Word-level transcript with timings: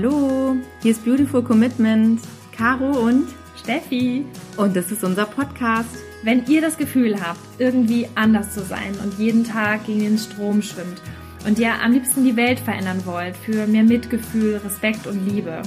Hallo, 0.00 0.54
hier 0.80 0.92
ist 0.92 1.04
Beautiful 1.04 1.42
Commitment, 1.42 2.20
Caro 2.56 3.00
und 3.00 3.26
Steffi. 3.60 4.24
Und 4.56 4.76
das 4.76 4.92
ist 4.92 5.02
unser 5.02 5.26
Podcast. 5.26 5.88
Wenn 6.22 6.46
ihr 6.46 6.60
das 6.60 6.76
Gefühl 6.76 7.20
habt, 7.20 7.40
irgendwie 7.58 8.06
anders 8.14 8.54
zu 8.54 8.62
sein 8.62 8.94
und 9.02 9.18
jeden 9.18 9.42
Tag 9.42 9.86
gegen 9.86 9.98
den 9.98 10.16
Strom 10.16 10.62
schwimmt 10.62 11.02
und 11.48 11.58
ihr 11.58 11.72
am 11.82 11.90
liebsten 11.90 12.24
die 12.24 12.36
Welt 12.36 12.60
verändern 12.60 13.02
wollt 13.06 13.36
für 13.38 13.66
mehr 13.66 13.82
Mitgefühl, 13.82 14.60
Respekt 14.64 15.08
und 15.08 15.26
Liebe, 15.26 15.62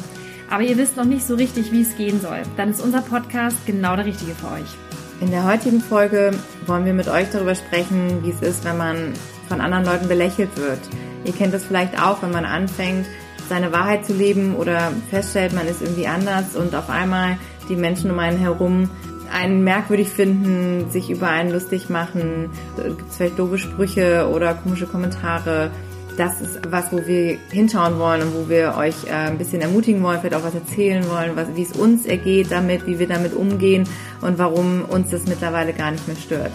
aber 0.49 0.63
ihr 0.63 0.77
wisst 0.77 0.95
noch 0.95 1.03
nicht 1.03 1.27
so 1.27 1.35
richtig, 1.35 1.73
wie 1.73 1.81
es 1.81 1.97
gehen 1.97 2.21
soll, 2.21 2.43
dann 2.55 2.69
ist 2.69 2.79
unser 2.79 3.01
Podcast 3.01 3.57
genau 3.65 3.97
der 3.97 4.05
richtige 4.05 4.33
für 4.33 4.47
euch. 4.47 4.77
In 5.19 5.31
der 5.31 5.43
heutigen 5.43 5.81
Folge 5.81 6.31
wollen 6.67 6.85
wir 6.85 6.93
mit 6.93 7.09
euch 7.09 7.29
darüber 7.33 7.55
sprechen, 7.55 8.23
wie 8.23 8.29
es 8.29 8.41
ist, 8.41 8.63
wenn 8.63 8.77
man 8.77 9.11
von 9.49 9.59
anderen 9.59 9.83
Leuten 9.83 10.07
belächelt 10.07 10.55
wird. 10.55 10.79
Ihr 11.25 11.33
kennt 11.33 11.53
es 11.53 11.65
vielleicht 11.65 12.01
auch, 12.01 12.23
wenn 12.23 12.31
man 12.31 12.45
anfängt, 12.45 13.05
seine 13.51 13.73
Wahrheit 13.73 14.05
zu 14.05 14.13
leben 14.13 14.55
oder 14.55 14.93
feststellt, 15.09 15.51
man 15.51 15.67
ist 15.67 15.81
irgendwie 15.81 16.07
anders 16.07 16.55
und 16.55 16.73
auf 16.73 16.89
einmal 16.89 17.37
die 17.67 17.75
Menschen 17.75 18.09
um 18.09 18.17
einen 18.17 18.37
herum 18.37 18.89
einen 19.29 19.65
merkwürdig 19.65 20.07
finden, 20.07 20.89
sich 20.89 21.09
über 21.09 21.27
einen 21.27 21.51
lustig 21.51 21.89
machen, 21.89 22.49
gibt 22.77 23.09
es 23.09 23.17
vielleicht 23.17 23.37
doofe 23.37 23.57
Sprüche 23.57 24.29
oder 24.33 24.53
komische 24.53 24.85
Kommentare. 24.85 25.69
Das 26.15 26.39
ist 26.39 26.61
was, 26.71 26.93
wo 26.93 27.05
wir 27.05 27.39
hinschauen 27.51 27.99
wollen 27.99 28.21
und 28.21 28.33
wo 28.35 28.49
wir 28.49 28.75
euch 28.77 28.95
äh, 29.07 29.11
ein 29.11 29.37
bisschen 29.37 29.61
ermutigen 29.61 30.01
wollen, 30.01 30.19
vielleicht 30.21 30.35
auch 30.35 30.45
was 30.45 30.55
erzählen 30.55 31.03
wollen, 31.09 31.35
was, 31.35 31.47
wie 31.53 31.63
es 31.63 31.73
uns 31.73 32.05
ergeht 32.05 32.51
damit, 32.51 32.87
wie 32.87 32.99
wir 32.99 33.07
damit 33.07 33.33
umgehen 33.33 33.83
und 34.21 34.37
warum 34.37 34.85
uns 34.85 35.09
das 35.09 35.27
mittlerweile 35.27 35.73
gar 35.73 35.91
nicht 35.91 36.07
mehr 36.07 36.17
stört. 36.17 36.51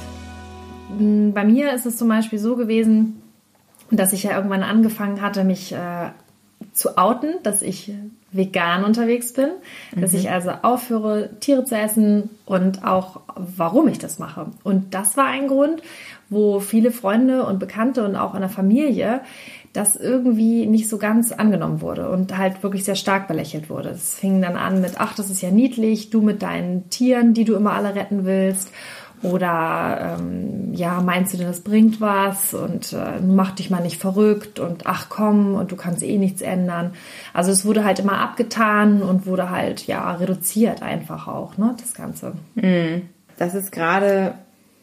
Bei 1.35 1.45
mir 1.45 1.75
ist 1.75 1.85
es 1.85 1.99
zum 1.99 2.09
Beispiel 2.09 2.39
so 2.39 2.57
gewesen, 2.57 3.21
dass 3.91 4.15
ich 4.15 4.23
ja 4.23 4.35
irgendwann 4.35 4.63
angefangen 4.63 5.21
hatte, 5.21 5.45
mich 5.45 5.73
äh, 5.73 6.11
zu 6.77 6.99
outen, 6.99 7.37
dass 7.43 7.63
ich 7.63 7.91
vegan 8.33 8.85
unterwegs 8.85 9.33
bin, 9.33 9.49
mhm. 9.95 10.01
dass 10.03 10.13
ich 10.13 10.31
also 10.31 10.51
aufhöre, 10.63 11.31
Tiere 11.41 11.65
zu 11.65 11.75
essen 11.75 12.29
und 12.45 12.85
auch 12.85 13.21
warum 13.35 13.89
ich 13.89 13.99
das 13.99 14.19
mache. 14.19 14.49
Und 14.63 14.95
das 14.95 15.17
war 15.17 15.27
ein 15.27 15.49
Grund, 15.49 15.83
wo 16.29 16.61
viele 16.61 16.91
Freunde 16.91 17.47
und 17.47 17.59
Bekannte 17.59 18.05
und 18.05 18.15
auch 18.15 18.35
in 18.35 18.41
der 18.41 18.51
Familie 18.51 19.23
das 19.73 19.97
irgendwie 19.97 20.67
nicht 20.67 20.89
so 20.89 20.99
ganz 20.99 21.33
angenommen 21.33 21.81
wurde 21.81 22.11
und 22.11 22.37
halt 22.37 22.63
wirklich 22.63 22.85
sehr 22.85 22.95
stark 22.95 23.29
belächelt 23.29 23.69
wurde. 23.69 23.91
Es 23.91 24.15
fing 24.15 24.41
dann 24.41 24.57
an 24.57 24.81
mit, 24.81 24.95
ach, 24.99 25.15
das 25.15 25.31
ist 25.31 25.43
ja 25.43 25.51
niedlich, 25.51 26.11
du 26.11 26.23
mit 26.23 26.43
deinen 26.43 26.89
Tieren, 26.91 27.35
die 27.35 27.45
du 27.45 27.55
immer 27.55 27.73
alle 27.73 27.95
retten 27.95 28.25
willst. 28.25 28.71
Oder 29.23 30.19
ähm, 30.19 30.75
ja, 30.75 31.01
meinst 31.01 31.33
du 31.33 31.39
denn, 31.39 31.47
das 31.47 31.61
bringt 31.61 32.01
was 32.01 32.53
und 32.53 32.93
äh, 32.93 33.21
mach 33.27 33.53
dich 33.53 33.71
mal 33.71 33.83
nicht 33.83 33.99
verrückt 34.01 34.61
und 34.61 34.87
ach 34.87 35.09
komm 35.09 35.55
und 35.55 35.73
du 35.73 35.77
kannst 35.77 36.03
eh 36.03 36.19
nichts 36.19 36.43
ändern. 36.43 36.93
Also 37.33 37.51
es 37.51 37.65
wurde 37.65 37.85
halt 37.85 37.99
immer 37.99 38.19
abgetan 38.19 39.03
und 39.03 39.27
wurde 39.27 39.51
halt 39.51 39.87
ja 39.87 40.13
reduziert 40.13 40.83
einfach 40.83 41.29
auch, 41.29 41.57
ne, 41.57 41.75
das 41.81 41.95
Ganze. 41.95 42.35
Mhm. 42.55 43.03
Das 43.39 43.55
ist 43.55 43.73
gerade 43.73 44.35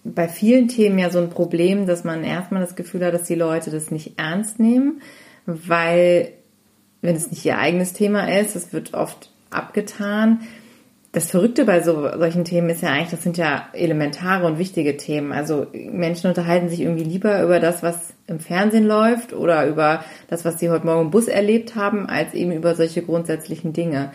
bei 0.03 0.27
vielen 0.27 0.67
Themen 0.67 0.99
ja 0.99 1.09
so 1.09 1.19
ein 1.19 1.29
Problem, 1.29 1.85
dass 1.85 2.03
man 2.03 2.23
erstmal 2.23 2.61
das 2.61 2.75
Gefühl 2.75 3.05
hat, 3.05 3.13
dass 3.13 3.23
die 3.23 3.35
Leute 3.35 3.71
das 3.71 3.91
nicht 3.91 4.19
ernst 4.19 4.59
nehmen, 4.59 5.01
weil 5.45 6.29
wenn 7.01 7.15
es 7.15 7.29
nicht 7.29 7.45
ihr 7.45 7.57
eigenes 7.57 7.93
Thema 7.93 8.27
ist, 8.39 8.55
es 8.55 8.73
wird 8.73 8.93
oft 8.93 9.29
abgetan 9.49 10.39
das 11.13 11.29
Verrückte 11.29 11.63
bei 11.63 11.81
so, 11.81 12.09
solchen 12.17 12.43
Themen 12.43 12.71
ist 12.71 12.81
ja 12.81 12.89
eigentlich, 12.89 13.11
das 13.11 13.21
sind 13.21 13.37
ja 13.37 13.67
elementare 13.73 14.47
und 14.47 14.57
wichtige 14.57 14.97
Themen. 14.97 15.31
Also 15.31 15.67
Menschen 15.71 16.27
unterhalten 16.27 16.69
sich 16.69 16.81
irgendwie 16.81 17.03
lieber 17.03 17.41
über 17.43 17.59
das, 17.59 17.83
was 17.83 18.15
im 18.25 18.39
Fernsehen 18.39 18.87
läuft 18.87 19.31
oder 19.31 19.67
über 19.67 20.03
das, 20.27 20.43
was 20.43 20.59
sie 20.59 20.71
heute 20.71 20.87
Morgen 20.87 21.01
im 21.01 21.11
Bus 21.11 21.27
erlebt 21.27 21.75
haben, 21.75 22.07
als 22.07 22.33
eben 22.33 22.51
über 22.51 22.73
solche 22.73 23.03
grundsätzlichen 23.03 23.73
Dinge. 23.73 24.11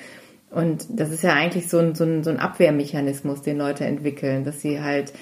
Und 0.50 0.87
das 0.91 1.12
ist 1.12 1.22
ja 1.22 1.34
eigentlich 1.34 1.69
so 1.69 1.78
ein, 1.78 1.95
so 1.95 2.03
ein, 2.03 2.25
so 2.25 2.31
ein 2.31 2.41
Abwehrmechanismus, 2.41 3.43
den 3.43 3.59
Leute 3.59 3.84
entwickeln, 3.84 4.43
dass 4.45 4.61
sie 4.61 4.83
halt 4.83 5.12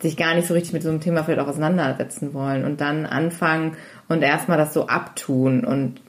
sich 0.00 0.16
gar 0.16 0.34
nicht 0.34 0.48
so 0.48 0.54
richtig 0.54 0.72
mit 0.72 0.82
so 0.82 0.88
einem 0.88 1.00
Thema 1.00 1.24
vielleicht 1.24 1.40
auch 1.40 1.48
auseinandersetzen 1.48 2.32
wollen 2.32 2.64
und 2.64 2.80
dann 2.80 3.04
anfangen 3.04 3.76
und 4.08 4.22
erstmal 4.22 4.56
das 4.56 4.72
so 4.72 4.86
abtun. 4.86 5.66
Und 5.66 6.00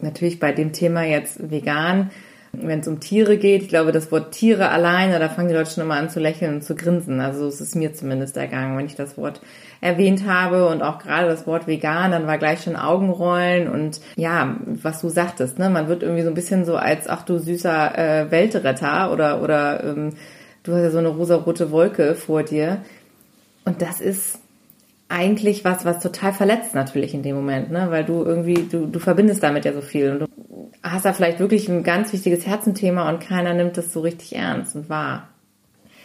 natürlich 0.00 0.38
bei 0.38 0.52
dem 0.52 0.74
Thema 0.74 1.04
jetzt 1.04 1.50
vegan, 1.50 2.10
wenn 2.52 2.80
es 2.80 2.88
um 2.88 3.00
Tiere 3.00 3.36
geht, 3.36 3.62
ich 3.62 3.68
glaube, 3.68 3.92
das 3.92 4.10
Wort 4.10 4.32
Tiere 4.32 4.70
alleine, 4.70 5.18
da 5.18 5.28
fangen 5.28 5.48
die 5.48 5.54
Leute 5.54 5.70
schon 5.70 5.84
immer 5.84 5.94
an 5.94 6.10
zu 6.10 6.18
lächeln 6.18 6.56
und 6.56 6.62
zu 6.62 6.74
grinsen. 6.74 7.20
Also 7.20 7.46
es 7.46 7.60
ist 7.60 7.76
mir 7.76 7.94
zumindest 7.94 8.36
ergangen, 8.36 8.76
wenn 8.76 8.86
ich 8.86 8.96
das 8.96 9.16
Wort 9.16 9.40
erwähnt 9.80 10.26
habe 10.26 10.68
und 10.68 10.82
auch 10.82 10.98
gerade 10.98 11.28
das 11.28 11.46
Wort 11.46 11.66
vegan, 11.66 12.10
dann 12.10 12.26
war 12.26 12.38
gleich 12.38 12.62
schon 12.62 12.76
Augenrollen 12.76 13.68
und 13.68 14.00
ja, 14.16 14.56
was 14.66 15.00
du 15.00 15.08
sagtest, 15.08 15.58
ne, 15.58 15.70
man 15.70 15.88
wird 15.88 16.02
irgendwie 16.02 16.22
so 16.22 16.28
ein 16.28 16.34
bisschen 16.34 16.64
so 16.64 16.76
als, 16.76 17.08
ach 17.08 17.22
du 17.22 17.38
süßer 17.38 17.98
äh, 17.98 18.30
Weltretter 18.30 19.12
oder 19.12 19.42
oder 19.42 19.84
ähm, 19.84 20.10
du 20.64 20.74
hast 20.74 20.82
ja 20.82 20.90
so 20.90 20.98
eine 20.98 21.08
rosarote 21.08 21.70
Wolke 21.70 22.14
vor 22.14 22.42
dir 22.42 22.82
und 23.64 23.80
das 23.80 24.00
ist 24.00 24.40
eigentlich 25.10 25.64
was, 25.64 25.84
was 25.84 26.00
total 26.00 26.32
verletzt 26.32 26.74
natürlich 26.74 27.14
in 27.14 27.22
dem 27.22 27.34
Moment, 27.34 27.70
ne? 27.70 27.88
Weil 27.90 28.04
du 28.04 28.22
irgendwie, 28.24 28.68
du, 28.70 28.86
du 28.86 28.98
verbindest 29.00 29.42
damit 29.42 29.64
ja 29.64 29.72
so 29.72 29.80
viel 29.80 30.12
und 30.12 30.20
du 30.20 30.26
hast 30.90 31.04
da 31.04 31.12
vielleicht 31.12 31.38
wirklich 31.38 31.68
ein 31.68 31.82
ganz 31.82 32.12
wichtiges 32.12 32.46
Herzenthema 32.46 33.08
und 33.08 33.20
keiner 33.20 33.54
nimmt 33.54 33.76
das 33.76 33.92
so 33.92 34.00
richtig 34.00 34.36
ernst 34.36 34.76
und 34.76 34.88
wahr. 34.88 35.28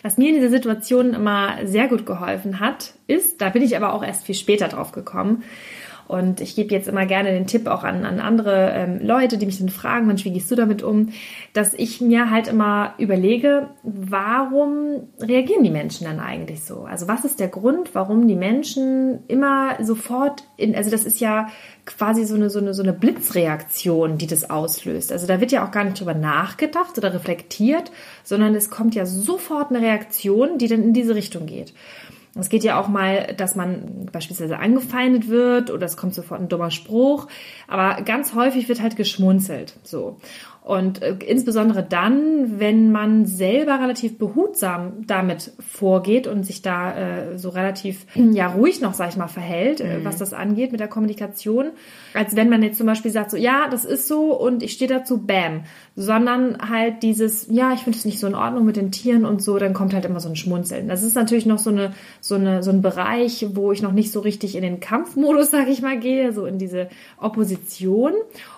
Was 0.04 0.18
mir 0.18 0.30
in 0.30 0.36
dieser 0.36 0.52
Situation 0.52 1.16
immer 1.16 1.66
sehr 1.66 1.88
gut 1.88 2.06
geholfen 2.06 2.60
hat, 2.60 2.94
ist, 3.08 3.42
da 3.42 3.50
bin 3.50 3.64
ich 3.64 3.76
aber 3.76 3.94
auch 3.94 4.04
erst 4.04 4.26
viel 4.26 4.36
später 4.36 4.68
drauf 4.68 4.92
gekommen, 4.92 5.44
und 6.08 6.42
ich 6.42 6.56
gebe 6.56 6.74
jetzt 6.74 6.88
immer 6.88 7.06
gerne 7.06 7.32
den 7.32 7.48
Tipp 7.48 7.68
auch 7.68 7.84
an, 7.84 8.06
an 8.06 8.20
andere 8.20 8.72
ähm, 8.74 9.00
Leute, 9.02 9.38
die 9.38 9.46
mich 9.46 9.58
dann 9.58 9.70
fragen, 9.70 10.06
Mensch, 10.06 10.24
wie 10.26 10.32
gehst 10.32 10.52
du 10.52 10.56
damit 10.56 10.84
um, 10.84 11.10
dass 11.54 11.74
ich 11.74 12.02
mir 12.02 12.30
halt 12.30 12.48
immer 12.48 12.94
überlege, 12.98 13.70
warum 13.84 15.08
reagieren 15.20 15.64
die 15.64 15.72
Menschen 15.72 16.06
dann 16.06 16.20
eigentlich 16.20 16.64
so? 16.64 16.82
Also 16.82 17.08
was 17.08 17.26
ist 17.26 17.40
der 17.40 17.48
Grund, 17.48 17.96
warum 17.96 18.28
die 18.28 18.36
Menschen 18.36 19.20
immer 19.28 19.84
sofort 19.84 20.44
in, 20.58 20.76
also 20.76 20.92
das 20.92 21.06
ist 21.06 21.20
ja 21.20 21.48
quasi 21.86 22.26
so 22.26 22.36
eine, 22.36 22.50
so 22.50 22.60
eine, 22.60 22.74
so 22.74 22.84
eine 22.84 22.94
Blitzreaktion, 22.94 24.18
die 24.18 24.28
das 24.28 24.50
auslöst. 24.50 25.12
Also 25.12 25.28
da 25.28 25.40
wird 25.40 25.52
ja 25.52 25.66
auch 25.66 25.72
gar 25.72 25.84
nicht 25.84 26.00
drüber 26.00 26.14
nachgedacht 26.14 26.98
oder 26.98 27.14
reflektiert, 27.14 27.92
sondern 28.24 28.56
es 28.56 28.70
kommt 28.70 28.96
ja 28.96 29.06
sofort 29.06 29.70
eine 29.70 29.82
Reaktion, 29.82 30.58
die 30.58 30.68
dann 30.68 30.82
in 30.82 30.94
diese 30.94 31.16
Richtung 31.16 31.46
geht. 31.46 31.74
Es 32.38 32.50
geht 32.50 32.64
ja 32.64 32.80
auch 32.80 32.90
mal, 32.90 33.34
dass 33.38 33.56
man 33.56 34.08
beispielsweise 34.12 34.60
angefeindet 34.60 35.30
wird 35.30 35.72
oder 35.72 35.86
es 35.86 35.96
kommt 35.96 36.14
sofort 36.14 36.42
ein 36.42 36.50
dummer 36.50 36.70
Spruch. 36.70 37.28
Aber 37.68 38.02
ganz 38.02 38.36
häufig 38.36 38.68
wird 38.68 38.82
halt 38.82 38.98
geschmunzelt. 38.98 39.76
So. 39.84 40.18
Und 40.66 41.04
äh, 41.04 41.16
insbesondere 41.28 41.84
dann, 41.84 42.60
wenn 42.60 42.92
man 42.92 43.28
selber 43.28 43.80
relativ 43.80 44.18
behutsam 44.18 45.06
damit 45.06 45.52
vorgeht 45.60 46.26
und 46.26 46.44
sich 46.44 46.64
da 46.64 46.98
äh, 46.98 47.38
so 47.38 47.50
relativ 47.50 48.08
ja 48.16 48.48
ruhig 48.48 48.82
noch, 48.82 48.96
sag 48.96 49.10
ich 49.10 49.16
mal, 49.16 49.28
verhält, 49.28 49.80
äh, 49.80 50.00
mhm. 50.00 50.06
was 50.06 50.18
das 50.18 50.34
angeht 50.34 50.72
mit 50.72 50.80
der 50.80 50.88
Kommunikation, 50.88 51.68
als 52.16 52.36
wenn 52.36 52.50
man 52.50 52.64
jetzt 52.64 52.80
zum 52.80 52.88
Beispiel 52.88 53.12
sagt, 53.12 53.30
so 53.30 53.38
ja, 53.38 53.68
das 53.70 53.86
ist 53.86 54.08
so 54.08 54.34
und 54.34 54.64
ich 54.64 54.72
stehe 54.72 54.90
dazu, 54.90 55.20
bam, 55.20 55.66
sondern 55.96 56.58
halt 56.68 57.04
dieses, 57.04 57.46
ja, 57.52 57.72
ich 57.74 57.82
finde 57.82 58.00
es 58.00 58.06
nicht 58.06 58.20
so 58.20 58.26
in 58.26 58.34
Ordnung 58.34 58.66
mit 58.66 58.76
den 58.76 58.92
Tieren 58.92 59.24
und 59.24 59.44
so, 59.44 59.60
dann 59.60 59.76
kommt 59.76 59.94
halt 59.94 60.06
immer 60.06 60.20
so 60.20 60.30
ein 60.30 60.36
Schmunzeln. 60.36 60.88
Das 60.88 61.04
ist 61.04 61.16
natürlich 61.16 61.46
noch 61.46 61.60
so 61.60 61.70
eine 61.70 61.94
so 62.22 62.34
eine 62.34 62.64
so 62.64 62.72
ein 62.72 62.82
Bereich, 62.82 63.46
wo 63.54 63.72
ich 63.72 63.84
noch 63.84 63.92
nicht 63.92 64.12
so 64.12 64.20
richtig 64.20 64.56
in 64.56 64.64
den 64.64 64.80
Kampfmodus, 64.80 65.52
sag 65.52 65.68
ich 65.68 65.84
mal, 65.84 66.00
gehe, 66.00 66.34
so 66.34 66.48
in 66.48 66.58
diese 66.58 66.90
Opposition. 67.20 68.14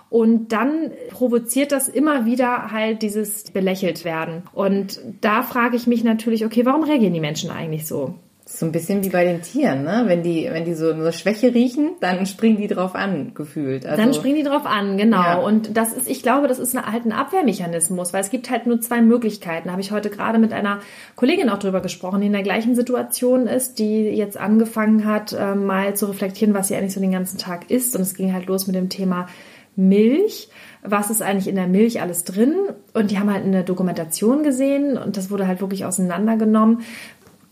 Und 0.09 0.53
dann 0.53 0.91
provoziert 1.09 1.72
das 1.72 1.88
immer 1.88 2.25
wieder 2.25 2.72
halt 2.72 3.01
dieses 3.01 3.51
belächelt 3.51 4.06
werden. 4.06 4.44
Und 4.53 5.01
da 5.21 5.44
frage 5.44 5.75
ich 5.75 5.88
mich 5.88 6.04
natürlich, 6.04 6.45
okay, 6.45 6.65
warum 6.65 6.83
reagieren 6.83 7.13
die 7.13 7.19
Menschen 7.19 7.50
eigentlich 7.50 7.88
so? 7.88 8.15
So 8.50 8.65
ein 8.65 8.71
bisschen 8.71 9.04
wie 9.04 9.09
bei 9.09 9.25
den 9.25 9.42
Tieren, 9.42 9.83
ne? 9.83 10.04
Wenn 10.06 10.24
die, 10.24 10.48
wenn 10.50 10.63
die 10.63 10.74
so 10.74 10.89
eine 10.92 11.12
Schwäche 11.12 11.54
riechen, 11.54 11.92
dann 12.00 12.25
springen 12.25 12.56
die 12.56 12.68
drauf 12.68 12.95
an, 12.95 13.33
gefühlt. 13.36 13.86
Also, 13.86 14.01
dann 14.01 14.13
springen 14.13 14.38
die 14.38 14.44
drauf 14.44 14.65
an, 14.65 14.95
genau. 14.95 15.21
Ja. 15.21 15.36
Und 15.39 15.75
das 15.75 15.92
ist, 15.92 16.10
ich 16.10 16.24
glaube, 16.24 16.48
das 16.48 16.57
ist 16.57 16.74
eine, 16.74 16.89
halt 16.89 17.06
ein 17.06 17.12
Abwehrmechanismus, 17.12 18.13
weil 18.13 18.21
es 18.21 18.30
gibt 18.30 18.50
halt 18.50 18.65
nur 18.65 18.80
zwei 18.80 19.01
Möglichkeiten. 19.01 19.65
Da 19.68 19.74
habe 19.74 19.81
ich 19.81 19.92
heute 19.92 20.10
gerade 20.10 20.39
mit 20.39 20.53
einer 20.53 20.80
Kollegin 21.18 21.50
auch 21.50 21.60
drüber 21.60 21.81
gesprochen, 21.81 22.21
die 22.21 22.27
in 22.27 22.33
der 22.33 22.42
gleichen 22.42 22.74
Situation 22.74 23.48
ist, 23.48 23.80
die 23.80 24.03
jetzt 24.03 24.38
angefangen 24.38 25.03
hat, 25.03 25.33
äh, 25.33 25.53
mal 25.53 25.98
zu 25.98 26.06
reflektieren, 26.06 26.53
was 26.53 26.69
sie 26.69 26.77
eigentlich 26.77 26.94
so 26.94 27.01
den 27.01 27.12
ganzen 27.12 27.38
Tag 27.38 27.69
isst. 27.69 27.98
Und 27.98 28.01
es 28.01 28.15
ging 28.15 28.31
halt 28.31 28.45
los 28.45 28.65
mit 28.65 28.77
dem 28.77 28.88
Thema 28.88 29.27
Milch. 29.77 30.50
Was 30.81 31.09
ist 31.09 31.21
eigentlich 31.21 31.47
in 31.47 31.56
der 31.56 31.68
Milch 31.68 32.01
alles 32.01 32.24
drin? 32.24 32.53
Und 32.94 33.12
die 33.12 33.19
haben 33.19 33.31
halt 33.31 33.45
eine 33.45 33.63
Dokumentation 33.63 34.44
gesehen 34.44 34.97
und 34.97 35.15
das 35.15 35.31
wurde 35.31 35.47
halt 35.47 35.62
wirklich 35.62 35.85
auseinandergenommen. 35.85 36.81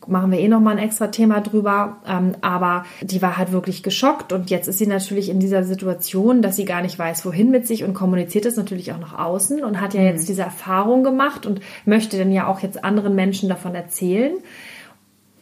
Machen 0.07 0.31
wir 0.31 0.39
eh 0.39 0.47
nochmal 0.47 0.77
ein 0.77 0.83
extra 0.83 1.07
Thema 1.07 1.41
drüber. 1.41 1.97
Ähm, 2.07 2.35
aber 2.41 2.85
die 3.01 3.21
war 3.21 3.37
halt 3.37 3.51
wirklich 3.51 3.83
geschockt 3.83 4.33
und 4.33 4.49
jetzt 4.49 4.67
ist 4.67 4.77
sie 4.77 4.87
natürlich 4.87 5.29
in 5.29 5.39
dieser 5.39 5.63
Situation, 5.63 6.41
dass 6.41 6.55
sie 6.55 6.65
gar 6.65 6.81
nicht 6.81 6.99
weiß, 6.99 7.25
wohin 7.25 7.51
mit 7.51 7.65
sich 7.65 7.83
und 7.83 7.93
kommuniziert 7.93 8.45
das 8.45 8.55
natürlich 8.55 8.91
auch 8.91 8.99
nach 8.99 9.17
außen 9.17 9.63
und 9.63 9.81
hat 9.81 9.93
ja 9.93 10.01
mhm. 10.01 10.07
jetzt 10.07 10.27
diese 10.27 10.43
Erfahrung 10.43 11.03
gemacht 11.03 11.45
und 11.45 11.61
möchte 11.85 12.17
dann 12.17 12.31
ja 12.31 12.47
auch 12.47 12.59
jetzt 12.59 12.83
anderen 12.83 13.15
Menschen 13.15 13.49
davon 13.49 13.75
erzählen 13.75 14.33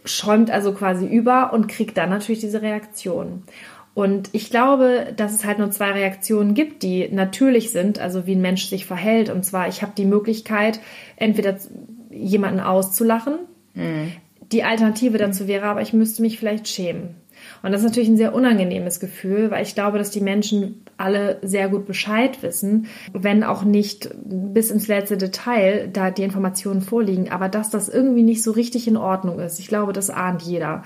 schäumt 0.05 0.51
also 0.51 0.73
quasi 0.73 1.05
über 1.05 1.53
und 1.53 1.67
kriegt 1.67 1.97
dann 1.97 2.09
natürlich 2.09 2.41
diese 2.41 2.61
Reaktion. 2.61 3.43
Und 3.93 4.29
ich 4.31 4.49
glaube, 4.49 5.13
dass 5.15 5.33
es 5.33 5.45
halt 5.45 5.59
nur 5.59 5.69
zwei 5.69 5.91
Reaktionen 5.91 6.55
gibt, 6.55 6.81
die 6.81 7.07
natürlich 7.09 7.71
sind, 7.71 7.99
also 7.99 8.25
wie 8.25 8.35
ein 8.35 8.41
Mensch 8.41 8.65
sich 8.65 8.85
verhält. 8.85 9.29
Und 9.29 9.43
zwar, 9.45 9.67
ich 9.67 9.81
habe 9.83 9.93
die 9.95 10.05
Möglichkeit, 10.05 10.79
entweder 11.15 11.57
jemanden 12.09 12.59
auszulachen. 12.59 13.35
Mhm. 13.75 14.11
Die 14.51 14.63
Alternative 14.63 15.17
dazu 15.17 15.47
wäre 15.47 15.65
aber, 15.65 15.81
ich 15.81 15.93
müsste 15.93 16.21
mich 16.21 16.39
vielleicht 16.39 16.67
schämen. 16.67 17.15
Und 17.63 17.71
das 17.71 17.81
ist 17.81 17.87
natürlich 17.87 18.09
ein 18.09 18.17
sehr 18.17 18.35
unangenehmes 18.35 18.99
Gefühl, 18.99 19.49
weil 19.49 19.63
ich 19.63 19.73
glaube, 19.73 19.97
dass 19.97 20.11
die 20.11 20.19
Menschen 20.19 20.83
alle 20.97 21.37
sehr 21.41 21.69
gut 21.69 21.85
Bescheid 21.85 22.43
wissen, 22.43 22.87
wenn 23.13 23.45
auch 23.45 23.63
nicht 23.63 24.09
bis 24.25 24.69
ins 24.69 24.89
letzte 24.89 25.17
Detail 25.17 25.89
da 25.91 26.11
die 26.11 26.23
Informationen 26.23 26.81
vorliegen, 26.81 27.31
aber 27.31 27.47
dass 27.47 27.69
das 27.69 27.87
irgendwie 27.87 28.23
nicht 28.23 28.43
so 28.43 28.51
richtig 28.51 28.85
in 28.87 28.97
Ordnung 28.97 29.39
ist. 29.39 29.59
Ich 29.59 29.69
glaube, 29.69 29.93
das 29.93 30.09
ahnt 30.09 30.41
jeder. 30.41 30.83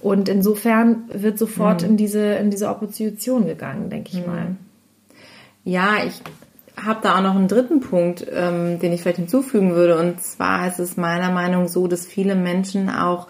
Und 0.00 0.28
insofern 0.28 1.04
wird 1.10 1.38
sofort 1.38 1.82
mhm. 1.82 1.88
in 1.88 1.96
diese 1.96 2.34
in 2.34 2.50
diese 2.50 2.68
Opposition 2.68 3.46
gegangen, 3.46 3.88
denke 3.88 4.10
ich 4.12 4.20
mhm. 4.20 4.26
mal. 4.26 4.56
Ja, 5.64 5.96
ich 6.06 6.20
habe 6.76 7.00
da 7.02 7.16
auch 7.16 7.22
noch 7.22 7.34
einen 7.34 7.48
dritten 7.48 7.80
Punkt, 7.80 8.26
ähm, 8.30 8.78
den 8.78 8.92
ich 8.92 9.00
vielleicht 9.00 9.16
hinzufügen 9.16 9.74
würde. 9.74 9.98
Und 9.98 10.20
zwar 10.20 10.68
ist 10.68 10.78
es 10.78 10.98
meiner 10.98 11.30
Meinung 11.30 11.62
nach 11.62 11.68
so, 11.70 11.88
dass 11.88 12.06
viele 12.06 12.34
Menschen 12.34 12.90
auch 12.90 13.28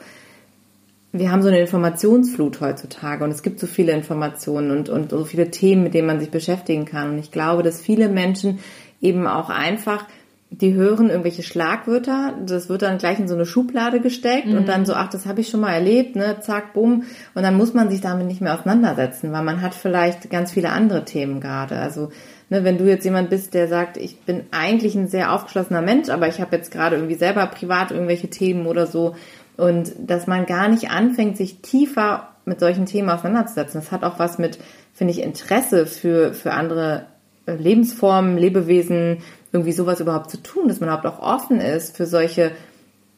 wir 1.18 1.30
haben 1.30 1.42
so 1.42 1.48
eine 1.48 1.60
Informationsflut 1.60 2.60
heutzutage 2.60 3.24
und 3.24 3.30
es 3.30 3.42
gibt 3.42 3.60
so 3.60 3.66
viele 3.66 3.92
Informationen 3.92 4.70
und, 4.70 4.88
und 4.88 5.10
so 5.10 5.24
viele 5.24 5.50
Themen, 5.50 5.82
mit 5.82 5.94
denen 5.94 6.06
man 6.06 6.20
sich 6.20 6.30
beschäftigen 6.30 6.84
kann. 6.84 7.10
Und 7.10 7.18
ich 7.18 7.30
glaube, 7.30 7.62
dass 7.62 7.80
viele 7.80 8.08
Menschen 8.08 8.60
eben 9.00 9.26
auch 9.26 9.50
einfach, 9.50 10.06
die 10.50 10.74
hören 10.74 11.10
irgendwelche 11.10 11.42
Schlagwörter, 11.42 12.34
das 12.46 12.68
wird 12.68 12.82
dann 12.82 12.98
gleich 12.98 13.18
in 13.18 13.28
so 13.28 13.34
eine 13.34 13.44
Schublade 13.44 14.00
gesteckt 14.00 14.46
mhm. 14.46 14.56
und 14.56 14.68
dann 14.68 14.86
so, 14.86 14.94
ach, 14.94 15.10
das 15.10 15.26
habe 15.26 15.40
ich 15.40 15.48
schon 15.48 15.60
mal 15.60 15.72
erlebt, 15.72 16.16
ne, 16.16 16.38
zack, 16.40 16.72
bumm. 16.72 17.04
Und 17.34 17.42
dann 17.42 17.56
muss 17.56 17.74
man 17.74 17.90
sich 17.90 18.00
damit 18.00 18.26
nicht 18.26 18.40
mehr 18.40 18.54
auseinandersetzen, 18.54 19.30
weil 19.32 19.42
man 19.42 19.60
hat 19.60 19.74
vielleicht 19.74 20.30
ganz 20.30 20.52
viele 20.52 20.70
andere 20.70 21.04
Themen 21.04 21.40
gerade. 21.40 21.78
Also 21.78 22.10
ne, 22.48 22.64
wenn 22.64 22.78
du 22.78 22.84
jetzt 22.84 23.04
jemand 23.04 23.30
bist, 23.30 23.54
der 23.54 23.68
sagt, 23.68 23.96
ich 23.98 24.20
bin 24.20 24.44
eigentlich 24.50 24.94
ein 24.94 25.08
sehr 25.08 25.32
aufgeschlossener 25.32 25.82
Mensch, 25.82 26.08
aber 26.08 26.28
ich 26.28 26.40
habe 26.40 26.56
jetzt 26.56 26.70
gerade 26.70 26.96
irgendwie 26.96 27.16
selber 27.16 27.46
privat 27.46 27.90
irgendwelche 27.90 28.28
Themen 28.28 28.66
oder 28.66 28.86
so, 28.86 29.14
und 29.58 29.92
dass 29.98 30.26
man 30.26 30.46
gar 30.46 30.68
nicht 30.68 30.90
anfängt, 30.90 31.36
sich 31.36 31.60
tiefer 31.60 32.28
mit 32.44 32.60
solchen 32.60 32.86
Themen 32.86 33.10
auseinanderzusetzen. 33.10 33.80
Das 33.80 33.92
hat 33.92 34.04
auch 34.04 34.18
was 34.18 34.38
mit, 34.38 34.58
finde 34.94 35.12
ich, 35.12 35.20
Interesse 35.20 35.84
für, 35.84 36.32
für 36.32 36.52
andere 36.52 37.06
äh, 37.44 37.56
Lebensformen, 37.56 38.38
Lebewesen, 38.38 39.18
irgendwie 39.52 39.72
sowas 39.72 40.00
überhaupt 40.00 40.30
zu 40.30 40.42
tun, 40.42 40.68
dass 40.68 40.80
man 40.80 40.88
überhaupt 40.88 41.06
auch 41.06 41.20
offen 41.20 41.60
ist 41.60 41.96
für 41.96 42.06
solche 42.06 42.52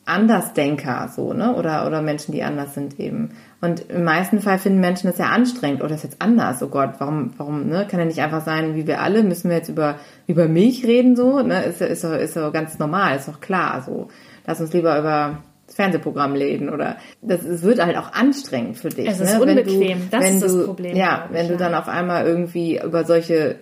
Andersdenker, 0.06 1.10
so, 1.14 1.34
ne, 1.34 1.54
oder, 1.54 1.87
oder 1.87 2.00
Menschen, 2.00 2.32
die 2.32 2.42
anders 2.42 2.75
sind 2.75 2.98
eben. 2.98 3.32
Und 3.60 3.90
im 3.90 4.02
meisten 4.02 4.40
Fall 4.40 4.58
finden 4.58 4.81
Menschen 4.81 5.08
das 5.08 5.19
ja 5.19 5.26
anstrengend. 5.26 5.82
Das 5.82 5.92
ist 5.92 6.04
jetzt 6.04 6.22
anders. 6.22 6.62
Oh 6.62 6.69
Gott, 6.69 6.94
warum, 6.98 7.34
warum, 7.37 7.69
ne? 7.69 7.87
Kann 7.88 8.00
ja 8.00 8.06
nicht 8.06 8.20
einfach 8.20 8.44
sein, 8.44 8.75
wie 8.75 8.87
wir 8.87 9.02
alle. 9.02 9.22
Müssen 9.22 9.50
wir 9.50 9.58
jetzt 9.58 9.69
über, 9.69 9.96
über 10.26 10.48
Milch 10.48 10.84
reden, 10.87 11.16
so, 11.16 11.42
ne? 11.42 11.64
Ist, 11.64 11.82
ist, 11.82 12.02
ist, 12.02 12.04
ist 12.04 12.34
so 12.34 12.50
ganz 12.50 12.78
normal, 12.78 13.16
ist 13.16 13.28
doch 13.28 13.40
klar, 13.40 13.82
so. 13.82 14.08
Lass 14.46 14.60
uns 14.60 14.72
lieber 14.72 14.98
über 14.98 15.42
Fernsehprogramm 15.75 16.34
läden 16.34 16.69
oder 16.69 16.96
das 17.22 17.44
es 17.44 17.62
wird 17.62 17.84
halt 17.84 17.96
auch 17.96 18.12
anstrengend 18.12 18.76
für 18.76 18.88
dich. 18.88 19.08
Es 19.08 19.20
ist 19.20 19.34
ne? 19.34 19.43
unbequem, 19.43 19.99
du, 19.99 20.06
das 20.11 20.31
ist 20.31 20.43
das 20.43 20.64
Problem. 20.67 20.96
Ja, 20.96 21.28
wenn 21.31 21.49
du 21.49 21.56
dann 21.56 21.75
auf 21.75 21.88
einmal 21.88 22.26
irgendwie 22.26 22.81
über 22.81 23.05
solche 23.05 23.56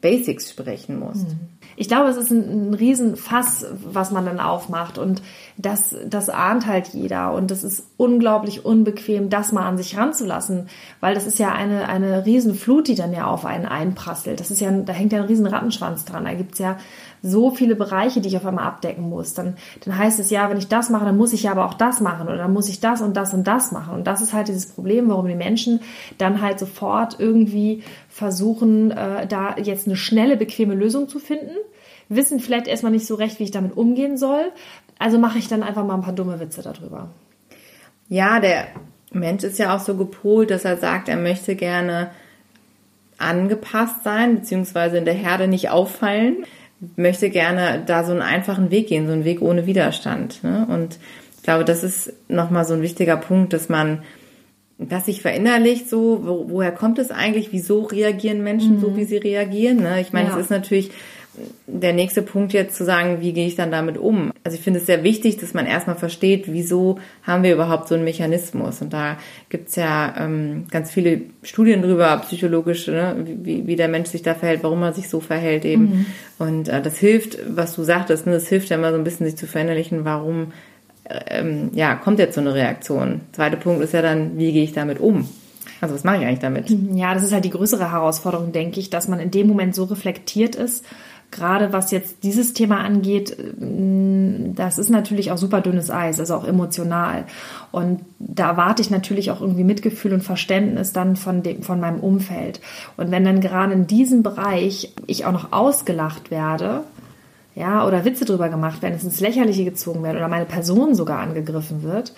Basics 0.00 0.50
sprechen 0.50 0.98
musst. 0.98 1.28
Mhm. 1.28 1.48
Ich 1.76 1.88
glaube, 1.88 2.08
es 2.08 2.16
ist 2.16 2.30
ein, 2.30 2.70
ein 2.70 2.74
Riesenfass, 2.74 3.66
was 3.84 4.10
man 4.10 4.24
dann 4.24 4.40
aufmacht 4.40 4.98
und 4.98 5.22
das, 5.56 5.94
das 6.06 6.28
ahnt 6.28 6.66
halt 6.66 6.88
jeder 6.88 7.32
und 7.32 7.50
es 7.50 7.62
ist 7.62 7.86
unglaublich 7.96 8.64
unbequem, 8.64 9.30
das 9.30 9.52
mal 9.52 9.66
an 9.66 9.76
sich 9.76 9.96
ranzulassen, 9.96 10.68
weil 11.00 11.14
das 11.14 11.26
ist 11.26 11.38
ja 11.38 11.52
eine, 11.52 11.88
eine 11.88 12.24
Riesenflut, 12.24 12.88
die 12.88 12.94
dann 12.94 13.12
ja 13.12 13.26
auf 13.26 13.44
einen 13.44 13.66
einprasselt. 13.66 14.40
Das 14.40 14.50
ist 14.50 14.60
ja, 14.60 14.70
da 14.70 14.92
hängt 14.92 15.12
ja 15.12 15.20
ein 15.20 15.26
riesen 15.26 15.46
Rattenschwanz 15.46 16.04
dran. 16.04 16.24
Da 16.24 16.34
gibt's 16.34 16.58
ja 16.58 16.78
so 17.22 17.50
viele 17.50 17.76
Bereiche, 17.76 18.20
die 18.20 18.28
ich 18.28 18.36
auf 18.36 18.46
einmal 18.46 18.66
abdecken 18.66 19.08
muss. 19.08 19.34
Dann, 19.34 19.56
dann 19.84 19.96
heißt 19.96 20.18
es 20.18 20.30
ja, 20.30 20.48
wenn 20.50 20.58
ich 20.58 20.68
das 20.68 20.90
mache, 20.90 21.04
dann 21.04 21.16
muss 21.16 21.32
ich 21.32 21.44
ja 21.44 21.52
aber 21.52 21.66
auch 21.66 21.74
das 21.74 22.00
machen 22.00 22.28
oder 22.28 22.36
dann 22.36 22.52
muss 22.52 22.68
ich 22.68 22.80
das 22.80 23.00
und 23.00 23.16
das 23.16 23.34
und 23.34 23.46
das 23.46 23.72
machen. 23.72 23.94
Und 23.94 24.06
das 24.06 24.20
ist 24.20 24.32
halt 24.32 24.48
dieses 24.48 24.66
Problem, 24.66 25.08
warum 25.08 25.26
die 25.26 25.34
Menschen 25.34 25.80
dann 26.18 26.40
halt 26.40 26.58
sofort 26.58 27.16
irgendwie 27.18 27.82
versuchen, 28.08 28.90
äh, 28.90 29.26
da 29.26 29.56
jetzt 29.56 29.86
eine 29.86 29.96
schnelle, 29.96 30.36
bequeme 30.36 30.74
Lösung 30.74 31.08
zu 31.08 31.18
finden, 31.18 31.56
wissen 32.08 32.40
vielleicht 32.40 32.68
erstmal 32.68 32.92
nicht 32.92 33.06
so 33.06 33.14
recht, 33.14 33.40
wie 33.40 33.44
ich 33.44 33.50
damit 33.50 33.76
umgehen 33.76 34.16
soll. 34.16 34.52
Also 34.98 35.18
mache 35.18 35.38
ich 35.38 35.48
dann 35.48 35.62
einfach 35.62 35.84
mal 35.84 35.94
ein 35.94 36.02
paar 36.02 36.14
dumme 36.14 36.40
Witze 36.40 36.62
darüber. 36.62 37.08
Ja, 38.08 38.40
der 38.40 38.68
Mensch 39.12 39.42
ist 39.42 39.58
ja 39.58 39.74
auch 39.74 39.80
so 39.80 39.96
gepolt, 39.96 40.50
dass 40.50 40.64
er 40.64 40.76
sagt, 40.76 41.08
er 41.08 41.16
möchte 41.16 41.56
gerne 41.56 42.10
angepasst 43.18 44.04
sein, 44.04 44.36
beziehungsweise 44.36 44.98
in 44.98 45.04
der 45.04 45.14
Herde 45.14 45.48
nicht 45.48 45.70
auffallen 45.70 46.44
möchte 46.96 47.30
gerne 47.30 47.82
da 47.86 48.04
so 48.04 48.12
einen 48.12 48.22
einfachen 48.22 48.70
Weg 48.70 48.88
gehen, 48.88 49.06
so 49.06 49.12
einen 49.12 49.24
Weg 49.24 49.40
ohne 49.42 49.66
Widerstand. 49.66 50.42
Ne? 50.44 50.66
Und 50.68 50.98
ich 51.36 51.42
glaube, 51.42 51.64
das 51.64 51.82
ist 51.82 52.12
nochmal 52.28 52.64
so 52.64 52.74
ein 52.74 52.82
wichtiger 52.82 53.16
Punkt, 53.16 53.52
dass 53.52 53.68
man 53.68 54.02
das 54.78 55.06
sich 55.06 55.22
verinnerlicht, 55.22 55.88
so, 55.88 56.20
wo, 56.24 56.50
woher 56.50 56.72
kommt 56.72 56.98
es 56.98 57.10
eigentlich, 57.10 57.52
wieso 57.52 57.84
reagieren 57.84 58.42
Menschen 58.42 58.76
mhm. 58.76 58.80
so, 58.80 58.96
wie 58.96 59.04
sie 59.04 59.16
reagieren. 59.16 59.78
Ne? 59.78 60.00
Ich 60.00 60.12
meine, 60.12 60.30
es 60.30 60.36
ist 60.36 60.50
natürlich 60.50 60.90
der 61.66 61.92
nächste 61.92 62.22
Punkt 62.22 62.52
jetzt 62.52 62.76
zu 62.76 62.84
sagen, 62.84 63.20
wie 63.20 63.32
gehe 63.32 63.46
ich 63.46 63.56
dann 63.56 63.70
damit 63.70 63.98
um? 63.98 64.32
Also 64.44 64.56
ich 64.56 64.62
finde 64.62 64.80
es 64.80 64.86
sehr 64.86 65.02
wichtig, 65.02 65.36
dass 65.36 65.54
man 65.54 65.66
erstmal 65.66 65.96
versteht, 65.96 66.44
wieso 66.46 66.98
haben 67.22 67.42
wir 67.42 67.52
überhaupt 67.52 67.88
so 67.88 67.94
einen 67.94 68.04
Mechanismus. 68.04 68.80
Und 68.82 68.92
da 68.92 69.18
gibt's 69.48 69.76
ja 69.76 70.14
ähm, 70.18 70.66
ganz 70.70 70.90
viele 70.90 71.22
Studien 71.42 71.82
drüber, 71.82 72.16
psychologische, 72.18 72.92
ne? 72.92 73.16
wie, 73.42 73.66
wie 73.66 73.76
der 73.76 73.88
Mensch 73.88 74.10
sich 74.10 74.22
da 74.22 74.34
verhält, 74.34 74.62
warum 74.62 74.82
er 74.82 74.92
sich 74.92 75.08
so 75.08 75.20
verhält 75.20 75.64
eben. 75.64 75.82
Mhm. 75.84 76.06
Und 76.38 76.68
äh, 76.68 76.80
das 76.80 76.96
hilft, 76.98 77.38
was 77.48 77.74
du 77.74 77.82
sagtest, 77.82 78.26
ne? 78.26 78.32
das 78.32 78.48
hilft 78.48 78.70
ja 78.70 78.76
immer 78.76 78.92
so 78.92 78.98
ein 78.98 79.04
bisschen, 79.04 79.26
sich 79.26 79.36
zu 79.36 79.46
verinnerlichen, 79.46 80.04
warum 80.04 80.52
ähm, 81.28 81.70
ja, 81.72 81.94
kommt 81.94 82.18
jetzt 82.18 82.34
so 82.34 82.40
eine 82.40 82.54
Reaktion. 82.54 83.20
Zweiter 83.32 83.56
Punkt 83.56 83.82
ist 83.82 83.92
ja 83.92 84.02
dann, 84.02 84.38
wie 84.38 84.52
gehe 84.52 84.64
ich 84.64 84.72
damit 84.72 85.00
um? 85.00 85.28
Also 85.80 85.94
was 85.94 86.04
mache 86.04 86.18
ich 86.18 86.22
eigentlich 86.26 86.38
damit? 86.38 86.70
Ja, 86.94 87.14
das 87.14 87.22
ist 87.22 87.32
halt 87.32 87.44
die 87.44 87.50
größere 87.50 87.92
Herausforderung, 87.92 88.52
denke 88.52 88.80
ich, 88.80 88.90
dass 88.90 89.08
man 89.08 89.20
in 89.20 89.30
dem 89.30 89.46
Moment 89.46 89.74
so 89.74 89.84
reflektiert 89.84 90.54
ist 90.54 90.84
gerade 91.30 91.72
was 91.72 91.90
jetzt 91.90 92.22
dieses 92.22 92.52
Thema 92.52 92.80
angeht, 92.80 93.36
mm, 93.58 94.54
das 94.54 94.78
ist 94.78 94.90
natürlich 94.90 95.32
auch 95.32 95.38
super 95.38 95.60
dünnes 95.60 95.90
Eis, 95.90 96.20
also 96.20 96.34
auch 96.34 96.46
emotional. 96.46 97.24
Und 97.72 98.00
da 98.18 98.50
erwarte 98.50 98.82
ich 98.82 98.90
natürlich 98.90 99.30
auch 99.30 99.40
irgendwie 99.40 99.64
Mitgefühl 99.64 100.12
und 100.12 100.22
Verständnis 100.22 100.92
dann 100.92 101.16
von 101.16 101.42
dem, 101.42 101.62
von 101.62 101.80
meinem 101.80 102.00
Umfeld. 102.00 102.60
Und 102.96 103.10
wenn 103.10 103.24
dann 103.24 103.40
gerade 103.40 103.72
in 103.72 103.86
diesem 103.86 104.22
Bereich 104.22 104.92
ich 105.06 105.24
auch 105.24 105.32
noch 105.32 105.52
ausgelacht 105.52 106.30
werde, 106.30 106.84
ja, 107.54 107.86
oder 107.86 108.04
Witze 108.04 108.26
drüber 108.26 108.48
gemacht 108.50 108.82
werden, 108.82 108.94
es 108.94 109.04
ins 109.04 109.20
Lächerliche 109.20 109.64
gezogen 109.64 110.02
werden 110.02 110.18
oder 110.18 110.28
meine 110.28 110.44
Person 110.44 110.94
sogar 110.94 111.20
angegriffen 111.20 111.82
wird, 111.82 112.12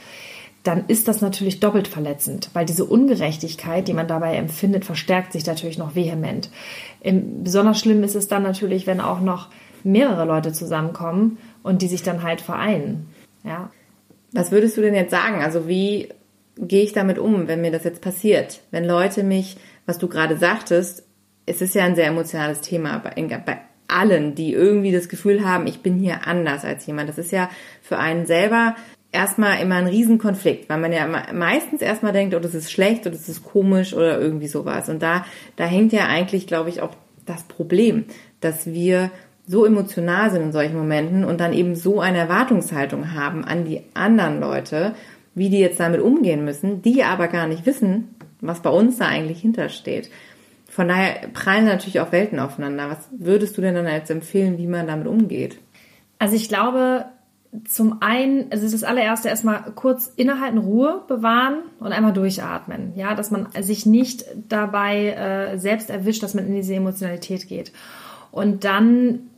dann 0.69 0.85
ist 0.87 1.09
das 1.09 1.23
natürlich 1.23 1.61
doppelt 1.61 1.89
verletzend, 1.89 2.51
weil 2.53 2.67
diese 2.67 2.85
Ungerechtigkeit, 2.85 3.89
die 3.89 3.95
man 3.95 4.07
dabei 4.07 4.37
empfindet, 4.37 4.85
verstärkt 4.85 5.33
sich 5.33 5.47
natürlich 5.47 5.79
noch 5.79 5.95
vehement. 5.95 6.51
Besonders 7.03 7.81
schlimm 7.81 8.03
ist 8.05 8.15
es 8.15 8.29
dann 8.29 8.43
natürlich, 8.43 8.87
wenn 8.87 9.01
auch 9.01 9.21
noch 9.21 9.49
mehrere 9.83 10.27
Leute 10.27 10.53
zusammenkommen 10.53 11.39
und 11.63 11.81
die 11.81 11.89
sich 11.89 12.03
dann 12.03 12.23
halt 12.23 12.43
vereinen. 12.43 13.07
Ja. 13.45 13.71
Was 14.33 14.51
würdest 14.53 14.77
du 14.77 14.83
denn 14.83 14.95
jetzt 14.95 15.11
sagen? 15.11 15.41
Also 15.43 15.69
wie 15.69 16.11
gehe 16.59 16.83
ich 16.83 16.93
damit 16.93 17.19
um, 17.19 17.49
wenn 17.49 17.63
mir 17.63 17.71
das 17.71 17.85
jetzt 17.85 18.03
passiert? 18.03 18.61
Wenn 18.71 18.85
Leute 18.85 19.23
mich, 19.23 19.57
was 19.87 19.97
du 19.97 20.07
gerade 20.07 20.37
sagtest, 20.37 21.03
es 21.47 21.63
ist 21.63 21.75
ja 21.75 21.85
ein 21.85 21.97
sehr 21.97 22.09
emotionales 22.09 22.61
Thema 22.61 22.99
bei, 22.99 23.15
bei 23.39 23.59
allen, 23.87 24.35
die 24.35 24.53
irgendwie 24.53 24.93
das 24.93 25.09
Gefühl 25.09 25.49
haben, 25.49 25.67
ich 25.67 25.81
bin 25.81 25.95
hier 25.95 26.27
anders 26.27 26.67
als 26.67 26.85
jemand. 26.85 27.09
Das 27.09 27.17
ist 27.17 27.33
ja 27.33 27.49
für 27.81 27.99
einen 27.99 28.27
selber 28.27 28.77
erstmal 29.13 29.61
immer 29.61 29.77
ein 29.77 29.87
Riesenkonflikt, 29.87 30.69
weil 30.69 30.79
man 30.79 30.93
ja 30.93 31.07
meistens 31.33 31.81
erstmal 31.81 32.13
denkt, 32.13 32.35
oh, 32.35 32.41
das 32.41 32.55
ist 32.55 32.71
schlecht 32.71 33.07
oder 33.07 33.17
das 33.17 33.29
ist 33.29 33.45
komisch 33.45 33.95
oder 33.95 34.21
irgendwie 34.21 34.49
sowas. 34.49 34.89
Und 34.89 35.03
da, 35.03 35.25
da 35.57 35.65
hängt 35.65 35.93
ja 35.93 36.07
eigentlich, 36.07 36.47
glaube 36.47 36.69
ich, 36.69 36.83
auch 36.83 36.95
das 37.25 37.43
Problem, 37.45 38.05
dass 38.41 38.67
wir 38.67 39.11
so 39.47 39.65
emotional 39.65 40.31
sind 40.31 40.43
in 40.43 40.53
solchen 40.53 40.77
Momenten 40.77 41.25
und 41.25 41.41
dann 41.41 41.55
eben 41.55 41.75
so 41.75 42.01
eine 42.01 42.19
Erwartungshaltung 42.19 43.15
haben 43.15 43.45
an 43.45 43.65
die 43.65 43.81
anderen 43.95 44.41
Leute, 44.41 44.95
wie 45.35 45.49
die 45.49 45.59
jetzt 45.59 45.81
damit 45.81 46.01
umgehen 46.01 46.45
müssen, 46.45 46.83
die 46.83 47.03
aber 47.03 47.29
gar 47.29 47.47
nicht 47.47 47.65
wissen, 47.65 48.15
was 48.41 48.61
bei 48.61 48.71
uns 48.71 48.99
da 48.99 49.07
eigentlich 49.07 49.41
hintersteht. 49.41 50.11
Von 50.69 50.89
daher 50.89 51.29
prallen 51.33 51.65
natürlich 51.65 52.01
auch 52.01 52.13
Welten 52.13 52.39
aufeinander. 52.39 52.91
Was 52.91 53.09
würdest 53.11 53.57
du 53.57 53.63
denn 53.63 53.75
dann 53.75 53.87
jetzt 53.87 54.11
empfehlen, 54.11 54.59
wie 54.59 54.67
man 54.67 54.87
damit 54.87 55.07
umgeht? 55.07 55.59
Also 56.19 56.37
ich 56.37 56.49
glaube, 56.49 57.07
zum 57.67 58.03
einen, 58.03 58.53
also 58.53 58.71
das 58.71 58.85
allererste 58.85 59.29
erstmal 59.29 59.73
kurz 59.75 60.13
innehalten, 60.17 60.59
Ruhe 60.59 61.03
bewahren 61.09 61.61
und 61.81 61.93
einmal 61.93 62.13
durchatmen. 62.13 62.93
Ja, 62.95 63.15
dass 63.15 63.31
man 63.31 63.49
sich 63.61 63.87
nicht 63.87 64.25
dabei 64.49 65.13
äh, 65.13 65.59
selbst 65.59 65.91
erwischt, 65.91 66.23
dass 66.23 66.35
man 66.35 66.47
in 66.47 66.55
diese 66.55 66.75
Emotionalität 66.75 67.49
geht. 67.49 67.73
Und 68.31 68.65
dann 68.65 69.31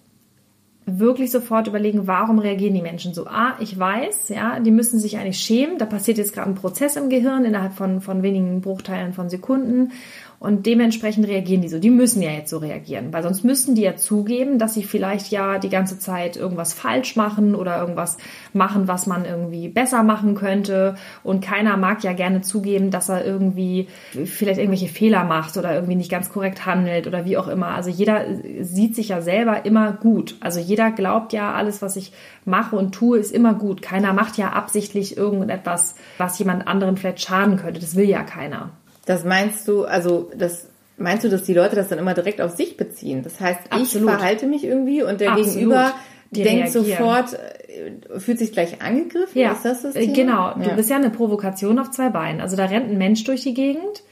wirklich 0.86 1.30
sofort 1.30 1.68
überlegen, 1.68 2.06
warum 2.06 2.38
reagieren 2.38 2.74
die 2.74 2.82
Menschen 2.82 3.14
so? 3.14 3.26
Ah, 3.26 3.54
ich 3.60 3.78
weiß, 3.78 4.30
ja, 4.30 4.58
die 4.58 4.72
müssen 4.72 4.98
sich 4.98 5.18
eigentlich 5.18 5.38
schämen. 5.38 5.78
Da 5.78 5.86
passiert 5.86 6.18
jetzt 6.18 6.32
gerade 6.32 6.50
ein 6.50 6.56
Prozess 6.56 6.96
im 6.96 7.10
Gehirn 7.10 7.44
innerhalb 7.44 7.74
von, 7.74 8.00
von 8.00 8.22
wenigen 8.22 8.60
Bruchteilen 8.60 9.12
von 9.12 9.30
Sekunden. 9.30 9.92
Und 10.40 10.64
dementsprechend 10.64 11.28
reagieren 11.28 11.60
die 11.60 11.68
so. 11.68 11.78
Die 11.78 11.90
müssen 11.90 12.22
ja 12.22 12.30
jetzt 12.30 12.48
so 12.48 12.56
reagieren, 12.56 13.12
weil 13.12 13.22
sonst 13.22 13.44
müssten 13.44 13.74
die 13.74 13.82
ja 13.82 13.96
zugeben, 13.96 14.58
dass 14.58 14.72
sie 14.72 14.82
vielleicht 14.82 15.30
ja 15.30 15.58
die 15.58 15.68
ganze 15.68 15.98
Zeit 15.98 16.38
irgendwas 16.38 16.72
falsch 16.72 17.14
machen 17.14 17.54
oder 17.54 17.78
irgendwas 17.78 18.16
machen, 18.54 18.88
was 18.88 19.06
man 19.06 19.26
irgendwie 19.26 19.68
besser 19.68 20.02
machen 20.02 20.34
könnte. 20.34 20.94
Und 21.22 21.44
keiner 21.44 21.76
mag 21.76 22.02
ja 22.04 22.14
gerne 22.14 22.40
zugeben, 22.40 22.90
dass 22.90 23.10
er 23.10 23.22
irgendwie 23.22 23.88
vielleicht 24.12 24.58
irgendwelche 24.58 24.88
Fehler 24.88 25.24
macht 25.24 25.58
oder 25.58 25.74
irgendwie 25.74 25.96
nicht 25.96 26.10
ganz 26.10 26.32
korrekt 26.32 26.64
handelt 26.64 27.06
oder 27.06 27.26
wie 27.26 27.36
auch 27.36 27.46
immer. 27.46 27.74
Also 27.74 27.90
jeder 27.90 28.24
sieht 28.62 28.96
sich 28.96 29.10
ja 29.10 29.20
selber 29.20 29.66
immer 29.66 29.92
gut. 29.92 30.36
Also 30.40 30.58
jeder 30.58 30.90
glaubt 30.90 31.34
ja, 31.34 31.52
alles, 31.52 31.82
was 31.82 31.96
ich 31.96 32.12
mache 32.46 32.76
und 32.76 32.92
tue, 32.92 33.18
ist 33.18 33.30
immer 33.30 33.52
gut. 33.52 33.82
Keiner 33.82 34.14
macht 34.14 34.38
ja 34.38 34.54
absichtlich 34.54 35.18
irgendetwas, 35.18 35.96
was 36.16 36.38
jemand 36.38 36.66
anderen 36.66 36.96
vielleicht 36.96 37.20
schaden 37.20 37.58
könnte. 37.58 37.78
Das 37.78 37.94
will 37.94 38.08
ja 38.08 38.22
keiner. 38.22 38.70
Das 39.10 39.24
meinst 39.24 39.66
du, 39.66 39.86
also 39.86 40.30
das 40.36 40.68
meinst 40.96 41.24
du, 41.24 41.28
dass 41.28 41.42
die 41.42 41.52
Leute 41.52 41.74
das 41.74 41.88
dann 41.88 41.98
immer 41.98 42.14
direkt 42.14 42.40
auf 42.40 42.52
sich 42.52 42.76
beziehen? 42.76 43.24
Das 43.24 43.40
heißt, 43.40 43.58
Absolut. 43.68 44.08
ich 44.08 44.14
verhalte 44.14 44.46
mich 44.46 44.62
irgendwie 44.62 45.02
und 45.02 45.20
der 45.20 45.32
Absolut. 45.32 45.52
Gegenüber 45.52 45.94
die 46.30 46.44
denkt 46.44 46.72
reagieren. 46.72 46.96
sofort, 46.96 47.34
äh, 47.34 48.20
fühlt 48.20 48.38
sich 48.38 48.52
gleich 48.52 48.80
angegriffen? 48.80 49.36
Ja, 49.36 49.50
ist 49.50 49.64
das 49.64 49.82
das 49.82 49.96
äh, 49.96 50.02
Thema? 50.02 50.14
genau. 50.14 50.54
Du 50.54 50.70
ja. 50.70 50.76
bist 50.76 50.90
ja 50.90 50.96
eine 50.96 51.10
Provokation 51.10 51.80
auf 51.80 51.90
zwei 51.90 52.08
Beinen. 52.10 52.40
Also 52.40 52.56
da 52.56 52.66
rennt 52.66 52.88
ein 52.88 52.98
Mensch 52.98 53.24
durch 53.24 53.42
die 53.42 53.52
Gegend, 53.52 54.04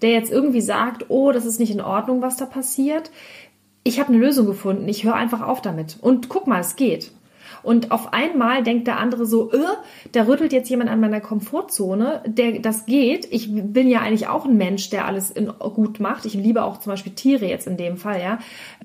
der 0.00 0.12
jetzt 0.12 0.32
irgendwie 0.32 0.62
sagt, 0.62 1.04
oh, 1.10 1.32
das 1.32 1.44
ist 1.44 1.60
nicht 1.60 1.70
in 1.70 1.82
Ordnung, 1.82 2.22
was 2.22 2.38
da 2.38 2.46
passiert. 2.46 3.10
Ich 3.84 4.00
habe 4.00 4.08
eine 4.08 4.18
Lösung 4.18 4.46
gefunden. 4.46 4.88
Ich 4.88 5.04
höre 5.04 5.16
einfach 5.16 5.42
auf 5.42 5.60
damit. 5.60 5.98
Und 6.00 6.30
guck 6.30 6.46
mal, 6.46 6.60
es 6.60 6.76
geht. 6.76 7.12
Und 7.66 7.90
auf 7.90 8.12
einmal 8.12 8.62
denkt 8.62 8.86
der 8.86 9.00
andere 9.00 9.26
so, 9.26 9.50
äh, 9.50 9.58
da 10.12 10.28
rüttelt 10.28 10.52
jetzt 10.52 10.70
jemand 10.70 10.88
an 10.88 11.00
meiner 11.00 11.20
Komfortzone, 11.20 12.22
der 12.24 12.60
das 12.60 12.86
geht. 12.86 13.26
Ich 13.32 13.48
bin 13.50 13.88
ja 13.88 14.02
eigentlich 14.02 14.28
auch 14.28 14.44
ein 14.44 14.56
Mensch, 14.56 14.88
der 14.90 15.04
alles 15.04 15.32
in, 15.32 15.48
gut 15.58 15.98
macht. 15.98 16.26
Ich 16.26 16.34
liebe 16.34 16.62
auch 16.62 16.78
zum 16.78 16.92
Beispiel 16.92 17.14
Tiere 17.14 17.44
jetzt 17.44 17.66
in 17.66 17.76
dem 17.76 17.96
Fall, 17.96 18.20
ja. 18.20 18.38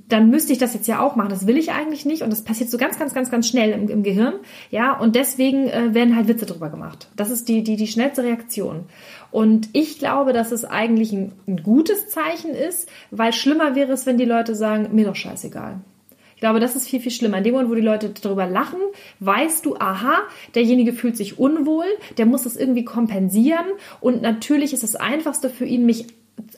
Dann 0.10 0.32
müsste 0.32 0.52
ich 0.52 0.58
das 0.58 0.74
jetzt 0.74 0.88
ja 0.88 1.00
auch 1.00 1.16
machen. 1.16 1.30
Das 1.30 1.46
will 1.46 1.60
ich 1.60 1.72
eigentlich 1.72 2.08
nicht 2.08 2.24
und 2.24 2.32
das 2.32 2.44
passiert 2.44 2.72
so 2.72 2.80
ganz, 2.80 2.98
ganz, 2.98 3.14
ganz, 3.14 3.30
ganz 3.30 3.48
schnell 3.48 3.70
im, 3.70 3.88
im 3.88 4.02
Gehirn, 4.02 4.34
ja. 4.72 4.98
Und 4.98 5.16
deswegen 5.16 5.68
äh, 5.68 5.94
werden 5.94 6.16
halt 6.16 6.28
Witze 6.28 6.48
drüber 6.48 6.70
gemacht. 6.70 7.08
Das 7.16 7.30
ist 7.30 7.50
die, 7.50 7.64
die, 7.64 7.76
die 7.76 7.86
schnellste 7.86 8.24
Reaktion. 8.24 8.86
Und 9.30 9.70
ich 9.74 10.00
glaube, 10.00 10.34
dass 10.34 10.52
es 10.52 10.66
eigentlich 10.66 11.14
ein, 11.14 11.34
ein 11.48 11.62
gutes 11.62 12.10
Zeichen 12.10 12.56
ist, 12.56 12.90
weil 13.12 13.32
schlimmer 13.32 13.76
wäre 13.76 13.92
es, 13.92 14.08
wenn 14.08 14.18
die 14.18 14.26
Leute 14.26 14.56
sagen, 14.56 14.90
mir 14.92 15.06
doch 15.06 15.16
scheißegal. 15.16 15.82
Ich 16.42 16.44
glaube, 16.44 16.60
das 16.60 16.76
ist 16.76 16.88
viel, 16.88 17.00
viel 17.00 17.12
schlimmer. 17.12 17.38
In 17.38 17.44
dem 17.44 17.54
Moment, 17.54 17.70
wo 17.70 17.76
die 17.76 17.82
Leute 17.82 18.10
darüber 18.20 18.48
lachen, 18.48 18.80
weißt 19.20 19.64
du, 19.64 19.76
aha, 19.76 20.24
derjenige 20.56 20.92
fühlt 20.92 21.16
sich 21.16 21.38
unwohl, 21.38 21.86
der 22.18 22.26
muss 22.26 22.42
das 22.42 22.56
irgendwie 22.56 22.84
kompensieren 22.84 23.68
und 24.00 24.24
natürlich 24.24 24.74
ist 24.74 24.82
das 24.82 24.96
Einfachste 24.96 25.52
für 25.52 25.66
ihn, 25.66 25.86
mich 25.86 26.08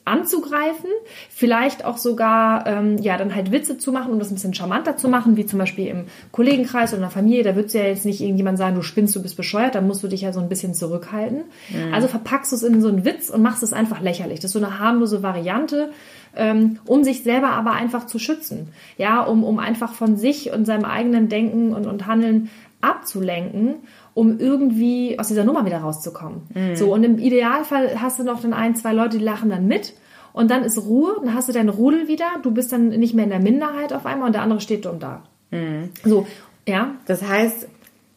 anzugreifen, 0.06 0.89
vielleicht 1.30 1.86
auch 1.86 1.98
sogar 1.98 2.68
ähm, 2.68 2.98
ja 2.98 3.18
dann 3.18 3.36
halt 3.36 3.51
Witze 3.51 3.77
zu 3.77 3.92
machen, 3.92 4.12
um 4.12 4.20
das 4.20 4.32
ein 4.32 4.36
bisschen 4.36 4.53
charmanter 4.53 4.98
zu 4.98 5.08
machen, 5.08 5.38
wie 5.38 5.46
zum 5.46 5.60
Beispiel 5.60 5.88
im 5.88 6.06
Kollegenkreis 6.32 6.92
oder 6.92 6.98
in 6.98 7.01
der 7.03 7.12
Familie. 7.12 7.44
Da 7.44 7.56
wird 7.56 7.74
ja 7.74 7.84
jetzt 7.84 8.06
nicht 8.06 8.22
irgendjemand 8.22 8.58
sagen, 8.58 8.75
du 8.75 8.82
spinnst, 8.82 9.15
du 9.15 9.22
bist 9.22 9.38
bescheuert, 9.38 9.75
da 9.75 9.82
musst 9.82 10.03
du 10.03 10.08
dich 10.08 10.22
ja 10.22 10.34
so 10.34 10.39
ein 10.39 10.50
bisschen 10.50 10.74
zurückhalten. 10.74 11.44
Mhm. 11.70 11.94
Also 11.94 12.08
verpackst 12.08 12.51
du 12.51 12.56
es 12.56 12.63
in 12.63 12.82
so 12.82 12.89
einen 12.89 13.06
Witz 13.06 13.30
und 13.30 13.42
machst 13.42 13.63
es 13.63 13.74
einfach 13.74 14.01
lächerlich. 14.01 14.39
Das 14.39 14.50
ist 14.50 14.60
so 14.60 14.65
eine 14.65 14.80
harmlose 14.80 15.24
Variante 15.24 15.89
ähm, 16.36 16.80
um 16.86 17.03
sich 17.03 17.24
selber 17.24 17.50
aber 17.50 17.74
einfach 17.74 18.08
zu 18.08 18.20
schützen. 18.20 18.70
Ja, 18.98 19.22
um, 19.22 19.44
um 19.44 19.60
einfach 19.60 19.94
von 19.94 20.18
sich 20.18 20.51
und 20.51 20.65
seinem 20.65 20.86
eigenen 20.86 21.30
Denken 21.30 21.74
und, 21.74 21.86
und 21.86 22.08
Handeln 22.08 22.50
abzulenken, 22.84 23.75
um 24.13 24.40
irgendwie 24.40 25.18
aus 25.20 25.28
dieser 25.28 25.44
Nummer 25.44 25.66
wieder 25.66 25.80
rauszukommen. 25.80 26.42
Mhm. 26.54 26.75
So, 26.75 26.94
und 26.94 27.04
im 27.04 27.18
Idealfall 27.18 28.02
hast 28.02 28.20
du 28.20 28.24
noch 28.24 28.42
dann 28.42 28.54
ein, 28.54 28.75
zwei 28.75 28.94
Leute, 28.94 29.18
die 29.18 29.24
lachen 29.24 29.50
dann 29.50 29.68
mit. 29.68 29.94
Und 30.34 30.50
dann 30.50 30.63
ist 30.63 30.78
Ruhe, 30.80 31.16
dann 31.24 31.34
hast 31.34 31.48
du 31.48 31.54
deinen 31.54 31.70
Rudel 31.70 32.08
wieder, 32.08 32.25
du 32.42 32.52
bist 32.52 32.72
dann 32.72 32.90
nicht 32.90 33.13
mehr 33.13 33.24
in 33.24 33.30
der 33.30 33.40
Minderheit 33.40 33.94
auf 33.94 34.06
einmal 34.06 34.28
und 34.28 34.34
der 34.34 34.42
andere 34.42 34.62
steht 34.62 34.86
dumm 34.86 35.00
da. 35.00 35.24
Mhm. 35.52 35.90
So, 36.04 36.25
ja. 36.68 36.96
Das 37.06 37.24
heißt, 37.24 37.68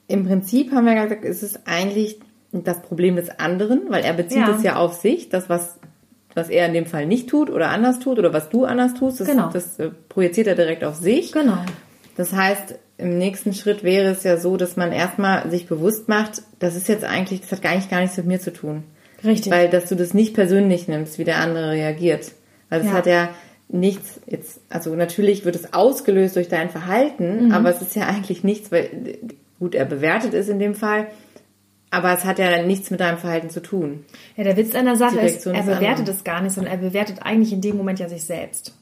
im 0.08 0.26
Prinzip 0.26 0.73
haben 0.73 0.87
wir 0.87 0.94
gesagt, 0.94 1.25
ist 1.25 1.42
es 1.42 1.66
eigentlich 1.66 2.18
das 2.52 2.80
Problem 2.80 3.16
des 3.16 3.38
anderen, 3.38 3.82
weil 3.88 4.02
er 4.02 4.14
bezieht 4.14 4.38
ja. 4.38 4.54
es 4.56 4.62
ja 4.62 4.76
auf 4.76 4.94
sich, 4.94 5.28
das, 5.28 5.49
was 5.49 5.78
was 6.37 6.50
er 6.50 6.66
in 6.66 6.75
dem 6.75 6.85
Fall 6.85 7.06
nicht 7.06 7.30
tut 7.30 7.49
oder 7.49 7.70
anders 7.70 7.99
tut 7.99 8.18
oder 8.18 8.32
was 8.32 8.50
du 8.50 8.66
anders 8.66 8.92
tust, 8.92 9.20
das, 9.20 9.26
genau. 9.26 9.49
das 9.50 9.78
äh, 9.78 9.90
projiziert 10.11 10.46
er 10.46 10.54
direkt 10.54 10.85
auf 10.85 10.94
sich. 10.96 11.32
Genau. 11.32 11.56
Das 12.18 12.35
heißt, 12.35 12.78
im 12.98 13.18
nächsten 13.18 13.52
Schritt 13.52 13.84
wäre 13.84 14.10
es 14.10 14.24
ja 14.24 14.38
so, 14.38 14.56
dass 14.56 14.76
man 14.76 14.92
erstmal 14.92 15.50
sich 15.50 15.66
bewusst 15.66 16.08
macht, 16.08 16.42
das 16.58 16.76
ist 16.76 16.88
jetzt 16.88 17.04
eigentlich, 17.04 17.42
das 17.42 17.52
hat 17.52 17.74
nicht 17.74 17.90
gar 17.90 18.00
nichts 18.00 18.16
mit 18.16 18.26
mir 18.26 18.40
zu 18.40 18.52
tun. 18.52 18.84
Richtig. 19.24 19.52
Weil, 19.52 19.68
dass 19.68 19.88
du 19.88 19.94
das 19.96 20.14
nicht 20.14 20.34
persönlich 20.34 20.88
nimmst, 20.88 21.18
wie 21.18 21.24
der 21.24 21.38
andere 21.38 21.72
reagiert. 21.72 22.32
Weil 22.68 22.80
das 22.80 22.88
ja. 22.88 22.94
hat 22.94 23.06
ja 23.06 23.28
nichts 23.68 24.20
jetzt, 24.26 24.60
also 24.68 24.94
natürlich 24.94 25.44
wird 25.44 25.56
es 25.56 25.72
ausgelöst 25.72 26.36
durch 26.36 26.48
dein 26.48 26.70
Verhalten, 26.70 27.46
mhm. 27.46 27.52
aber 27.52 27.70
es 27.70 27.82
ist 27.82 27.96
ja 27.96 28.06
eigentlich 28.06 28.44
nichts, 28.44 28.70
weil, 28.70 29.18
gut, 29.58 29.74
er 29.74 29.84
bewertet 29.84 30.34
es 30.34 30.48
in 30.48 30.58
dem 30.58 30.74
Fall, 30.74 31.08
aber 31.90 32.12
es 32.12 32.24
hat 32.24 32.38
ja 32.38 32.62
nichts 32.62 32.90
mit 32.90 33.00
deinem 33.00 33.18
Verhalten 33.18 33.50
zu 33.50 33.60
tun. 33.60 34.04
Ja, 34.36 34.44
der 34.44 34.56
Witz 34.56 34.74
einer 34.74 34.96
Sache 34.96 35.20
ist, 35.20 35.46
er 35.46 35.62
bewertet 35.62 36.08
es 36.08 36.24
gar 36.24 36.42
nicht, 36.42 36.54
sondern 36.54 36.72
er 36.72 36.78
bewertet 36.78 37.18
eigentlich 37.22 37.52
in 37.52 37.60
dem 37.60 37.76
Moment 37.76 37.98
ja 37.98 38.08
sich 38.08 38.24
selbst. 38.24 38.74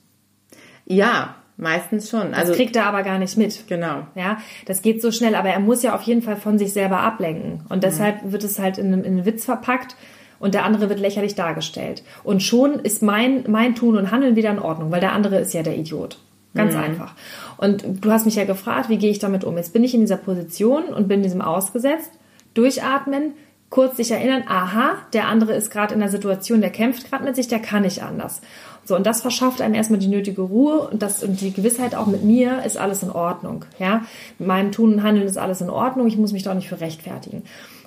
Ja, 0.87 1.37
meistens 1.57 2.11
schon. 2.11 2.35
Also 2.35 2.49
das 2.49 2.57
kriegt 2.57 2.77
er 2.77 2.87
aber 2.87 3.03
gar 3.03 3.19
nicht 3.19 3.37
mit. 3.37 3.67
Genau. 3.69 4.07
Ja, 4.15 4.39
das 4.67 4.83
geht 4.83 5.01
so 5.01 5.13
schnell, 5.13 5.35
aber 5.35 5.51
er 5.51 5.61
muss 5.61 5.83
ja 5.83 5.95
auf 5.95 6.03
jeden 6.03 6.23
Fall 6.23 6.37
von 6.37 6.59
sich 6.59 6.73
selber 6.73 7.01
ablenken. 7.01 7.61
Und 7.69 7.85
deshalb 7.85 8.25
mhm. 8.25 8.33
wird 8.33 8.45
es 8.45 8.59
halt 8.59 8.79
in, 8.79 8.93
in 8.93 9.05
einen 9.05 9.27
Witz 9.27 9.45
verpackt 9.45 9.97
und 10.39 10.55
der 10.55 10.65
andere 10.65 10.89
wird 10.89 11.01
lächerlich 11.01 11.35
dargestellt. 11.35 12.03
Und 12.23 12.43
schon 12.43 12.81
ist 12.81 13.03
mein, 13.03 13.45
mein 13.49 13.75
Tun 13.75 13.97
und 13.97 14.11
Handeln 14.11 14.37
wieder 14.37 14.51
in 14.51 14.59
Ordnung, 14.59 14.91
weil 14.91 15.01
der 15.01 15.13
andere 15.13 15.39
ist 15.39 15.55
ja 15.55 15.63
der 15.63 15.77
Idiot. 15.77 16.19
Ganz 16.55 16.75
mhm. 16.75 16.81
einfach. 16.81 17.15
Und 17.57 18.05
du 18.05 18.11
hast 18.11 18.27
mich 18.27 18.37
ja 18.37 18.45
gefragt, 18.45 18.89
wie 18.89 18.99
gehe 18.99 19.11
ich 19.11 19.19
damit 19.19 19.45
um? 19.45 19.57
Jetzt 19.57 19.73
bin 19.73 19.83
ich 19.83 19.95
in 19.95 20.01
dieser 20.01 20.17
Position 20.17 20.85
und 20.85 21.09
bin 21.09 21.23
diesem 21.23 21.41
ausgesetzt 21.41 22.13
durchatmen, 22.55 23.33
kurz 23.75 23.97
sich 23.97 24.13
erinnern, 24.13 24.45
aha, 24.47 24.93
der 25.15 25.27
andere 25.27 25.53
ist 25.53 25.69
gerade 25.69 25.95
in 25.95 26.01
der 26.01 26.09
Situation, 26.09 26.61
der 26.61 26.71
kämpft 26.71 27.11
gerade 27.11 27.25
mit 27.25 27.35
sich, 27.35 27.49
der 27.49 27.59
kann 27.59 27.83
nicht 27.83 28.05
anders. 28.05 28.41
So, 28.85 28.95
und 28.95 29.05
das 29.05 29.21
verschafft 29.21 29.61
einem 29.61 29.75
erstmal 29.75 29.99
die 29.99 30.07
nötige 30.07 30.43
Ruhe 30.43 30.89
und 30.89 31.03
das 31.03 31.25
und 31.25 31.41
die 31.41 31.53
Gewissheit 31.53 31.97
auch 31.97 32.07
mit 32.07 32.23
mir 32.23 32.65
ist 32.65 32.77
alles 32.77 33.03
in 33.03 33.11
Ordnung. 33.11 33.65
Ja, 33.81 34.03
mit 34.39 34.47
meinem 34.47 34.71
Tun 34.71 34.95
und 34.95 35.03
Handeln 35.03 35.27
ist 35.27 35.39
alles 35.39 35.61
in 35.61 35.71
Ordnung, 35.71 36.07
ich 36.07 36.17
muss 36.17 36.33
mich 36.33 36.45
doch 36.45 36.55
nicht 36.55 36.69
für 36.69 36.81
rechtfertigen. 36.81 37.43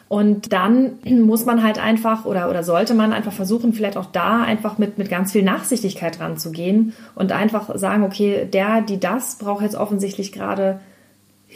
Und 0.10 0.52
dann 0.52 1.00
muss 1.06 1.46
man 1.46 1.64
halt 1.64 1.82
einfach 1.82 2.26
oder, 2.26 2.50
oder 2.50 2.64
sollte 2.64 2.94
man 2.94 3.14
einfach 3.14 3.32
versuchen, 3.32 3.72
vielleicht 3.72 3.96
auch 3.96 4.08
da 4.08 4.44
einfach 4.44 4.78
mit, 4.78 4.98
mit 4.98 5.10
ganz 5.10 5.32
viel 5.32 5.44
Nachsichtigkeit 5.44 6.20
ranzugehen 6.20 6.92
und 7.16 7.32
einfach 7.32 7.78
sagen, 7.78 8.04
okay, 8.04 8.46
der, 8.52 8.82
die 8.82 9.00
das 9.00 9.38
braucht 9.38 9.62
jetzt 9.62 9.76
offensichtlich 9.76 10.34
gerade 10.34 10.82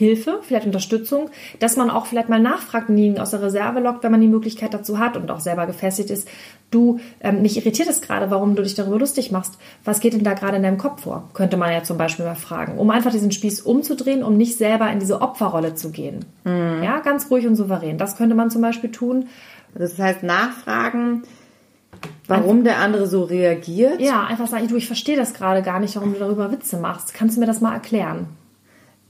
Hilfe, 0.02 0.40
vielleicht 0.42 0.66
Unterstützung, 0.66 1.30
dass 1.60 1.78
man 1.78 1.92
auch 1.92 2.08
vielleicht 2.08 2.28
mal 2.28 2.40
nachfragt 2.40 2.90
ihn 2.90 3.20
aus 3.20 3.30
der 3.30 3.44
Reserve 3.44 3.80
lockt, 3.80 4.04
wenn 4.04 4.12
man 4.12 4.20
die 4.20 4.28
Möglichkeit 4.28 4.74
dazu 4.74 4.98
hat 4.98 5.16
und 5.16 5.30
auch 5.30 5.40
selber 5.40 5.68
gefestigt 5.68 6.10
ist. 6.10 6.28
Du, 6.72 7.00
ähm, 7.20 7.44
mich 7.44 7.56
irritiert 7.56 7.88
es 7.88 8.02
gerade, 8.02 8.32
warum 8.32 8.56
du 8.56 8.64
dich 8.64 8.74
darüber 8.74 8.98
lustig 8.98 9.32
machst. 9.32 9.60
Was 9.86 10.00
geht 10.00 10.14
denn 10.14 10.24
da 10.24 10.34
gerade 10.34 10.58
in 10.58 10.64
deinem 10.64 10.80
Kopf 10.80 11.04
vor? 11.04 11.30
Könnte 11.36 11.56
man 11.56 11.72
ja 11.72 11.84
zum 11.84 12.00
Beispiel 12.00 12.26
mal 12.26 12.34
fragen, 12.34 12.80
um 12.80 12.90
einfach 12.90 13.12
diesen 13.12 13.32
Spieß 13.32 13.62
umzudrehen, 13.62 14.24
um 14.24 14.38
nicht 14.38 14.58
selber 14.58 14.90
in 14.92 15.00
diese 15.00 15.22
Opferrolle 15.22 15.76
zu 15.76 15.92
gehen. 15.92 16.26
Mhm. 16.46 16.82
Ja, 16.82 17.00
ganz 17.02 17.30
ruhig 17.30 17.46
und 17.46 17.56
souverän. 17.56 18.00
Das 18.00 18.18
könnte 18.18 18.34
man 18.34 18.50
zum 18.50 18.64
Beispiel 18.64 18.92
tun. 18.92 19.28
Das 19.76 20.00
heißt, 20.00 20.24
nachfragen, 20.24 21.22
warum 22.28 22.64
der 22.64 22.80
andere 22.80 23.06
so 23.06 23.24
reagiert. 23.24 24.02
Ja, 24.02 24.24
einfach 24.24 24.48
sagen, 24.48 24.68
du, 24.68 24.78
ich 24.78 24.88
verstehe 24.88 25.16
das 25.16 25.36
gerade 25.36 25.62
gar 25.62 25.80
nicht, 25.80 25.96
warum 25.96 26.14
du 26.14 26.20
darüber 26.20 26.52
Witze 26.52 26.78
machst. 26.78 27.14
Kannst 27.14 27.36
du 27.36 27.40
mir 27.40 27.46
das 27.46 27.62
mal 27.62 27.74
erklären? 27.74 28.26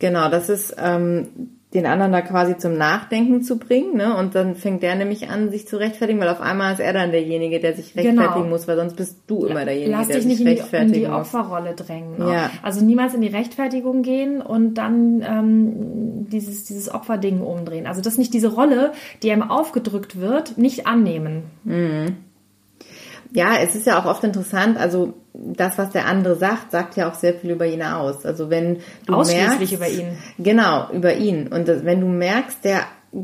Genau, 0.02 0.30
das 0.30 0.50
ist 0.50 0.76
ähm, 0.80 1.28
den 1.76 1.86
anderen 1.86 2.12
da 2.12 2.22
quasi 2.22 2.58
zum 2.58 2.74
Nachdenken 2.74 3.44
zu 3.44 3.60
bringen, 3.60 3.96
ne? 3.96 4.18
Und 4.18 4.34
dann 4.34 4.56
fängt 4.56 4.82
der 4.82 4.96
nämlich 4.96 5.30
an, 5.30 5.52
sich 5.52 5.68
zu 5.68 5.78
rechtfertigen, 5.78 6.20
weil 6.20 6.28
auf 6.30 6.42
einmal 6.42 6.74
ist 6.74 6.80
er 6.80 6.92
dann 6.92 7.12
derjenige, 7.12 7.60
der 7.60 7.76
sich 7.76 7.96
rechtfertigen 7.96 8.34
genau. 8.34 8.50
muss, 8.50 8.68
weil 8.68 8.78
sonst 8.78 8.96
bist 8.96 9.20
du 9.28 9.46
immer 9.46 9.64
derjenige, 9.64 9.92
Lass 9.92 10.08
der 10.08 10.24
sich 10.24 10.38
sich 10.38 10.48
rechtfertigen 10.48 10.88
muss. 10.88 10.98
in 10.98 11.02
die, 11.02 11.06
in 11.06 11.12
die 11.12 11.16
Opferrolle 11.16 11.76
drängen. 11.76 12.18
Ne? 12.18 12.34
Ja. 12.34 12.50
Also 12.64 12.84
niemals 12.84 13.14
in 13.14 13.22
die 13.22 13.28
Rechtfertigung 13.28 14.02
gehen 14.02 14.42
und 14.42 14.74
dann 14.74 15.22
ähm, 15.22 16.28
dieses 16.32 16.64
dieses 16.64 16.92
Opferding 16.92 17.42
umdrehen. 17.42 17.86
Also 17.86 18.02
das 18.02 18.18
nicht 18.18 18.34
diese 18.34 18.48
Rolle, 18.48 18.94
die 19.22 19.32
einem 19.32 19.44
aufgedrückt 19.44 20.20
wird, 20.20 20.58
nicht 20.58 20.88
annehmen. 20.88 21.44
Mhm. 21.64 22.16
Ja, 23.34 23.58
es 23.62 23.76
ist 23.76 23.86
ja 23.86 24.00
auch 24.02 24.06
oft 24.06 24.24
interessant, 24.24 24.80
also 24.80 25.14
das, 25.34 25.78
was 25.78 25.92
der 25.92 26.08
andere 26.08 26.36
sagt, 26.36 26.72
sagt 26.72 26.96
ja 26.98 27.10
auch 27.10 27.14
sehr 27.14 27.34
viel 27.34 27.52
über 27.52 27.66
ihn 27.66 27.84
aus. 27.84 28.26
Also 28.26 28.50
wenn 28.50 28.80
du 29.06 29.14
Ausschließlich 29.14 29.72
merkst, 29.72 29.74
über 29.74 29.88
ihn. 29.88 30.18
Genau, 30.38 30.90
über 30.92 31.14
ihn. 31.14 31.48
Und 31.48 31.68
das, 31.68 31.86
wenn 31.86 32.02
du 32.02 32.08
merkst, 32.08 32.64
der 32.64 32.82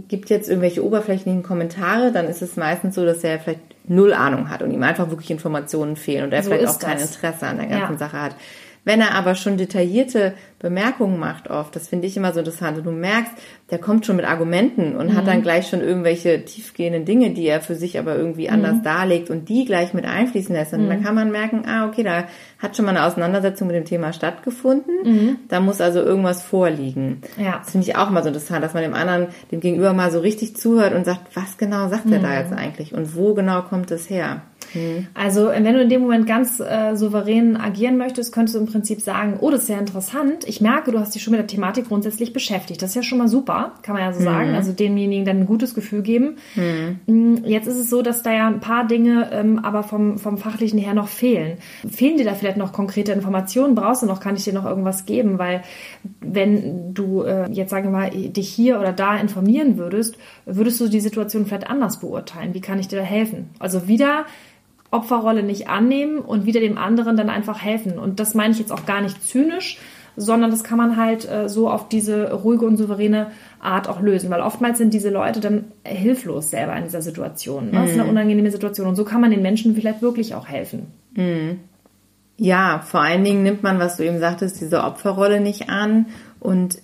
gibt 0.07 0.29
jetzt 0.29 0.49
irgendwelche 0.49 0.83
oberflächlichen 0.83 1.43
Kommentare, 1.43 2.11
dann 2.11 2.27
ist 2.27 2.41
es 2.41 2.55
meistens 2.55 2.95
so, 2.95 3.05
dass 3.05 3.23
er 3.23 3.39
vielleicht 3.39 3.61
null 3.89 4.13
Ahnung 4.13 4.49
hat 4.49 4.61
und 4.61 4.71
ihm 4.71 4.83
einfach 4.83 5.09
wirklich 5.09 5.31
Informationen 5.31 5.95
fehlen 5.95 6.25
und 6.25 6.33
er 6.33 6.43
so 6.43 6.49
vielleicht 6.49 6.67
auch 6.67 6.79
kein 6.79 6.99
Interesse 6.99 7.45
an 7.45 7.57
der 7.57 7.67
ganzen 7.67 7.93
ja. 7.93 7.97
Sache 7.97 8.21
hat. 8.21 8.35
Wenn 8.87 9.01
er 9.01 9.15
aber 9.15 9.35
schon 9.35 9.57
detaillierte 9.57 10.33
Bemerkungen 10.59 11.19
macht 11.19 11.49
oft, 11.49 11.75
das 11.75 11.89
finde 11.89 12.07
ich 12.07 12.15
immer 12.15 12.31
so 12.31 12.39
interessant. 12.39 12.77
Und 12.77 12.85
du 12.85 12.91
merkst, 12.91 13.33
der 13.69 13.79
kommt 13.79 14.05
schon 14.05 14.15
mit 14.15 14.23
Argumenten 14.23 14.95
und 14.95 15.07
mhm. 15.07 15.13
hat 15.17 15.27
dann 15.27 15.41
gleich 15.41 15.67
schon 15.67 15.81
irgendwelche 15.81 16.45
tiefgehenden 16.45 17.03
Dinge, 17.03 17.31
die 17.31 17.45
er 17.47 17.59
für 17.59 17.75
sich 17.75 17.99
aber 17.99 18.15
irgendwie 18.15 18.49
anders 18.49 18.75
mhm. 18.75 18.83
darlegt 18.83 19.29
und 19.29 19.49
die 19.49 19.65
gleich 19.65 19.93
mit 19.93 20.05
einfließen 20.05 20.55
lässt. 20.55 20.71
Und 20.71 20.85
mhm. 20.85 20.87
dann 20.87 21.03
kann 21.03 21.15
man 21.15 21.31
merken, 21.31 21.63
ah, 21.67 21.85
okay, 21.85 22.01
da 22.01 22.27
hat 22.59 22.77
schon 22.77 22.85
mal 22.85 22.91
eine 22.91 23.03
Auseinandersetzung 23.03 23.67
mit 23.67 23.75
dem 23.75 23.83
Thema 23.83 24.13
stattgefunden. 24.13 24.95
Mhm. 25.03 25.35
Da 25.49 25.59
muss 25.59 25.81
also 25.81 25.99
irgendwas 25.99 26.41
vorliegen. 26.41 27.23
Ja. 27.37 27.57
Das 27.57 27.71
finde 27.71 27.89
ich 27.89 27.97
auch 27.97 28.09
mal 28.09 28.23
so 28.23 28.29
interessant, 28.29 28.63
dass 28.63 28.73
man 28.73 28.83
dem 28.83 28.93
anderen, 28.93 29.27
dem 29.51 29.59
Gegenüber 29.59 29.91
mal 29.91 30.11
so 30.11 30.21
richtig 30.21 30.55
zuhört 30.55 30.93
und 30.93 31.03
sagt, 31.03 31.35
was 31.35 31.57
genau 31.57 31.89
sagt 31.89 32.09
er 32.09 32.19
da 32.19 32.29
mhm. 32.29 32.35
jetzt 32.35 32.53
eigentlich 32.53 32.93
und 32.93 33.17
wo 33.17 33.33
genau 33.33 33.63
kommt 33.63 33.91
es 33.91 34.09
her? 34.09 34.43
Mhm. 34.73 35.07
Also 35.13 35.47
wenn 35.47 35.73
du 35.73 35.81
in 35.81 35.89
dem 35.89 36.01
Moment 36.01 36.27
ganz 36.27 36.59
äh, 36.59 36.95
souverän 36.95 37.57
agieren 37.57 37.97
möchtest, 37.97 38.33
könntest 38.33 38.55
du 38.55 38.59
im 38.59 38.67
Prinzip 38.67 39.01
sagen, 39.01 39.37
oh, 39.39 39.49
das 39.49 39.63
ist 39.63 39.69
ja 39.69 39.79
interessant. 39.79 40.45
Ich 40.47 40.61
merke, 40.61 40.91
du 40.91 40.99
hast 40.99 41.15
dich 41.15 41.23
schon 41.23 41.31
mit 41.31 41.39
der 41.39 41.47
Thematik 41.47 41.87
grundsätzlich 41.87 42.33
beschäftigt. 42.33 42.81
Das 42.81 42.91
ist 42.91 42.95
ja 42.95 43.03
schon 43.03 43.17
mal 43.17 43.27
super, 43.27 43.73
kann 43.81 43.95
man 43.95 44.03
ja 44.03 44.13
so 44.13 44.19
mhm. 44.19 44.25
sagen. 44.25 44.55
Also 44.55 44.71
demjenigen 44.71 45.25
dann 45.25 45.39
ein 45.39 45.45
gutes 45.45 45.73
Gefühl 45.73 46.01
geben. 46.01 46.37
Mhm. 46.55 46.99
Mm, 47.07 47.45
jetzt 47.45 47.67
ist 47.67 47.77
es 47.77 47.89
so, 47.89 48.01
dass 48.01 48.23
da 48.23 48.33
ja 48.33 48.47
ein 48.47 48.59
paar 48.59 48.87
Dinge 48.87 49.29
ähm, 49.31 49.59
aber 49.59 49.83
vom, 49.83 50.17
vom 50.17 50.37
fachlichen 50.37 50.79
her 50.79 50.93
noch 50.93 51.07
fehlen. 51.07 51.57
Fehlen 51.89 52.17
dir 52.17 52.25
da 52.25 52.33
vielleicht 52.33 52.57
noch 52.57 52.73
konkrete 52.73 53.11
Informationen? 53.11 53.75
Brauchst 53.75 54.03
du 54.03 54.05
noch? 54.05 54.19
Kann 54.19 54.35
ich 54.35 54.43
dir 54.43 54.53
noch 54.53 54.65
irgendwas 54.65 55.05
geben? 55.05 55.39
Weil 55.39 55.63
wenn 56.21 56.93
du 56.93 57.23
äh, 57.23 57.49
jetzt 57.51 57.69
sagen 57.69 57.85
wir 57.85 57.91
mal 57.91 58.09
dich 58.09 58.49
hier 58.49 58.79
oder 58.79 58.93
da 58.93 59.17
informieren 59.17 59.77
würdest, 59.77 60.17
würdest 60.45 60.79
du 60.79 60.87
die 60.87 60.99
Situation 60.99 61.45
vielleicht 61.45 61.69
anders 61.69 61.99
beurteilen. 61.99 62.53
Wie 62.53 62.61
kann 62.61 62.79
ich 62.79 62.87
dir 62.87 62.97
da 62.97 63.03
helfen? 63.03 63.49
Also 63.59 63.87
wieder 63.87 64.25
Opferrolle 64.91 65.43
nicht 65.43 65.67
annehmen 65.67 66.19
und 66.19 66.45
wieder 66.45 66.59
dem 66.59 66.77
anderen 66.77 67.17
dann 67.17 67.29
einfach 67.29 67.61
helfen. 67.61 67.99
Und 67.99 68.19
das 68.19 68.33
meine 68.33 68.53
ich 68.53 68.59
jetzt 68.59 68.71
auch 68.71 68.85
gar 68.85 69.01
nicht 69.01 69.23
zynisch, 69.23 69.79
sondern 70.15 70.49
das 70.49 70.63
kann 70.63 70.77
man 70.77 70.97
halt 70.97 71.29
äh, 71.29 71.47
so 71.47 71.69
auf 71.69 71.89
diese 71.89 72.31
ruhige 72.33 72.65
und 72.65 72.77
souveräne 72.77 73.27
Art 73.59 73.87
auch 73.87 74.01
lösen, 74.01 74.29
weil 74.29 74.41
oftmals 74.41 74.79
sind 74.79 74.93
diese 74.93 75.09
Leute 75.09 75.39
dann 75.39 75.65
hilflos 75.83 76.49
selber 76.49 76.75
in 76.75 76.85
dieser 76.85 77.01
Situation. 77.01 77.65
Ne? 77.65 77.71
Das 77.73 77.91
ist 77.91 77.93
eine 77.93 78.03
mhm. 78.03 78.09
unangenehme 78.09 78.51
Situation 78.51 78.87
und 78.87 78.95
so 78.95 79.05
kann 79.05 79.21
man 79.21 79.31
den 79.31 79.43
Menschen 79.43 79.75
vielleicht 79.75 80.01
wirklich 80.01 80.33
auch 80.33 80.47
helfen. 80.47 80.87
Mhm. 81.15 81.59
Ja, 82.37 82.83
vor 82.85 83.01
allen 83.01 83.23
Dingen 83.23 83.43
nimmt 83.43 83.63
man, 83.63 83.79
was 83.79 83.97
du 83.97 84.05
eben 84.05 84.19
sagtest, 84.19 84.61
diese 84.61 84.83
Opferrolle 84.83 85.39
nicht 85.39 85.69
an 85.69 86.07
und 86.39 86.77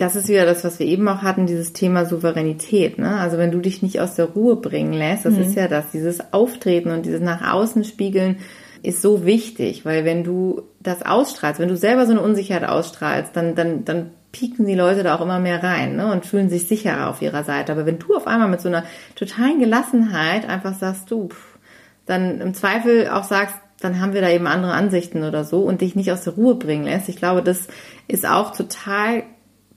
das 0.00 0.16
ist 0.16 0.28
wieder 0.28 0.46
das, 0.46 0.64
was 0.64 0.78
wir 0.78 0.86
eben 0.86 1.06
auch 1.08 1.20
hatten, 1.20 1.46
dieses 1.46 1.74
Thema 1.74 2.06
Souveränität. 2.06 2.98
Ne? 2.98 3.18
Also 3.18 3.36
wenn 3.36 3.50
du 3.50 3.58
dich 3.58 3.82
nicht 3.82 4.00
aus 4.00 4.14
der 4.14 4.26
Ruhe 4.26 4.56
bringen 4.56 4.94
lässt, 4.94 5.26
das 5.26 5.34
mhm. 5.34 5.42
ist 5.42 5.54
ja 5.56 5.68
das, 5.68 5.90
dieses 5.90 6.32
Auftreten 6.32 6.90
und 6.90 7.04
dieses 7.04 7.20
nach 7.20 7.52
außen 7.52 7.84
spiegeln 7.84 8.38
ist 8.82 9.02
so 9.02 9.26
wichtig, 9.26 9.84
weil 9.84 10.06
wenn 10.06 10.24
du 10.24 10.62
das 10.80 11.04
ausstrahlst, 11.04 11.60
wenn 11.60 11.68
du 11.68 11.76
selber 11.76 12.06
so 12.06 12.12
eine 12.12 12.22
Unsicherheit 12.22 12.66
ausstrahlst, 12.66 13.36
dann, 13.36 13.54
dann, 13.54 13.84
dann 13.84 14.10
pieken 14.32 14.64
die 14.64 14.74
Leute 14.74 15.02
da 15.02 15.16
auch 15.16 15.20
immer 15.20 15.38
mehr 15.38 15.62
rein 15.62 15.96
ne? 15.96 16.10
und 16.10 16.24
fühlen 16.24 16.48
sich 16.48 16.66
sicherer 16.66 17.10
auf 17.10 17.20
ihrer 17.20 17.44
Seite. 17.44 17.72
Aber 17.72 17.84
wenn 17.84 17.98
du 17.98 18.16
auf 18.16 18.26
einmal 18.26 18.48
mit 18.48 18.62
so 18.62 18.68
einer 18.68 18.84
totalen 19.16 19.60
Gelassenheit 19.60 20.48
einfach 20.48 20.78
sagst, 20.78 21.10
du, 21.10 21.28
pff, 21.28 21.58
dann 22.06 22.40
im 22.40 22.54
Zweifel 22.54 23.08
auch 23.08 23.24
sagst, 23.24 23.56
dann 23.80 24.00
haben 24.00 24.14
wir 24.14 24.22
da 24.22 24.30
eben 24.30 24.46
andere 24.46 24.72
Ansichten 24.72 25.24
oder 25.24 25.44
so 25.44 25.62
und 25.62 25.82
dich 25.82 25.94
nicht 25.94 26.10
aus 26.10 26.24
der 26.24 26.34
Ruhe 26.34 26.54
bringen 26.54 26.84
lässt. 26.84 27.10
Ich 27.10 27.16
glaube, 27.16 27.42
das 27.42 27.68
ist 28.08 28.26
auch 28.26 28.56
total 28.56 29.24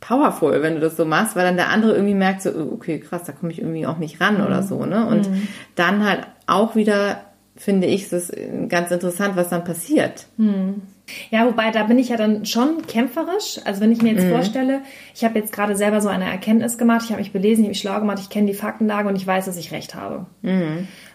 powerful, 0.04 0.62
wenn 0.62 0.76
du 0.76 0.82
das 0.82 0.98
so 0.98 1.06
machst, 1.06 1.36
weil 1.36 1.46
dann 1.46 1.56
der 1.56 1.70
andere 1.70 1.94
irgendwie 1.94 2.14
merkt 2.14 2.42
so, 2.42 2.50
oh, 2.52 2.74
okay, 2.74 3.00
krass, 3.00 3.24
da 3.24 3.32
komme 3.32 3.52
ich 3.52 3.60
irgendwie 3.60 3.88
auch 3.88 3.98
nicht 3.98 4.20
ran 4.20 4.40
mhm. 4.40 4.46
oder 4.46 4.62
so, 4.62 4.86
ne? 4.86 5.08
Und 5.08 5.30
mhm. 5.30 5.48
dann 5.76 6.06
halt 6.06 6.28
auch 6.46 6.76
wieder 6.76 7.22
finde 7.56 7.88
ich 7.88 8.12
es 8.12 8.32
ganz 8.68 8.92
interessant, 8.92 9.36
was 9.36 9.50
dann 9.50 9.64
passiert. 9.64 10.26
Mhm. 10.38 10.82
Ja, 11.30 11.46
wobei 11.46 11.70
da 11.72 11.84
bin 11.84 12.00
ich 12.00 12.10
ja 12.10 12.18
dann 12.18 12.46
schon 12.46 12.88
kämpferisch. 12.88 13.60
Also 13.66 13.82
wenn 13.82 13.92
ich 13.92 14.02
mir 14.02 14.14
jetzt 14.14 14.26
mhm. 14.26 14.32
vorstelle, 14.32 14.82
ich 15.14 15.24
habe 15.24 15.38
jetzt 15.38 15.54
gerade 15.54 15.76
selber 15.76 16.02
so 16.02 16.10
eine 16.10 16.26
Erkenntnis 16.26 16.78
gemacht, 16.78 17.04
ich 17.06 17.12
habe 17.12 17.22
mich 17.22 17.32
belesen, 17.32 17.62
ich 17.62 17.66
habe 17.66 17.70
mich 17.70 17.80
schlau 17.80 18.00
gemacht, 18.00 18.20
ich 18.20 18.30
kenne 18.30 18.48
die 18.48 18.54
Faktenlage 18.54 19.08
und 19.08 19.16
ich 19.16 19.28
weiß, 19.28 19.46
dass 19.46 19.58
ich 19.58 19.72
recht 19.72 19.96
habe. 19.96 20.26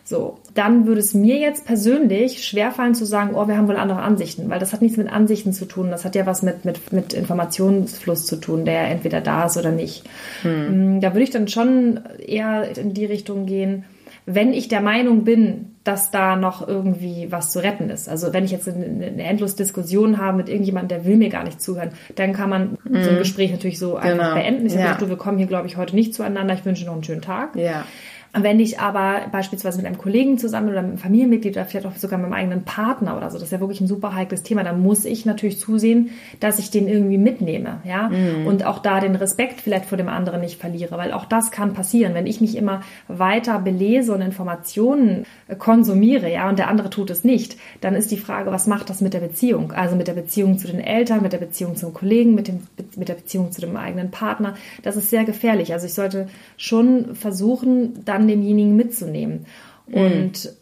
So, 0.08 0.38
dann 0.54 0.86
würde 0.86 1.00
es 1.00 1.12
mir 1.12 1.36
jetzt 1.36 1.66
persönlich 1.66 2.42
schwerfallen 2.42 2.94
zu 2.94 3.04
sagen, 3.04 3.34
oh, 3.34 3.46
wir 3.46 3.58
haben 3.58 3.68
wohl 3.68 3.76
andere 3.76 4.00
Ansichten, 4.00 4.48
weil 4.48 4.58
das 4.58 4.72
hat 4.72 4.80
nichts 4.80 4.96
mit 4.96 5.12
Ansichten 5.12 5.52
zu 5.52 5.66
tun. 5.66 5.90
Das 5.90 6.06
hat 6.06 6.14
ja 6.14 6.24
was 6.24 6.42
mit, 6.42 6.64
mit, 6.64 6.94
mit 6.94 7.12
Informationsfluss 7.12 8.24
zu 8.24 8.36
tun, 8.36 8.64
der 8.64 8.88
entweder 8.88 9.20
da 9.20 9.44
ist 9.44 9.58
oder 9.58 9.70
nicht. 9.70 10.04
Mhm. 10.44 11.02
Da 11.02 11.12
würde 11.12 11.24
ich 11.24 11.30
dann 11.30 11.46
schon 11.46 12.00
eher 12.26 12.74
in 12.78 12.94
die 12.94 13.04
Richtung 13.04 13.44
gehen, 13.44 13.84
wenn 14.24 14.54
ich 14.54 14.68
der 14.68 14.80
Meinung 14.80 15.24
bin, 15.24 15.76
dass 15.84 16.10
da 16.10 16.36
noch 16.36 16.66
irgendwie 16.66 17.30
was 17.30 17.50
zu 17.50 17.58
retten 17.58 17.90
ist. 17.90 18.08
Also 18.08 18.32
wenn 18.32 18.46
ich 18.46 18.50
jetzt 18.50 18.66
eine, 18.66 18.86
eine 18.86 19.22
endlos 19.22 19.56
Diskussion 19.56 20.16
habe 20.16 20.38
mit 20.38 20.48
irgendjemandem, 20.48 20.88
der 20.88 21.04
will 21.04 21.18
mir 21.18 21.28
gar 21.28 21.44
nicht 21.44 21.60
zuhören, 21.60 21.90
dann 22.14 22.32
kann 22.32 22.48
man 22.48 22.78
mhm. 22.82 23.04
so 23.04 23.10
ein 23.10 23.18
Gespräch 23.18 23.50
natürlich 23.50 23.78
so 23.78 23.96
einfach 23.96 24.30
genau. 24.30 24.34
beenden. 24.34 24.64
Ich 24.64 24.72
sage, 24.72 24.84
ja. 24.84 24.94
du, 24.94 25.10
wir 25.10 25.16
kommen 25.16 25.36
hier, 25.36 25.46
glaube 25.46 25.66
ich, 25.66 25.76
heute 25.76 25.94
nicht 25.94 26.14
zueinander. 26.14 26.54
Ich 26.54 26.64
wünsche 26.64 26.86
noch 26.86 26.94
einen 26.94 27.04
schönen 27.04 27.20
Tag. 27.20 27.56
Ja. 27.56 27.84
Wenn 28.34 28.60
ich 28.60 28.78
aber 28.78 29.22
beispielsweise 29.32 29.78
mit 29.78 29.86
einem 29.86 29.98
Kollegen 29.98 30.38
zusammen 30.38 30.68
oder 30.68 30.82
mit 30.82 30.90
einem 30.90 30.98
Familienmitglied 30.98 31.56
oder 31.56 31.64
vielleicht 31.64 31.86
auch 31.86 31.96
sogar 31.96 32.18
mit 32.18 32.26
einem 32.26 32.34
eigenen 32.34 32.62
Partner 32.64 33.16
oder 33.16 33.30
so, 33.30 33.38
das 33.38 33.44
ist 33.44 33.52
ja 33.52 33.60
wirklich 33.60 33.80
ein 33.80 33.86
super 33.86 34.14
heikles 34.14 34.42
Thema, 34.42 34.62
dann 34.64 34.80
muss 34.82 35.04
ich 35.04 35.24
natürlich 35.24 35.58
zusehen, 35.58 36.10
dass 36.40 36.58
ich 36.58 36.70
den 36.70 36.88
irgendwie 36.88 37.18
mitnehme, 37.18 37.80
ja, 37.84 38.08
mhm. 38.08 38.46
und 38.46 38.66
auch 38.66 38.80
da 38.80 39.00
den 39.00 39.14
Respekt 39.14 39.60
vielleicht 39.60 39.86
vor 39.86 39.96
dem 39.96 40.08
anderen 40.08 40.40
nicht 40.40 40.60
verliere, 40.60 40.98
weil 40.98 41.12
auch 41.12 41.24
das 41.24 41.50
kann 41.50 41.72
passieren, 41.72 42.14
wenn 42.14 42.26
ich 42.26 42.40
mich 42.40 42.56
immer 42.56 42.82
weiter 43.08 43.58
belese 43.58 44.12
und 44.12 44.20
Informationen 44.20 45.24
konsumiere, 45.58 46.30
ja, 46.30 46.48
und 46.48 46.58
der 46.58 46.68
andere 46.68 46.90
tut 46.90 47.10
es 47.10 47.24
nicht, 47.24 47.56
dann 47.80 47.94
ist 47.94 48.10
die 48.10 48.18
Frage, 48.18 48.52
was 48.52 48.66
macht 48.66 48.90
das 48.90 49.00
mit 49.00 49.14
der 49.14 49.20
Beziehung? 49.20 49.72
Also 49.72 49.96
mit 49.96 50.06
der 50.06 50.12
Beziehung 50.12 50.58
zu 50.58 50.66
den 50.66 50.80
Eltern, 50.80 51.22
mit 51.22 51.32
der 51.32 51.38
Beziehung 51.38 51.76
zum 51.76 51.94
Kollegen, 51.94 52.34
mit 52.34 52.48
dem, 52.48 52.60
mit 52.96 53.08
der 53.08 53.14
Beziehung 53.14 53.52
zu 53.52 53.60
dem 53.60 53.76
eigenen 53.76 54.10
Partner. 54.10 54.54
Das 54.82 54.96
ist 54.96 55.10
sehr 55.10 55.24
gefährlich. 55.24 55.72
Also 55.72 55.86
ich 55.86 55.94
sollte 55.94 56.28
schon 56.56 57.14
versuchen, 57.14 58.04
dann 58.18 58.28
denjenigen 58.28 58.76
mitzunehmen. 58.76 59.46
Mhm. 59.86 59.94
Und 59.94 60.52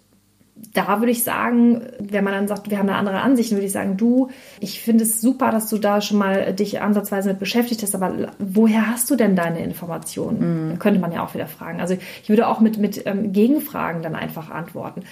da 0.73 1.01
würde 1.01 1.13
ich 1.13 1.23
sagen, 1.23 1.83
wenn 1.99 2.25
man 2.25 2.33
dann 2.33 2.49
sagt, 2.49 2.71
wir 2.71 2.79
haben 2.79 2.89
eine 2.89 2.99
andere 2.99 3.21
Ansicht, 3.21 3.51
würde 3.53 3.67
ich 3.67 3.73
sagen, 3.73 3.97
du, 3.97 4.29
ich 4.61 4.81
finde 4.81 5.05
es 5.05 5.21
super, 5.21 5.51
dass 5.51 5.69
du 5.69 5.79
da 5.79 6.01
schon 6.01 6.19
mal 6.19 6.55
dich 6.55 6.81
ansatzweise 6.81 7.29
mit 7.29 7.39
beschäftigt 7.39 7.83
hast, 7.83 7.95
aber 7.95 8.33
woher 8.39 8.91
hast 8.91 9.11
du 9.11 9.17
denn 9.17 9.37
deine 9.37 9.63
Informationen? 9.63 10.71
Mhm. 10.71 10.79
Könnte 10.79 11.01
man 11.01 11.13
ja 11.13 11.25
auch 11.25 11.35
wieder 11.35 11.47
fragen. 11.47 11.81
Also 11.81 11.97
ich 12.23 12.29
würde 12.29 12.49
auch 12.49 12.61
mit, 12.61 12.79
mit 12.79 13.07
ähm, 13.07 13.33
Gegenfragen 13.33 14.03
dann 14.03 14.15
einfach 14.15 14.51
antworten. 14.51 15.03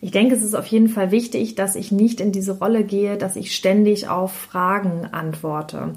Ich 0.00 0.10
denke, 0.10 0.34
es 0.34 0.42
ist 0.42 0.54
auf 0.54 0.66
jeden 0.66 0.88
Fall 0.88 1.10
wichtig, 1.10 1.54
dass 1.54 1.76
ich 1.76 1.92
nicht 1.92 2.20
in 2.20 2.32
diese 2.32 2.58
Rolle 2.58 2.84
gehe, 2.84 3.16
dass 3.16 3.36
ich 3.36 3.54
ständig 3.54 4.08
auf 4.08 4.32
Fragen 4.32 5.06
antworte 5.12 5.94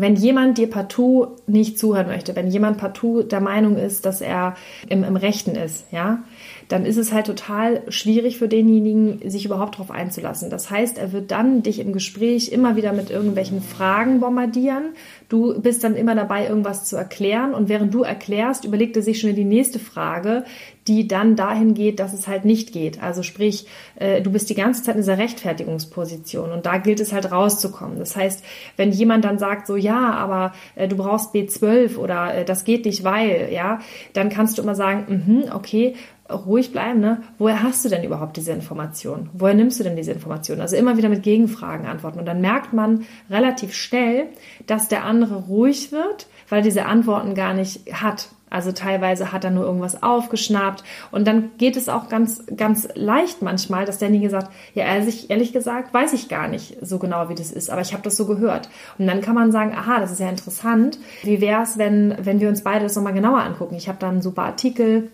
wenn 0.00 0.14
jemand 0.14 0.58
dir 0.58 0.70
partout 0.70 1.28
nicht 1.46 1.78
zuhören 1.78 2.06
möchte, 2.06 2.36
wenn 2.36 2.48
jemand 2.48 2.78
partout 2.78 3.22
der 3.24 3.40
Meinung 3.40 3.76
ist, 3.76 4.06
dass 4.06 4.20
er 4.20 4.56
im, 4.88 5.02
im 5.02 5.16
Rechten 5.16 5.56
ist, 5.56 5.86
ja, 5.90 6.22
dann 6.68 6.84
ist 6.84 6.98
es 6.98 7.12
halt 7.12 7.26
total 7.26 7.82
schwierig 7.88 8.38
für 8.38 8.46
denjenigen, 8.46 9.28
sich 9.28 9.44
überhaupt 9.44 9.74
darauf 9.74 9.90
einzulassen. 9.90 10.50
Das 10.50 10.70
heißt, 10.70 10.98
er 10.98 11.12
wird 11.12 11.32
dann 11.32 11.62
dich 11.62 11.80
im 11.80 11.92
Gespräch 11.92 12.52
immer 12.52 12.76
wieder 12.76 12.92
mit 12.92 13.10
irgendwelchen 13.10 13.60
Fragen 13.60 14.20
bombardieren. 14.20 14.90
Du 15.28 15.60
bist 15.60 15.84
dann 15.84 15.94
immer 15.94 16.14
dabei, 16.14 16.46
irgendwas 16.46 16.84
zu 16.86 16.96
erklären. 16.96 17.52
Und 17.52 17.68
während 17.68 17.92
du 17.92 18.02
erklärst, 18.02 18.64
überlegt 18.64 18.96
er 18.96 19.02
sich 19.02 19.20
schon 19.20 19.34
die 19.34 19.44
nächste 19.44 19.78
Frage, 19.78 20.44
die 20.86 21.06
dann 21.06 21.36
dahin 21.36 21.74
geht, 21.74 22.00
dass 22.00 22.14
es 22.14 22.26
halt 22.26 22.46
nicht 22.46 22.72
geht. 22.72 23.02
Also 23.02 23.22
sprich, 23.22 23.66
äh, 23.96 24.22
du 24.22 24.32
bist 24.32 24.48
die 24.48 24.54
ganze 24.54 24.82
Zeit 24.82 24.94
in 24.94 25.02
dieser 25.02 25.18
Rechtfertigungsposition 25.18 26.50
und 26.50 26.64
da 26.64 26.78
gilt 26.78 27.00
es 27.00 27.12
halt 27.12 27.30
rauszukommen. 27.30 27.98
Das 27.98 28.16
heißt, 28.16 28.42
wenn 28.78 28.90
jemand 28.90 29.26
dann 29.26 29.38
sagt 29.38 29.66
so, 29.66 29.76
ja, 29.76 30.12
aber 30.14 30.52
äh, 30.76 30.88
du 30.88 30.96
brauchst 30.96 31.34
B12 31.34 31.98
oder 31.98 32.34
äh, 32.34 32.44
das 32.46 32.64
geht 32.64 32.86
nicht, 32.86 33.04
weil, 33.04 33.50
ja, 33.52 33.80
dann 34.14 34.30
kannst 34.30 34.56
du 34.56 34.62
immer 34.62 34.74
sagen, 34.74 35.44
mh, 35.44 35.54
okay, 35.54 35.94
ruhig 36.30 36.72
bleiben, 36.72 37.00
ne? 37.00 37.22
Woher 37.38 37.62
hast 37.62 37.84
du 37.84 37.88
denn 37.88 38.04
überhaupt 38.04 38.36
diese 38.36 38.52
Information? 38.52 39.30
Woher 39.32 39.54
nimmst 39.54 39.80
du 39.80 39.84
denn 39.84 39.96
diese 39.96 40.12
Information? 40.12 40.60
Also 40.60 40.76
immer 40.76 40.96
wieder 40.96 41.08
mit 41.08 41.22
Gegenfragen 41.22 41.86
antworten. 41.86 42.18
Und 42.18 42.26
dann 42.26 42.40
merkt 42.40 42.72
man 42.72 43.06
relativ 43.30 43.74
schnell, 43.74 44.26
dass 44.66 44.88
der 44.88 45.04
andere 45.04 45.36
ruhig 45.36 45.92
wird, 45.92 46.26
weil 46.48 46.60
er 46.60 46.64
diese 46.64 46.86
Antworten 46.86 47.34
gar 47.34 47.54
nicht 47.54 47.92
hat. 47.92 48.28
Also 48.50 48.72
teilweise 48.72 49.32
hat 49.32 49.44
er 49.44 49.50
nur 49.50 49.64
irgendwas 49.64 50.02
aufgeschnappt 50.02 50.82
und 51.10 51.26
dann 51.26 51.50
geht 51.58 51.76
es 51.76 51.90
auch 51.90 52.08
ganz, 52.08 52.44
ganz 52.56 52.88
leicht 52.94 53.42
manchmal, 53.42 53.84
dass 53.84 53.98
derjenige 53.98 54.30
sagt, 54.30 54.50
ja, 54.74 54.84
ehrlich, 54.84 55.28
ehrlich 55.28 55.52
gesagt, 55.52 55.92
weiß 55.92 56.14
ich 56.14 56.28
gar 56.28 56.48
nicht 56.48 56.78
so 56.80 56.98
genau, 56.98 57.28
wie 57.28 57.34
das 57.34 57.50
ist, 57.50 57.68
aber 57.68 57.82
ich 57.82 57.92
habe 57.92 58.02
das 58.02 58.16
so 58.16 58.26
gehört. 58.26 58.70
Und 58.98 59.06
dann 59.06 59.20
kann 59.20 59.34
man 59.34 59.52
sagen, 59.52 59.74
aha, 59.74 60.00
das 60.00 60.12
ist 60.12 60.20
ja 60.20 60.30
interessant. 60.30 60.98
Wie 61.22 61.42
wäre 61.42 61.62
es, 61.62 61.76
wenn, 61.76 62.16
wenn 62.22 62.40
wir 62.40 62.48
uns 62.48 62.62
beide 62.62 62.84
das 62.84 62.96
nochmal 62.96 63.12
genauer 63.12 63.40
angucken? 63.40 63.74
Ich 63.74 63.88
habe 63.88 63.98
da 63.98 64.08
einen 64.08 64.22
super 64.22 64.44
Artikel, 64.44 65.10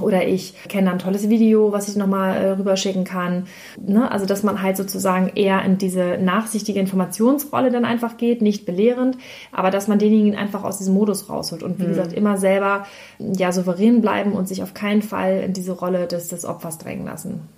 oder 0.00 0.26
ich 0.26 0.54
kenne 0.68 0.90
ein 0.90 0.98
tolles 0.98 1.28
Video, 1.28 1.72
was 1.72 1.88
ich 1.88 1.96
nochmal 1.96 2.36
äh, 2.36 2.50
rüberschicken 2.50 3.04
kann. 3.04 3.46
Ne? 3.80 4.10
Also, 4.10 4.26
dass 4.26 4.42
man 4.42 4.60
halt 4.60 4.76
sozusagen 4.76 5.30
eher 5.34 5.62
in 5.62 5.78
diese 5.78 6.18
nachsichtige 6.18 6.80
Informationsrolle 6.80 7.70
dann 7.70 7.84
einfach 7.84 8.16
geht, 8.16 8.42
nicht 8.42 8.66
belehrend, 8.66 9.16
aber 9.52 9.70
dass 9.70 9.88
man 9.88 9.98
denjenigen 9.98 10.38
einfach 10.38 10.64
aus 10.64 10.78
diesem 10.78 10.94
Modus 10.94 11.28
rausholt. 11.28 11.62
Und 11.62 11.78
wie 11.78 11.84
mhm. 11.84 11.88
gesagt, 11.88 12.12
immer 12.12 12.36
selber 12.38 12.86
ja 13.18 13.52
souverän 13.52 14.00
bleiben 14.00 14.32
und 14.32 14.48
sich 14.48 14.62
auf 14.62 14.74
keinen 14.74 15.02
Fall 15.02 15.42
in 15.46 15.52
diese 15.52 15.72
Rolle 15.72 16.06
des, 16.06 16.28
des 16.28 16.44
Opfers 16.44 16.78
drängen 16.78 17.06
lassen. 17.06 17.48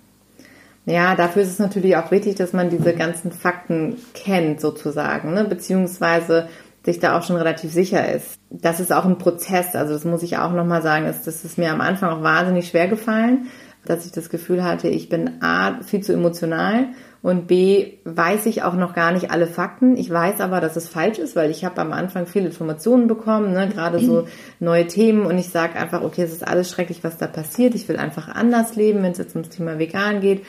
Ja, 0.85 1.15
dafür 1.15 1.41
ist 1.41 1.49
es 1.49 1.59
natürlich 1.59 1.97
auch 1.97 2.11
wichtig, 2.11 2.35
dass 2.35 2.53
man 2.53 2.69
diese 2.69 2.93
ganzen 2.93 3.31
Fakten 3.33 3.97
kennt, 4.13 4.61
sozusagen, 4.61 5.33
ne? 5.33 5.43
beziehungsweise 5.43 6.47
sich 6.87 6.99
da 6.99 7.17
auch 7.17 7.23
schon 7.23 7.35
relativ 7.35 7.73
sicher 7.73 8.13
ist. 8.13 8.39
Das 8.49 8.79
ist 8.79 8.93
auch 8.93 9.03
ein 9.03 9.17
Prozess, 9.17 9.75
also 9.75 9.93
das 9.93 10.05
muss 10.05 10.23
ich 10.23 10.37
auch 10.37 10.53
nochmal 10.53 10.81
sagen, 10.81 11.05
ist, 11.05 11.27
das 11.27 11.43
ist 11.43 11.57
mir 11.57 11.69
am 11.69 11.81
Anfang 11.81 12.09
auch 12.11 12.23
wahnsinnig 12.23 12.69
schwer 12.69 12.87
gefallen, 12.87 13.47
dass 13.83 14.05
ich 14.05 14.13
das 14.13 14.29
Gefühl 14.29 14.63
hatte, 14.63 14.87
ich 14.87 15.09
bin 15.09 15.41
A, 15.43 15.81
viel 15.83 16.01
zu 16.01 16.13
emotional 16.13 16.87
und 17.21 17.47
B, 17.47 17.97
weiß 18.05 18.45
ich 18.45 18.63
auch 18.63 18.75
noch 18.75 18.93
gar 18.93 19.11
nicht 19.11 19.31
alle 19.31 19.47
Fakten. 19.47 19.97
Ich 19.97 20.09
weiß 20.09 20.39
aber, 20.39 20.61
dass 20.61 20.77
es 20.77 20.87
falsch 20.87 21.19
ist, 21.19 21.35
weil 21.35 21.51
ich 21.51 21.65
habe 21.65 21.81
am 21.81 21.91
Anfang 21.91 22.25
viele 22.25 22.45
Informationen 22.45 23.07
bekommen, 23.07 23.51
ne, 23.51 23.67
gerade 23.67 23.99
so 23.99 24.25
neue 24.61 24.87
Themen 24.87 25.25
und 25.25 25.37
ich 25.37 25.49
sage 25.49 25.75
einfach, 25.75 26.03
okay, 26.03 26.21
es 26.21 26.31
ist 26.31 26.47
alles 26.47 26.71
schrecklich, 26.71 27.03
was 27.03 27.17
da 27.17 27.27
passiert. 27.27 27.75
Ich 27.75 27.89
will 27.89 27.97
einfach 27.97 28.29
anders 28.29 28.77
leben, 28.77 29.03
wenn 29.03 29.11
es 29.11 29.17
jetzt 29.17 29.35
ums 29.35 29.49
Thema 29.49 29.77
vegan 29.77 30.21
geht. 30.21 30.45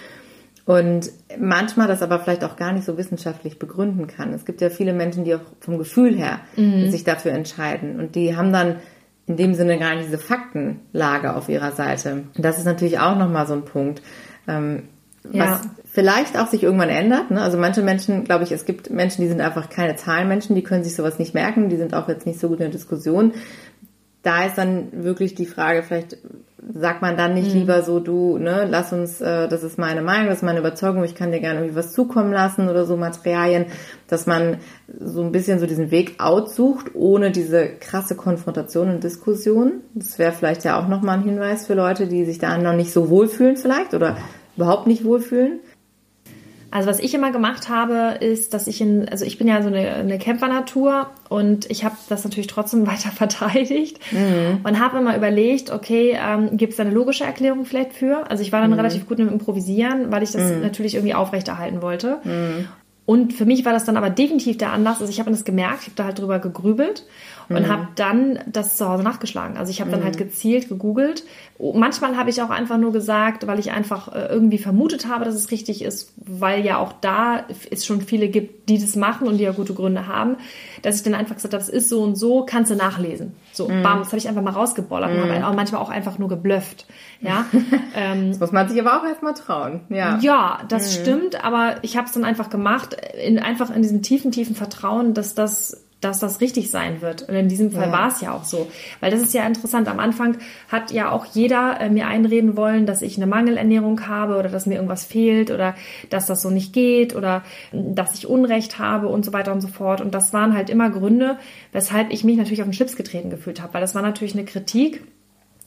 Und 0.69 1.11
manchmal 1.39 1.89
das 1.89 2.03
aber 2.03 2.21
vielleicht 2.21 2.45
auch 2.45 2.57
gar 2.57 2.73
nicht 2.75 2.85
so 2.85 2.99
wissenschaftlich 2.99 3.59
begründen 3.59 4.07
kann. 4.07 4.35
Es 4.35 4.45
gibt 4.45 4.61
ja 4.61 4.69
viele 4.69 4.93
Menschen, 4.93 5.25
die 5.25 5.35
auch 5.35 5.41
vom 5.61 5.79
Gefühl 5.79 6.15
her 6.15 6.41
mhm. 6.57 6.91
sich 6.91 7.05
dafür 7.05 7.33
entscheiden 7.33 7.99
und 7.99 8.17
die 8.17 8.37
haben 8.37 8.53
dann 8.53 8.77
in 9.27 9.39
dem 9.39 9.55
Sinne 9.55 9.79
gar 9.79 9.95
nicht 9.95 10.09
diese 10.09 10.19
Faktenlage 10.19 11.35
auf 11.35 11.49
ihrer 11.49 11.73
Seite. 11.73 12.25
Und 12.37 12.45
das 12.45 12.59
ist 12.59 12.67
natürlich 12.67 12.99
auch 12.99 13.17
nochmal 13.17 13.47
so 13.47 13.55
ein 13.55 13.65
Punkt. 13.65 14.03
Ähm, 14.47 14.83
ja. 15.33 15.53
was 15.53 15.61
vielleicht 15.87 16.39
auch 16.39 16.49
sich 16.49 16.65
irgendwann 16.65 16.91
ändert. 16.91 17.31
Ne? 17.31 17.41
Also 17.41 17.57
manche 17.57 17.81
Menschen, 17.81 18.25
glaube 18.25 18.45
ich, 18.45 18.53
es 18.53 18.67
gibt 18.67 18.91
Menschen, 18.91 19.23
die 19.23 19.29
sind 19.29 19.41
einfach 19.41 19.71
keine 19.71 19.97
Zahlenmenschen, 19.97 20.55
die 20.55 20.63
können 20.63 20.85
sich 20.85 20.95
sowas 20.95 21.19
nicht 21.19 21.33
merken, 21.33 21.71
die 21.71 21.79
sind 21.79 21.95
auch 21.95 22.09
jetzt 22.09 22.27
nicht 22.27 22.41
so 22.41 22.49
gut 22.49 22.59
in 22.59 22.65
der 22.65 22.73
Diskussion. 22.73 23.33
Da 24.23 24.45
ist 24.45 24.59
dann 24.59 25.03
wirklich 25.03 25.35
die 25.35 25.47
Frage, 25.47 25.83
vielleicht 25.83 26.19
sagt 26.79 27.03
man 27.03 27.17
dann 27.17 27.35
nicht 27.35 27.53
mhm. 27.53 27.61
lieber 27.61 27.83
so, 27.83 28.01
du, 28.01 28.39
ne, 28.39 28.67
lass 28.69 28.93
uns, 28.93 29.21
äh, 29.21 29.49
das 29.49 29.63
ist 29.63 29.79
meine 29.79 30.03
Meinung, 30.03 30.29
das 30.29 30.39
ist 30.39 30.45
meine 30.45 30.61
Überzeugung, 30.61 31.03
ich 31.05 31.15
kann 31.15 31.33
dir 31.33 31.41
gerne 31.41 31.61
irgendwie 31.61 31.77
was 31.77 31.93
zukommen 31.93 32.33
lassen 32.33 32.69
oder 32.69 32.85
so 32.85 32.97
Materialien, 32.97 33.67
dass 34.07 34.27
man 34.27 34.59
so 34.99 35.23
ein 35.23 35.33
bisschen 35.33 35.59
so 35.59 35.67
diesen 35.67 35.91
Weg 35.91 36.17
outsucht, 36.19 36.95
ohne 36.95 37.31
diese 37.31 37.69
krasse 37.69 38.15
Konfrontation 38.15 38.89
und 38.89 39.05
Diskussion. 39.05 39.81
Das 39.95 40.19
wäre 40.19 40.33
vielleicht 40.33 40.65
ja 40.65 40.79
auch 40.79 40.89
nochmal 40.89 41.19
ein 41.19 41.25
Hinweis 41.25 41.67
für 41.67 41.75
Leute, 41.75 42.07
die 42.07 42.25
sich 42.25 42.39
da 42.39 42.57
noch 42.59 42.75
nicht 42.75 42.93
so 42.93 43.11
wohlfühlen 43.11 43.57
vielleicht 43.57 43.95
oder 43.95 44.17
überhaupt 44.57 44.87
nicht 44.87 45.05
wohlfühlen. 45.05 45.61
Also 46.71 46.89
was 46.89 46.99
ich 46.99 47.15
immer 47.15 47.33
gemacht 47.33 47.69
habe, 47.69 48.19
ist, 48.21 48.53
dass 48.53 48.67
ich 48.67 48.81
in, 48.81 49.09
also 49.09 49.25
ich 49.25 49.39
bin 49.39 49.49
ja 49.49 49.63
so 49.63 49.69
eine, 49.69 49.95
eine 49.95 50.19
Kämpfernatur 50.19 51.09
und 51.29 51.71
ich 51.71 51.85
habe 51.85 51.97
das 52.09 52.25
natürlich 52.25 52.47
trotzdem 52.47 52.87
weiter 52.87 53.11
verteidigt 53.11 53.99
mhm. 54.13 54.61
und 54.65 54.79
habe 54.79 54.99
immer 54.99 55.17
überlegt, 55.17 55.71
okay, 55.71 56.19
ähm, 56.21 56.57
gibt 56.57 56.75
es 56.75 56.81
eine 56.81 56.91
logische 56.91 57.25
Erklärung 57.25 57.65
vielleicht 57.65 57.95
für? 57.95 58.31
Also 58.31 58.43
ich 58.43 58.53
war 58.53 58.61
dann 58.61 58.71
mhm. 58.71 58.77
relativ 58.77 59.09
gut 59.09 59.19
im 59.19 59.29
Improvisieren, 59.29 60.11
weil 60.11 60.23
ich 60.23 60.33
das 60.33 60.53
mhm. 60.53 60.61
natürlich 60.61 60.95
irgendwie 60.95 61.15
aufrechterhalten 61.15 61.81
wollte. 61.81 62.19
Mhm. 62.25 62.69
Und 63.07 63.33
für 63.33 63.47
mich 63.47 63.65
war 63.65 63.73
das 63.73 63.87
dann 63.87 63.97
aber 63.97 64.11
definitiv 64.11 64.59
der 64.59 64.71
Anlass. 64.73 65.01
Also 65.01 65.11
ich 65.11 65.19
habe 65.19 65.31
das 65.31 65.47
gemerkt, 65.47 65.81
ich 65.81 65.87
habe 65.87 65.97
da 65.97 66.05
halt 66.05 66.19
drüber 66.19 66.41
gegrübelt 66.41 67.07
und 67.49 67.63
mhm. 67.63 67.69
habe 67.69 67.89
dann 67.95 68.39
das 68.47 68.77
zu 68.77 68.89
Hause 68.89 69.03
nachgeschlagen. 69.03 69.57
Also 69.57 69.71
ich 69.71 69.81
habe 69.81 69.91
dann 69.91 70.05
halt 70.05 70.17
mhm. 70.17 70.25
gezielt 70.25 70.69
gegoogelt. 70.69 71.25
Manchmal 71.59 72.17
habe 72.17 72.31
ich 72.31 72.43
auch 72.43 72.51
einfach 72.51 72.77
nur 72.79 72.93
gesagt, 72.93 73.47
weil 73.47 73.59
ich 73.59 73.71
einfach 73.71 74.15
äh, 74.15 74.27
irgendwie 74.27 74.59
vermutet 74.59 75.09
habe, 75.09 75.25
dass 75.25 75.35
es 75.35 75.51
richtig 75.51 75.83
ist, 75.83 76.13
weil 76.17 76.65
ja 76.65 76.79
auch 76.79 76.93
da 77.01 77.45
es 77.71 77.87
schon 77.87 78.03
viele 78.03 78.29
gibt, 78.29 78.69
die 78.69 78.79
das 78.79 78.97
machen 78.97 79.27
und 79.27 79.39
die 79.39 79.45
ja 79.45 79.53
gute 79.53 79.75
Gründe 79.75 80.07
haben, 80.07 80.37
dass 80.83 80.97
ich 80.97 81.03
dann 81.03 81.15
einfach 81.15 81.37
gesagt 81.37 81.55
habe, 81.55 81.63
es 81.63 81.71
ist 81.71 81.89
so 81.89 82.03
und 82.03 82.17
so, 82.17 82.45
kannst 82.45 82.71
du 82.71 82.77
nachlesen. 82.77 83.33
So, 83.53 83.69
mhm. 83.69 83.83
bam, 83.83 83.99
das 84.01 84.09
habe 84.09 84.19
ich 84.19 84.29
einfach 84.29 84.43
mal 84.43 84.53
rausgebollert 84.53 85.11
und 85.11 85.21
habe 85.21 85.39
mhm. 85.39 85.45
auch 85.45 85.55
manchmal 85.55 85.81
auch 85.81 85.91
einfach 85.91 86.19
nur 86.19 86.29
geblufft. 86.29 86.87
Ja, 87.21 87.47
ähm, 87.97 88.29
das 88.29 88.41
muss 88.41 88.53
man 88.53 88.69
sich 88.69 88.79
aber 88.79 89.01
auch 89.01 89.05
erstmal 89.05 89.35
trauen. 89.35 89.81
Ja, 89.89 90.19
ja 90.21 90.61
das 90.69 90.99
mhm. 90.99 91.03
stimmt, 91.03 91.45
aber 91.45 91.77
ich 91.83 91.97
habe 91.97 92.07
es 92.07 92.13
dann 92.13 92.25
einfach 92.25 92.51
gemacht, 92.51 92.97
in, 93.25 93.39
einfach 93.39 93.75
in 93.75 93.83
diesem 93.83 94.03
tiefen, 94.03 94.33
tiefen 94.33 94.55
Vertrauen, 94.55 95.15
dass 95.15 95.35
das 95.35 95.88
dass 96.01 96.21
das 96.21 96.41
richtig 96.41 96.71
sein 96.71 97.01
wird. 97.01 97.29
Und 97.29 97.35
in 97.35 97.49
diesem 97.49 97.73
Fall 97.73 97.87
ja. 97.87 97.93
war 97.93 98.09
es 98.09 98.21
ja 98.21 98.33
auch 98.33 98.45
so. 98.45 98.71
Weil 99.01 99.11
das 99.11 99.21
ist 99.21 99.35
ja 99.35 99.45
interessant. 99.45 99.89
Am 99.89 99.99
Anfang 99.99 100.37
hat 100.69 100.93
ja 100.93 101.11
auch 101.11 101.25
jeder 101.27 101.81
äh, 101.81 101.91
mir 101.91 102.07
einreden 102.07 102.57
wollen, 102.57 102.87
dass 102.87 103.03
ich 103.03 103.17
eine 103.17 103.27
Mangelernährung 103.27 104.07
habe 104.07 104.37
oder 104.37 104.49
dass 104.49 104.67
mir 104.67 104.77
irgendwas 104.77 105.05
fehlt 105.05 105.51
oder 105.51 105.75
dass 106.09 106.27
das 106.27 106.43
so 106.43 106.51
nicht 106.51 106.73
geht 106.73 107.17
oder 107.17 107.43
dass 107.73 108.15
ich 108.15 108.29
Unrecht 108.29 108.79
habe 108.79 109.09
und 109.09 109.25
so 109.25 109.33
weiter 109.33 109.53
und 109.53 109.61
so 109.61 109.69
fort. 109.69 110.01
Und 110.01 110.15
das 110.15 110.33
waren 110.33 110.57
halt 110.57 110.71
immer 110.71 110.89
Gründe, 110.91 111.37
weshalb 111.73 112.13
ich 112.13 112.23
mich 112.23 112.37
natürlich 112.37 112.63
auf 112.63 112.69
den 112.69 112.75
Schlips 112.75 112.95
getreten 112.95 113.31
gefühlt 113.31 113.61
habe. 113.61 113.75
Weil 113.75 113.81
das 113.81 113.97
war 113.97 114.03
natürlich 114.03 114.35
eine 114.35 114.45
Kritik 114.45 115.03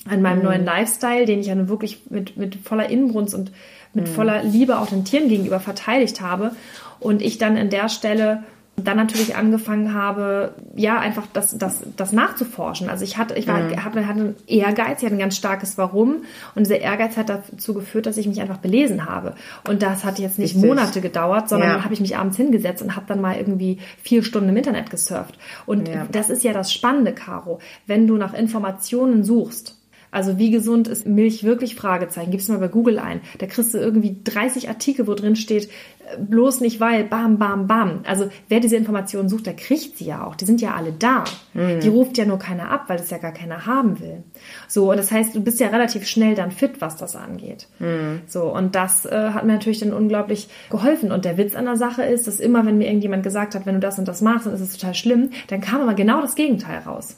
an 0.09 0.21
meinem 0.21 0.39
mhm. 0.39 0.45
neuen 0.45 0.65
Lifestyle, 0.65 1.25
den 1.25 1.41
ich 1.41 1.47
ja 1.47 1.55
nun 1.55 1.67
wirklich 1.67 2.03
mit, 2.09 2.37
mit 2.37 2.55
voller 2.55 2.89
Inbrunst 2.89 3.35
und 3.35 3.51
mit 3.93 4.07
mhm. 4.07 4.13
voller 4.13 4.43
Liebe 4.43 4.79
auch 4.79 4.87
den 4.87 5.03
Tieren 5.03 5.27
gegenüber 5.27 5.59
verteidigt 5.59 6.21
habe. 6.21 6.51
Und 7.01 7.21
ich 7.21 7.37
dann 7.37 7.57
an 7.57 7.69
der 7.69 7.89
Stelle 7.89 8.43
dann 8.83 8.97
natürlich 8.97 9.35
angefangen 9.35 9.93
habe, 9.93 10.53
ja, 10.75 10.99
einfach 10.99 11.27
das, 11.33 11.57
das, 11.57 11.83
das 11.97 12.11
nachzuforschen. 12.11 12.89
Also 12.89 13.03
ich 13.03 13.17
hatte, 13.17 13.35
ich 13.35 13.47
war, 13.47 13.59
mhm. 13.59 13.83
hatte, 13.83 14.07
hatte 14.07 14.19
einen 14.19 14.35
Ehrgeiz, 14.47 14.99
ich 14.99 15.05
hatte 15.05 15.15
ein 15.15 15.19
ganz 15.19 15.35
starkes 15.35 15.77
Warum 15.77 16.23
und 16.55 16.65
dieser 16.65 16.79
Ehrgeiz 16.79 17.17
hat 17.17 17.29
dazu 17.29 17.73
geführt, 17.73 18.05
dass 18.05 18.17
ich 18.17 18.27
mich 18.27 18.41
einfach 18.41 18.57
belesen 18.57 19.05
habe. 19.05 19.35
Und 19.67 19.81
das 19.81 20.03
hat 20.03 20.19
jetzt 20.19 20.39
nicht 20.39 20.55
Richtig. 20.55 20.69
Monate 20.69 21.01
gedauert, 21.01 21.49
sondern 21.49 21.69
ja. 21.69 21.83
habe 21.83 21.93
ich 21.93 21.99
mich 21.99 22.17
abends 22.17 22.37
hingesetzt 22.37 22.81
und 22.81 22.95
habe 22.95 23.05
dann 23.07 23.21
mal 23.21 23.37
irgendwie 23.37 23.79
vier 24.01 24.23
Stunden 24.23 24.49
im 24.49 24.57
Internet 24.57 24.89
gesurft. 24.89 25.37
Und 25.65 25.87
ja. 25.87 26.07
das 26.11 26.29
ist 26.29 26.43
ja 26.43 26.53
das 26.53 26.71
Spannende, 26.71 27.13
Caro. 27.13 27.59
Wenn 27.87 28.07
du 28.07 28.17
nach 28.17 28.33
Informationen 28.33 29.23
suchst, 29.23 29.80
also 30.11 30.37
wie 30.37 30.51
gesund 30.51 30.87
ist 30.87 31.07
Milch 31.07 31.43
wirklich? 31.43 31.75
Fragezeichen. 31.75 32.31
Gib's 32.31 32.49
mal 32.49 32.59
bei 32.59 32.67
Google 32.67 32.99
ein. 32.99 33.21
Da 33.39 33.47
kriegst 33.47 33.73
du 33.73 33.77
irgendwie 33.77 34.17
30 34.23 34.67
Artikel, 34.67 35.07
wo 35.07 35.13
drin 35.13 35.37
steht, 35.37 35.69
bloß 36.19 36.59
nicht 36.59 36.79
weil, 36.79 37.05
bam, 37.05 37.37
bam, 37.37 37.67
bam. 37.67 38.01
Also 38.05 38.29
wer 38.49 38.59
diese 38.59 38.75
Informationen 38.75 39.29
sucht, 39.29 39.45
der 39.45 39.55
kriegt 39.55 39.97
sie 39.97 40.05
ja 40.05 40.25
auch. 40.25 40.35
Die 40.35 40.45
sind 40.45 40.61
ja 40.61 40.75
alle 40.75 40.91
da. 40.91 41.23
Mhm. 41.53 41.79
Die 41.79 41.87
ruft 41.87 42.17
ja 42.17 42.25
nur 42.25 42.39
keiner 42.39 42.69
ab, 42.69 42.85
weil 42.87 42.97
das 42.97 43.09
ja 43.09 43.17
gar 43.17 43.31
keiner 43.31 43.65
haben 43.65 43.99
will. 43.99 44.23
So, 44.67 44.91
und 44.91 44.97
das 44.97 45.11
heißt, 45.11 45.33
du 45.35 45.41
bist 45.41 45.59
ja 45.59 45.67
relativ 45.67 46.05
schnell 46.05 46.35
dann 46.35 46.51
fit, 46.51 46.81
was 46.81 46.97
das 46.97 47.15
angeht. 47.15 47.67
Mhm. 47.79 48.21
So, 48.27 48.53
und 48.53 48.75
das 48.75 49.05
äh, 49.05 49.31
hat 49.33 49.45
mir 49.45 49.53
natürlich 49.53 49.79
dann 49.79 49.93
unglaublich 49.93 50.49
geholfen. 50.69 51.11
Und 51.11 51.25
der 51.25 51.37
Witz 51.37 51.55
an 51.55 51.65
der 51.65 51.77
Sache 51.77 52.03
ist, 52.03 52.27
dass 52.27 52.39
immer, 52.39 52.65
wenn 52.65 52.77
mir 52.77 52.87
irgendjemand 52.87 53.23
gesagt 53.23 53.55
hat, 53.55 53.65
wenn 53.65 53.75
du 53.75 53.81
das 53.81 53.97
und 53.97 54.07
das 54.07 54.21
machst, 54.21 54.45
dann 54.45 54.53
ist 54.53 54.61
es 54.61 54.77
total 54.77 54.93
schlimm, 54.93 55.29
dann 55.47 55.61
kam 55.61 55.81
immer 55.81 55.93
genau 55.93 56.21
das 56.21 56.35
Gegenteil 56.35 56.79
raus. 56.79 57.17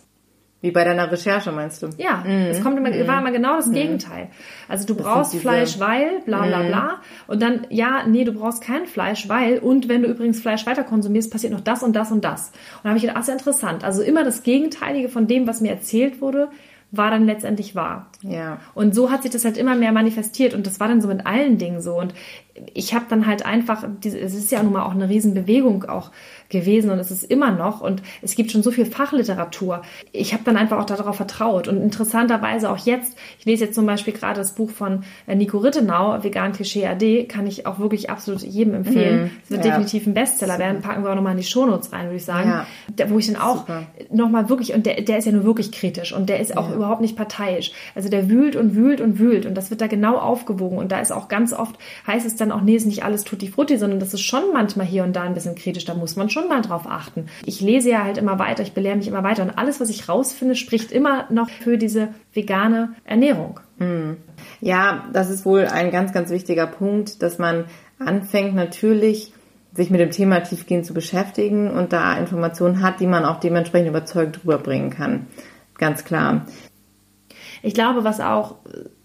Wie 0.64 0.72
bei 0.72 0.86
deiner 0.86 1.12
Recherche 1.12 1.52
meinst 1.52 1.84
du? 1.84 1.90
Ja, 1.98 2.24
mhm. 2.26 2.48
es 2.50 2.64
kommt 2.64 2.78
immer, 2.78 2.90
war 3.06 3.20
immer 3.20 3.34
genau 3.34 3.58
das 3.58 3.68
mhm. 3.68 3.74
Gegenteil. 3.74 4.30
Also 4.70 4.86
du 4.86 4.94
das 4.94 5.04
brauchst 5.04 5.36
Fleisch, 5.36 5.78
weil, 5.78 6.22
bla 6.26 6.46
bla 6.46 6.64
mhm. 6.64 6.68
bla. 6.68 7.02
Und 7.28 7.42
dann, 7.42 7.68
ja, 7.70 8.04
nee, 8.08 8.24
du 8.24 8.32
brauchst 8.32 8.64
kein 8.64 8.86
Fleisch, 8.86 9.28
weil, 9.28 9.60
und 9.60 9.90
wenn 9.90 10.04
du 10.04 10.08
übrigens 10.08 10.40
Fleisch 10.40 10.66
weiter 10.66 10.86
konsumierst, 10.86 11.30
passiert 11.30 11.52
noch 11.52 11.60
das 11.60 11.84
und 11.84 11.98
das 11.98 12.14
und 12.14 12.24
das. 12.24 12.48
Und 12.48 12.86
da 12.86 12.90
habe 12.92 12.98
ich 12.98 13.02
gedacht, 13.02 13.18
ach, 13.18 13.24
ist 13.24 13.30
interessant. 13.30 13.84
Also 13.84 14.02
immer 14.02 14.24
das 14.24 14.44
Gegenteilige 14.44 15.10
von 15.10 15.28
dem, 15.28 15.48
was 15.48 15.60
mir 15.60 15.70
erzählt 15.70 16.22
wurde, 16.22 16.48
war 16.92 17.12
dann 17.12 17.26
letztendlich 17.26 17.76
wahr. 17.76 18.08
Ja. 18.22 18.60
Und 18.74 18.96
so 18.96 19.12
hat 19.12 19.24
sich 19.24 19.32
das 19.32 19.44
halt 19.44 19.58
immer 19.58 19.76
mehr 19.76 19.92
manifestiert 19.92 20.54
und 20.54 20.66
das 20.66 20.80
war 20.80 20.88
dann 20.88 21.02
so 21.02 21.10
mit 21.10 21.26
allen 21.26 21.58
Dingen 21.58 21.82
so 21.82 22.00
und 22.00 22.14
ich 22.74 22.94
habe 22.94 23.06
dann 23.10 23.26
halt 23.26 23.46
einfach, 23.46 23.84
es 24.04 24.14
ist 24.14 24.52
ja 24.52 24.62
nun 24.62 24.74
mal 24.74 24.84
auch 24.84 24.92
eine 24.92 25.10
Riesenbewegung 25.10 25.86
auch 25.86 26.12
gewesen 26.50 26.92
und 26.92 27.00
es 27.00 27.10
ist 27.10 27.24
immer 27.24 27.52
noch 27.52 27.82
und 27.82 28.04
es 28.22 28.36
gibt 28.36 28.52
schon 28.52 28.62
so 28.62 28.70
viel 28.70 28.86
Fachliteratur. 28.86 29.82
Ich 30.12 30.34
habe 30.34 30.44
dann 30.44 30.56
einfach 30.56 30.78
auch 30.78 30.86
darauf 30.86 31.16
vertraut 31.16 31.68
und 31.68 31.82
interessanterweise 31.82 32.70
auch 32.70 32.78
jetzt, 32.78 33.18
ich 33.40 33.46
lese 33.46 33.66
jetzt 33.66 33.76
zum 33.76 33.88
Beispiel 33.88 34.14
gerade 34.14 34.40
das 34.40 34.54
Buch 34.54 34.70
von 34.70 35.04
äh, 35.26 35.36
Nico 35.36 35.58
Rittenau, 35.58 36.24
Vegan 36.24 36.54
Klischee 36.54 36.86
AD, 36.86 37.26
kann 37.26 37.48
ich 37.48 37.66
auch 37.66 37.80
wirklich 37.80 38.12
absolut 38.12 38.42
jedem 38.44 38.76
empfehlen. 38.76 39.24
Mhm. 39.24 39.32
Es 39.44 39.50
wird 39.50 39.66
ja. 39.66 39.72
definitiv 39.72 40.06
ein 40.06 40.14
Bestseller 40.14 40.60
werden, 40.60 40.82
packen 40.82 41.04
wir 41.04 41.10
auch 41.10 41.16
nochmal 41.16 41.32
in 41.34 41.40
die 41.40 41.44
Shownotes 41.44 41.92
rein, 41.92 42.06
würde 42.06 42.18
ich 42.18 42.26
sagen. 42.26 42.50
Ja. 42.50 42.68
Der, 42.88 43.10
wo 43.10 43.18
ich 43.18 43.28
dann 43.28 43.42
auch 43.42 43.66
nochmal 44.12 44.48
wirklich, 44.50 44.74
und 44.74 44.86
der, 44.86 45.02
der 45.02 45.18
ist 45.18 45.26
ja 45.26 45.32
nur 45.32 45.44
wirklich 45.44 45.72
kritisch 45.72 46.14
und 46.14 46.30
der 46.30 46.40
ist 46.40 46.56
auch 46.56 46.70
ja. 46.70 46.76
überhaupt 46.76 47.02
nicht 47.02 47.16
parteiisch. 47.16 47.72
Also 47.96 48.10
der 48.10 48.30
wühlt 48.30 48.56
und 48.56 48.76
wühlt 48.76 49.02
und 49.02 49.18
wühlt 49.18 49.48
und 49.48 49.56
das 49.56 49.72
wird 49.72 49.82
da 49.82 49.88
genau 49.88 50.18
aufgewogen 50.18 50.78
und 50.78 50.92
da 50.92 51.00
ist 51.00 51.12
auch 51.12 51.28
ganz 51.28 51.52
oft, 51.52 51.76
heißt 52.06 52.28
es 52.28 52.36
dann 52.44 52.52
auch, 52.52 52.62
nee, 52.62 52.76
ist 52.76 52.86
nicht 52.86 53.04
alles 53.04 53.24
tutti 53.24 53.48
frutti, 53.48 53.78
sondern 53.78 54.00
das 54.00 54.14
ist 54.14 54.22
schon 54.22 54.44
manchmal 54.54 54.86
hier 54.86 55.04
und 55.04 55.16
da 55.16 55.24
ein 55.24 55.34
bisschen 55.34 55.56
kritisch, 55.56 55.86
da 55.86 55.94
muss 55.94 56.16
man 56.16 56.30
schon 56.30 56.48
mal 56.48 56.62
drauf 56.62 56.84
achten. 56.88 57.28
Ich 57.46 57.62
lese 57.62 57.90
ja 57.90 58.04
halt 58.04 58.18
immer 58.18 58.40
weiter, 58.40 58.64
ich 58.64 58.74
belehre 58.74 58.96
mich 58.96 59.08
immer 59.08 59.24
weiter 59.24 59.44
und 59.44 59.58
alles, 59.58 59.80
was 59.80 59.90
ich 59.90 60.10
rausfinde, 60.10 60.56
spricht 60.56 60.92
immer 60.92 61.26
noch 61.30 61.50
für 61.50 61.78
diese 61.78 62.10
vegane 62.34 62.94
Ernährung. 63.06 63.60
Hm. 63.80 64.18
Ja, 64.62 65.06
das 65.14 65.30
ist 65.30 65.46
wohl 65.46 65.66
ein 65.66 65.92
ganz, 65.92 66.14
ganz 66.14 66.30
wichtiger 66.30 66.68
Punkt, 66.68 67.22
dass 67.24 67.40
man 67.40 67.66
anfängt 68.00 68.56
natürlich 68.56 69.34
sich 69.76 69.90
mit 69.90 70.00
dem 70.00 70.12
Thema 70.12 70.42
tiefgehend 70.42 70.86
zu 70.86 70.94
beschäftigen 70.94 71.72
und 71.72 71.94
da 71.94 72.18
Informationen 72.18 72.82
hat, 72.82 73.00
die 73.00 73.08
man 73.08 73.26
auch 73.26 73.40
dementsprechend 73.40 73.90
überzeugt 73.90 74.42
rüberbringen 74.44 74.92
kann. 74.92 75.28
Ganz 75.78 76.04
klar. 76.04 76.46
Ich 77.64 77.74
glaube, 77.74 78.04
was 78.04 78.20
auch 78.20 78.58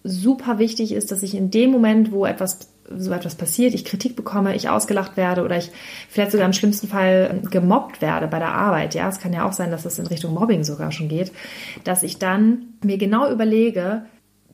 super 0.05 0.59
wichtig 0.59 0.93
ist, 0.93 1.11
dass 1.11 1.23
ich 1.23 1.35
in 1.35 1.51
dem 1.51 1.71
Moment, 1.71 2.13
wo 2.13 2.27
etwas 2.27 2.59
so 2.97 3.13
etwas 3.13 3.35
passiert, 3.35 3.75
ich 3.75 3.85
Kritik 3.85 4.17
bekomme, 4.17 4.57
ich 4.57 4.69
ausgelacht 4.69 5.17
werde 5.17 5.45
oder 5.45 5.57
ich 5.57 5.71
vielleicht 6.09 6.33
sogar 6.33 6.47
im 6.47 6.53
schlimmsten 6.53 6.89
Fall 6.89 7.43
gemobbt 7.51 8.01
werde 8.01 8.27
bei 8.29 8.39
der 8.39 8.55
Arbeit, 8.55 8.95
ja, 8.95 9.09
es 9.09 9.21
kann 9.21 9.33
ja 9.33 9.47
auch 9.47 9.53
sein, 9.53 9.71
dass 9.71 9.85
es 9.85 9.99
in 9.99 10.07
Richtung 10.07 10.35
Mobbing 10.35 10.65
sogar 10.65 10.93
schon 10.93 11.09
geht, 11.09 11.33
dass 11.85 12.03
ich 12.03 12.19
dann 12.19 12.75
mir 12.83 12.99
genau 12.99 13.31
überlege, 13.31 14.03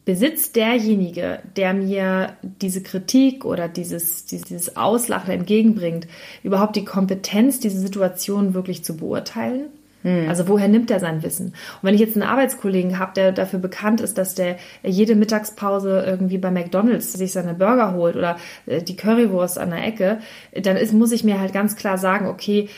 besitzt 0.05 0.57
derjenige, 0.57 1.41
der 1.57 1.73
mir 1.73 2.37
diese 2.43 2.83
Kritik 2.83 3.45
oder 3.45 3.69
dieses, 3.69 4.27
dieses 4.27 4.77
Auslachen 4.77 5.33
entgegenbringt, 5.33 6.07
überhaupt 6.43 6.77
die 6.77 6.85
Kompetenz, 6.85 7.61
diese 7.61 7.81
Situation 7.81 8.55
wirklich 8.55 8.85
zu 8.85 8.97
beurteilen? 8.97 9.69
Hm. 10.05 10.29
Also 10.29 10.47
woher 10.49 10.69
nimmt 10.69 10.91
er 10.91 11.01
sein 11.01 11.23
Wissen? 11.23 11.47
Und 11.47 11.83
wenn 11.83 11.95
ich 11.95 12.01
jetzt 12.01 12.15
einen 12.15 12.29
Arbeitskollegen 12.29 12.99
habe, 12.99 13.13
der 13.17 13.33
dafür 13.33 13.59
bekannt 13.59 14.01
ist, 14.01 14.19
dass 14.19 14.35
der 14.35 14.57
jede 14.83 15.17
Mittagspause 15.17 16.05
irgendwie 16.07 16.39
bei 16.39 16.51
McDonald's 16.51 17.13
sich 17.15 17.33
seine 17.33 17.55
Burger 17.55 17.95
holt 17.95 18.15
oder 18.15 18.37
äh, 18.67 18.83
die 18.83 18.97
Currywurst 18.97 19.59
an 19.59 19.71
der 19.71 19.85
Ecke, 19.85 20.19
dann 20.53 20.77
ist, 20.77 20.93
muss 20.93 21.11
ich 21.11 21.25
mir 21.25 21.41
halt 21.41 21.53
ganz 21.53 21.75
klar 21.75 21.99
sagen, 21.99 22.29
okay, 22.29 22.69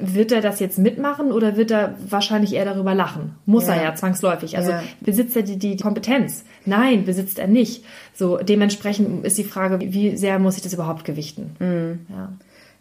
wird 0.00 0.32
er 0.32 0.40
das 0.40 0.60
jetzt 0.60 0.78
mitmachen 0.78 1.32
oder 1.32 1.56
wird 1.56 1.70
er 1.70 1.94
wahrscheinlich 2.08 2.54
eher 2.54 2.64
darüber 2.64 2.94
lachen? 2.94 3.34
Muss 3.46 3.66
ja. 3.66 3.74
er 3.74 3.82
ja 3.82 3.94
zwangsläufig. 3.94 4.56
Also 4.56 4.72
ja. 4.72 4.82
besitzt 5.00 5.36
er 5.36 5.42
die, 5.42 5.58
die 5.58 5.76
Kompetenz? 5.76 6.44
Nein, 6.64 7.04
besitzt 7.04 7.38
er 7.38 7.48
nicht. 7.48 7.84
So 8.14 8.38
dementsprechend 8.38 9.24
ist 9.24 9.38
die 9.38 9.44
Frage, 9.44 9.80
wie 9.80 10.16
sehr 10.16 10.38
muss 10.38 10.56
ich 10.56 10.62
das 10.62 10.74
überhaupt 10.74 11.04
gewichten? 11.04 11.56
Mhm. 11.58 12.06
Ja. 12.08 12.32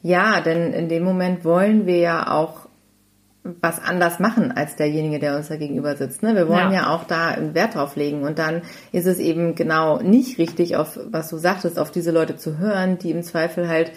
ja, 0.02 0.42
denn 0.42 0.74
in 0.74 0.90
dem 0.90 1.04
Moment 1.04 1.46
wollen 1.46 1.86
wir 1.86 1.98
ja 1.98 2.32
auch 2.32 2.67
was 3.62 3.82
anders 3.82 4.20
machen 4.20 4.52
als 4.52 4.76
derjenige, 4.76 5.20
der 5.20 5.36
uns 5.36 5.48
da 5.48 5.56
gegenüber 5.56 5.96
sitzt. 5.96 6.24
Ne? 6.24 6.36
Wir 6.36 6.48
wollen 6.48 6.72
ja. 6.72 6.84
ja 6.84 6.90
auch 6.90 7.04
da 7.04 7.30
einen 7.30 7.54
Wert 7.54 7.76
drauf 7.76 7.96
legen 7.96 8.24
und 8.24 8.40
dann 8.40 8.62
ist 8.92 9.06
es 9.06 9.20
eben 9.20 9.56
genau 9.56 10.02
nicht 10.02 10.38
richtig, 10.38 10.76
auf 10.76 11.00
was 11.10 11.30
du 11.30 11.38
sagtest, 11.38 11.80
auf 11.80 11.92
diese 11.92 12.12
Leute 12.12 12.36
zu 12.36 12.58
hören, 12.58 12.98
die 12.98 13.12
im 13.12 13.24
Zweifel 13.24 13.68
halt 13.68 13.92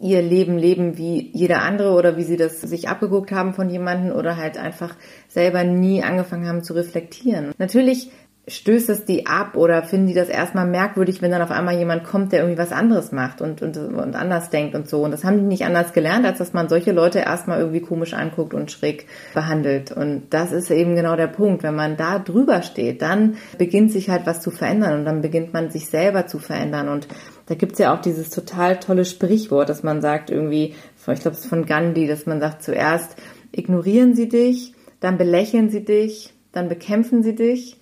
ihr 0.00 0.22
Leben 0.22 0.56
leben 0.56 0.96
wie 0.96 1.30
jeder 1.32 1.62
andere 1.62 1.92
oder 1.92 2.16
wie 2.16 2.22
sie 2.22 2.36
das 2.36 2.60
sich 2.60 2.88
abgeguckt 2.88 3.32
haben 3.32 3.54
von 3.54 3.68
jemanden 3.68 4.12
oder 4.12 4.36
halt 4.36 4.56
einfach 4.56 4.94
selber 5.26 5.64
nie 5.64 6.02
angefangen 6.02 6.46
haben 6.46 6.62
zu 6.62 6.74
reflektieren. 6.74 7.52
Natürlich 7.58 8.10
stößt 8.48 8.88
es 8.88 9.04
die 9.04 9.26
ab 9.26 9.56
oder 9.56 9.82
finden 9.82 10.06
die 10.06 10.14
das 10.14 10.28
erstmal 10.28 10.66
merkwürdig, 10.66 11.20
wenn 11.20 11.30
dann 11.30 11.42
auf 11.42 11.50
einmal 11.50 11.76
jemand 11.76 12.04
kommt, 12.04 12.32
der 12.32 12.40
irgendwie 12.40 12.58
was 12.58 12.72
anderes 12.72 13.12
macht 13.12 13.40
und, 13.40 13.62
und, 13.62 13.76
und 13.76 14.16
anders 14.16 14.50
denkt 14.50 14.74
und 14.74 14.88
so. 14.88 15.02
Und 15.02 15.10
das 15.10 15.24
haben 15.24 15.36
die 15.38 15.44
nicht 15.44 15.64
anders 15.64 15.92
gelernt, 15.92 16.24
als 16.24 16.38
dass 16.38 16.52
man 16.52 16.68
solche 16.68 16.92
Leute 16.92 17.20
erstmal 17.20 17.60
irgendwie 17.60 17.80
komisch 17.80 18.14
anguckt 18.14 18.54
und 18.54 18.70
schräg 18.70 19.06
behandelt. 19.34 19.92
Und 19.92 20.28
das 20.30 20.52
ist 20.52 20.70
eben 20.70 20.96
genau 20.96 21.14
der 21.16 21.26
Punkt. 21.26 21.62
Wenn 21.62 21.74
man 21.74 21.96
da 21.96 22.18
drüber 22.18 22.62
steht, 22.62 23.02
dann 23.02 23.36
beginnt 23.58 23.92
sich 23.92 24.08
halt 24.08 24.26
was 24.26 24.40
zu 24.40 24.50
verändern 24.50 24.98
und 24.98 25.04
dann 25.04 25.20
beginnt 25.20 25.52
man 25.52 25.70
sich 25.70 25.88
selber 25.88 26.26
zu 26.26 26.38
verändern. 26.38 26.88
Und 26.88 27.06
da 27.46 27.54
gibt's 27.54 27.78
ja 27.78 27.94
auch 27.94 28.00
dieses 28.00 28.30
total 28.30 28.78
tolle 28.78 29.04
Sprichwort, 29.04 29.68
dass 29.68 29.82
man 29.82 30.00
sagt 30.00 30.30
irgendwie, 30.30 30.74
ich 30.96 31.04
glaube 31.20 31.36
es 31.36 31.44
ist 31.44 31.46
von 31.46 31.66
Gandhi, 31.66 32.06
dass 32.06 32.26
man 32.26 32.40
sagt 32.40 32.62
zuerst 32.62 33.16
ignorieren 33.52 34.14
sie 34.14 34.28
dich, 34.28 34.74
dann 35.00 35.16
belächeln 35.16 35.70
sie 35.70 35.84
dich, 35.84 36.34
dann 36.52 36.68
bekämpfen 36.68 37.22
sie 37.22 37.34
dich 37.34 37.77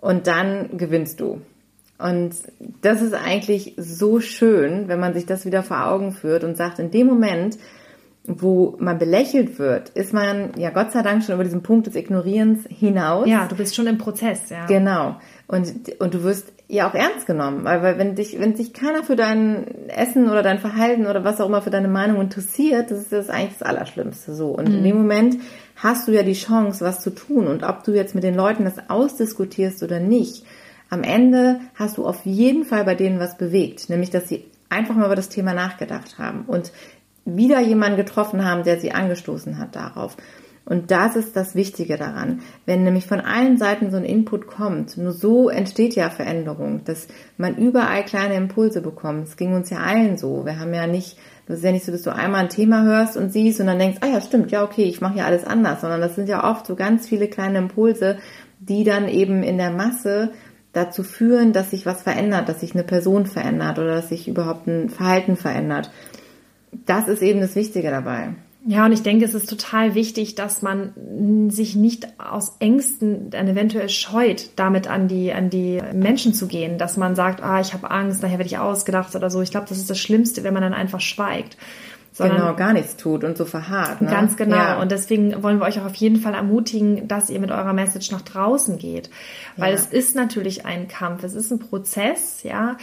und 0.00 0.26
dann 0.26 0.76
gewinnst 0.76 1.20
du. 1.20 1.40
Und 1.98 2.34
das 2.80 3.02
ist 3.02 3.12
eigentlich 3.12 3.74
so 3.76 4.20
schön, 4.20 4.88
wenn 4.88 5.00
man 5.00 5.12
sich 5.12 5.26
das 5.26 5.44
wieder 5.44 5.62
vor 5.62 5.86
Augen 5.86 6.12
führt 6.12 6.44
und 6.44 6.56
sagt, 6.56 6.78
in 6.78 6.90
dem 6.90 7.06
Moment, 7.06 7.58
wo 8.24 8.76
man 8.78 8.98
belächelt 8.98 9.58
wird, 9.58 9.90
ist 9.90 10.12
man 10.12 10.52
ja 10.56 10.70
Gott 10.70 10.92
sei 10.92 11.02
Dank 11.02 11.22
schon 11.22 11.34
über 11.34 11.44
diesen 11.44 11.62
Punkt 11.62 11.86
des 11.86 11.96
Ignorierens 11.96 12.64
hinaus. 12.68 13.28
Ja, 13.28 13.46
du 13.46 13.56
bist 13.56 13.74
schon 13.74 13.86
im 13.86 13.98
Prozess, 13.98 14.50
ja. 14.50 14.66
Genau. 14.66 15.16
Und, 15.46 15.72
und 15.98 16.14
du 16.14 16.22
wirst 16.22 16.52
ja 16.68 16.88
auch 16.88 16.94
ernst 16.94 17.26
genommen, 17.26 17.64
weil, 17.64 17.82
weil 17.82 17.98
wenn 17.98 18.14
dich, 18.14 18.38
wenn 18.38 18.54
sich 18.54 18.72
keiner 18.72 19.02
für 19.02 19.16
dein 19.16 19.88
Essen 19.88 20.30
oder 20.30 20.42
dein 20.42 20.58
Verhalten 20.58 21.06
oder 21.06 21.24
was 21.24 21.40
auch 21.40 21.46
immer 21.46 21.62
für 21.62 21.70
deine 21.70 21.88
Meinung 21.88 22.20
interessiert, 22.20 22.90
das 22.90 23.00
ist 23.00 23.12
das 23.12 23.30
eigentlich 23.30 23.58
das 23.58 23.68
Allerschlimmste 23.68 24.34
so. 24.34 24.50
Und 24.50 24.68
mhm. 24.68 24.76
in 24.76 24.84
dem 24.84 24.96
Moment 24.96 25.36
hast 25.82 26.06
du 26.06 26.12
ja 26.12 26.22
die 26.22 26.34
Chance, 26.34 26.84
was 26.84 27.00
zu 27.00 27.10
tun. 27.10 27.46
Und 27.46 27.62
ob 27.62 27.84
du 27.84 27.92
jetzt 27.92 28.14
mit 28.14 28.24
den 28.24 28.34
Leuten 28.34 28.64
das 28.64 28.90
ausdiskutierst 28.90 29.82
oder 29.82 29.98
nicht, 29.98 30.44
am 30.90 31.02
Ende 31.02 31.60
hast 31.74 31.98
du 31.98 32.06
auf 32.06 32.26
jeden 32.26 32.64
Fall 32.64 32.84
bei 32.84 32.94
denen 32.94 33.20
was 33.20 33.38
bewegt. 33.38 33.88
Nämlich, 33.88 34.10
dass 34.10 34.28
sie 34.28 34.44
einfach 34.68 34.94
mal 34.94 35.06
über 35.06 35.16
das 35.16 35.28
Thema 35.28 35.54
nachgedacht 35.54 36.18
haben 36.18 36.44
und 36.46 36.72
wieder 37.24 37.60
jemanden 37.60 37.96
getroffen 37.96 38.44
haben, 38.44 38.64
der 38.64 38.80
sie 38.80 38.92
angestoßen 38.92 39.58
hat 39.58 39.76
darauf. 39.76 40.16
Und 40.64 40.90
das 40.90 41.16
ist 41.16 41.34
das 41.36 41.54
Wichtige 41.54 41.96
daran. 41.96 42.42
Wenn 42.66 42.84
nämlich 42.84 43.06
von 43.06 43.20
allen 43.20 43.56
Seiten 43.56 43.90
so 43.90 43.96
ein 43.96 44.04
Input 44.04 44.46
kommt, 44.46 44.96
nur 44.96 45.12
so 45.12 45.48
entsteht 45.48 45.96
ja 45.96 46.10
Veränderung, 46.10 46.84
dass 46.84 47.08
man 47.38 47.56
überall 47.56 48.04
kleine 48.04 48.34
Impulse 48.34 48.80
bekommt. 48.80 49.26
Es 49.28 49.36
ging 49.36 49.54
uns 49.54 49.70
ja 49.70 49.78
allen 49.78 50.16
so. 50.16 50.44
Wir 50.44 50.60
haben 50.60 50.74
ja 50.74 50.86
nicht 50.86 51.16
das 51.50 51.58
ist 51.58 51.64
ja 51.64 51.72
nicht 51.72 51.84
so, 51.84 51.92
dass 51.92 52.02
du 52.02 52.14
einmal 52.14 52.42
ein 52.42 52.48
Thema 52.48 52.84
hörst 52.84 53.16
und 53.16 53.32
siehst 53.32 53.60
und 53.60 53.66
dann 53.66 53.78
denkst, 53.78 53.98
ah 54.02 54.06
ja, 54.06 54.20
stimmt, 54.20 54.50
ja, 54.50 54.62
okay, 54.62 54.84
ich 54.84 55.00
mache 55.00 55.18
ja 55.18 55.24
alles 55.24 55.44
anders, 55.44 55.80
sondern 55.80 56.00
das 56.00 56.14
sind 56.14 56.28
ja 56.28 56.48
oft 56.48 56.66
so 56.66 56.76
ganz 56.76 57.08
viele 57.08 57.28
kleine 57.28 57.58
Impulse, 57.58 58.18
die 58.60 58.84
dann 58.84 59.08
eben 59.08 59.42
in 59.42 59.58
der 59.58 59.70
Masse 59.70 60.30
dazu 60.72 61.02
führen, 61.02 61.52
dass 61.52 61.70
sich 61.70 61.86
was 61.86 62.02
verändert, 62.02 62.48
dass 62.48 62.60
sich 62.60 62.74
eine 62.74 62.84
Person 62.84 63.26
verändert 63.26 63.78
oder 63.78 63.96
dass 63.96 64.08
sich 64.08 64.28
überhaupt 64.28 64.66
ein 64.68 64.90
Verhalten 64.90 65.36
verändert. 65.36 65.90
Das 66.86 67.08
ist 67.08 67.22
eben 67.22 67.40
das 67.40 67.56
Wichtige 67.56 67.90
dabei. 67.90 68.34
Ja, 68.66 68.84
und 68.84 68.92
ich 68.92 69.02
denke, 69.02 69.24
es 69.24 69.32
ist 69.32 69.48
total 69.48 69.94
wichtig, 69.94 70.34
dass 70.34 70.60
man 70.60 70.92
sich 71.50 71.76
nicht 71.76 72.08
aus 72.18 72.56
Ängsten 72.58 73.30
dann 73.30 73.48
eventuell 73.48 73.88
scheut, 73.88 74.50
damit 74.56 74.86
an 74.86 75.08
die, 75.08 75.32
an 75.32 75.48
die 75.48 75.80
Menschen 75.94 76.34
zu 76.34 76.46
gehen, 76.46 76.76
dass 76.76 76.98
man 76.98 77.14
sagt, 77.14 77.42
ah, 77.42 77.60
ich 77.60 77.72
habe 77.72 77.90
Angst, 77.90 78.22
nachher 78.22 78.38
werde 78.38 78.48
ich 78.48 78.58
ausgedacht 78.58 79.14
oder 79.16 79.30
so. 79.30 79.40
Ich 79.40 79.50
glaube, 79.50 79.66
das 79.68 79.78
ist 79.78 79.88
das 79.88 79.98
Schlimmste, 79.98 80.44
wenn 80.44 80.52
man 80.52 80.62
dann 80.62 80.74
einfach 80.74 81.00
schweigt 81.00 81.56
sondern 82.20 82.38
genau, 82.38 82.56
gar 82.56 82.72
nichts 82.72 82.96
tut 82.96 83.24
und 83.24 83.36
so 83.36 83.44
verharrt. 83.44 84.00
Ne? 84.00 84.10
Ganz 84.10 84.36
genau. 84.36 84.56
Ja. 84.56 84.80
Und 84.80 84.92
deswegen 84.92 85.42
wollen 85.42 85.58
wir 85.58 85.66
euch 85.66 85.80
auch 85.80 85.86
auf 85.86 85.94
jeden 85.94 86.16
Fall 86.16 86.34
ermutigen, 86.34 87.08
dass 87.08 87.30
ihr 87.30 87.40
mit 87.40 87.50
eurer 87.50 87.72
Message 87.72 88.10
nach 88.12 88.22
draußen 88.22 88.78
geht. 88.78 89.10
Weil 89.56 89.72
ja. 89.72 89.78
es 89.78 89.86
ist 89.86 90.14
natürlich 90.16 90.66
ein 90.66 90.88
Kampf, 90.88 91.24
es 91.24 91.34
ist 91.34 91.50
ein 91.50 91.58
Prozess, 91.58 92.42
ja. 92.42 92.76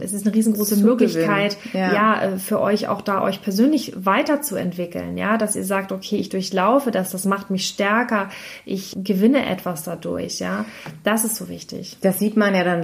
Es 0.00 0.12
ist 0.12 0.26
eine 0.26 0.34
riesengroße. 0.34 0.76
Möglichkeit, 0.76 1.56
ja. 1.72 1.92
ja, 1.92 2.38
für 2.38 2.60
euch 2.60 2.88
auch 2.88 3.00
da 3.00 3.22
euch 3.22 3.42
persönlich 3.42 3.92
weiterzuentwickeln, 3.96 5.16
ja, 5.16 5.36
dass 5.36 5.56
ihr 5.56 5.64
sagt, 5.64 5.92
okay, 5.92 6.16
ich 6.16 6.28
durchlaufe 6.28 6.90
das, 6.90 7.10
das 7.10 7.24
macht 7.24 7.50
mich 7.50 7.66
stärker, 7.66 8.28
ich 8.64 8.94
gewinne 8.96 9.46
etwas 9.46 9.84
dadurch, 9.84 10.38
ja. 10.38 10.64
Das 11.02 11.24
ist 11.24 11.36
so 11.36 11.48
wichtig. 11.48 11.96
Das 12.02 12.18
sieht 12.18 12.36
man 12.36 12.54
ja 12.54 12.64
dann 12.64 12.82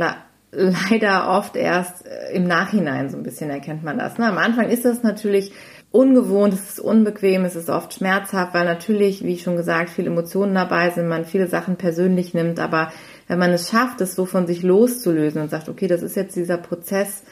leider 0.53 1.31
oft 1.31 1.57
erst 1.57 2.07
äh, 2.07 2.35
im 2.35 2.45
Nachhinein 2.45 3.09
so 3.09 3.17
ein 3.17 3.23
bisschen 3.23 3.51
erkennt 3.51 3.83
man 3.83 3.99
das. 3.99 4.19
Ne? 4.19 4.27
Am 4.27 4.39
Anfang 4.39 4.69
ist 4.69 4.85
das 4.85 5.03
natürlich 5.03 5.53
ungewohnt, 5.93 6.55
es 6.55 6.71
ist 6.71 6.81
unbequem, 6.81 7.45
es 7.45 7.55
ist 7.55 7.69
oft 7.69 7.95
schmerzhaft, 7.95 8.55
weil 8.55 8.65
natürlich, 8.65 9.25
wie 9.25 9.39
schon 9.39 9.57
gesagt, 9.57 9.91
viele 9.91 10.09
Emotionen 10.09 10.55
dabei 10.55 10.91
sind, 10.91 11.07
man 11.07 11.27
viele 11.27 11.47
Sachen 11.47 11.77
persönlich 11.77 12.33
nimmt, 12.33 12.59
aber 12.59 12.91
wenn 13.29 13.39
man 13.39 13.51
es 13.51 13.71
schafft, 13.71 14.01
es 14.01 14.15
so 14.15 14.25
von 14.25 14.47
sich 14.47 14.63
loszulösen 14.63 15.43
und 15.43 15.51
sagt, 15.51 15.69
okay, 15.69 15.87
das 15.87 16.03
ist 16.03 16.17
jetzt 16.17 16.35
dieser 16.35 16.57
Prozess 16.57 17.23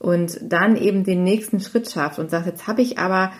und 0.00 0.38
dann 0.42 0.76
eben 0.76 1.04
den 1.04 1.22
nächsten 1.22 1.60
Schritt 1.60 1.90
schafft 1.90 2.18
und 2.18 2.30
sagt, 2.30 2.46
jetzt 2.46 2.66
habe 2.66 2.82
ich 2.82 2.98
aber 2.98 3.32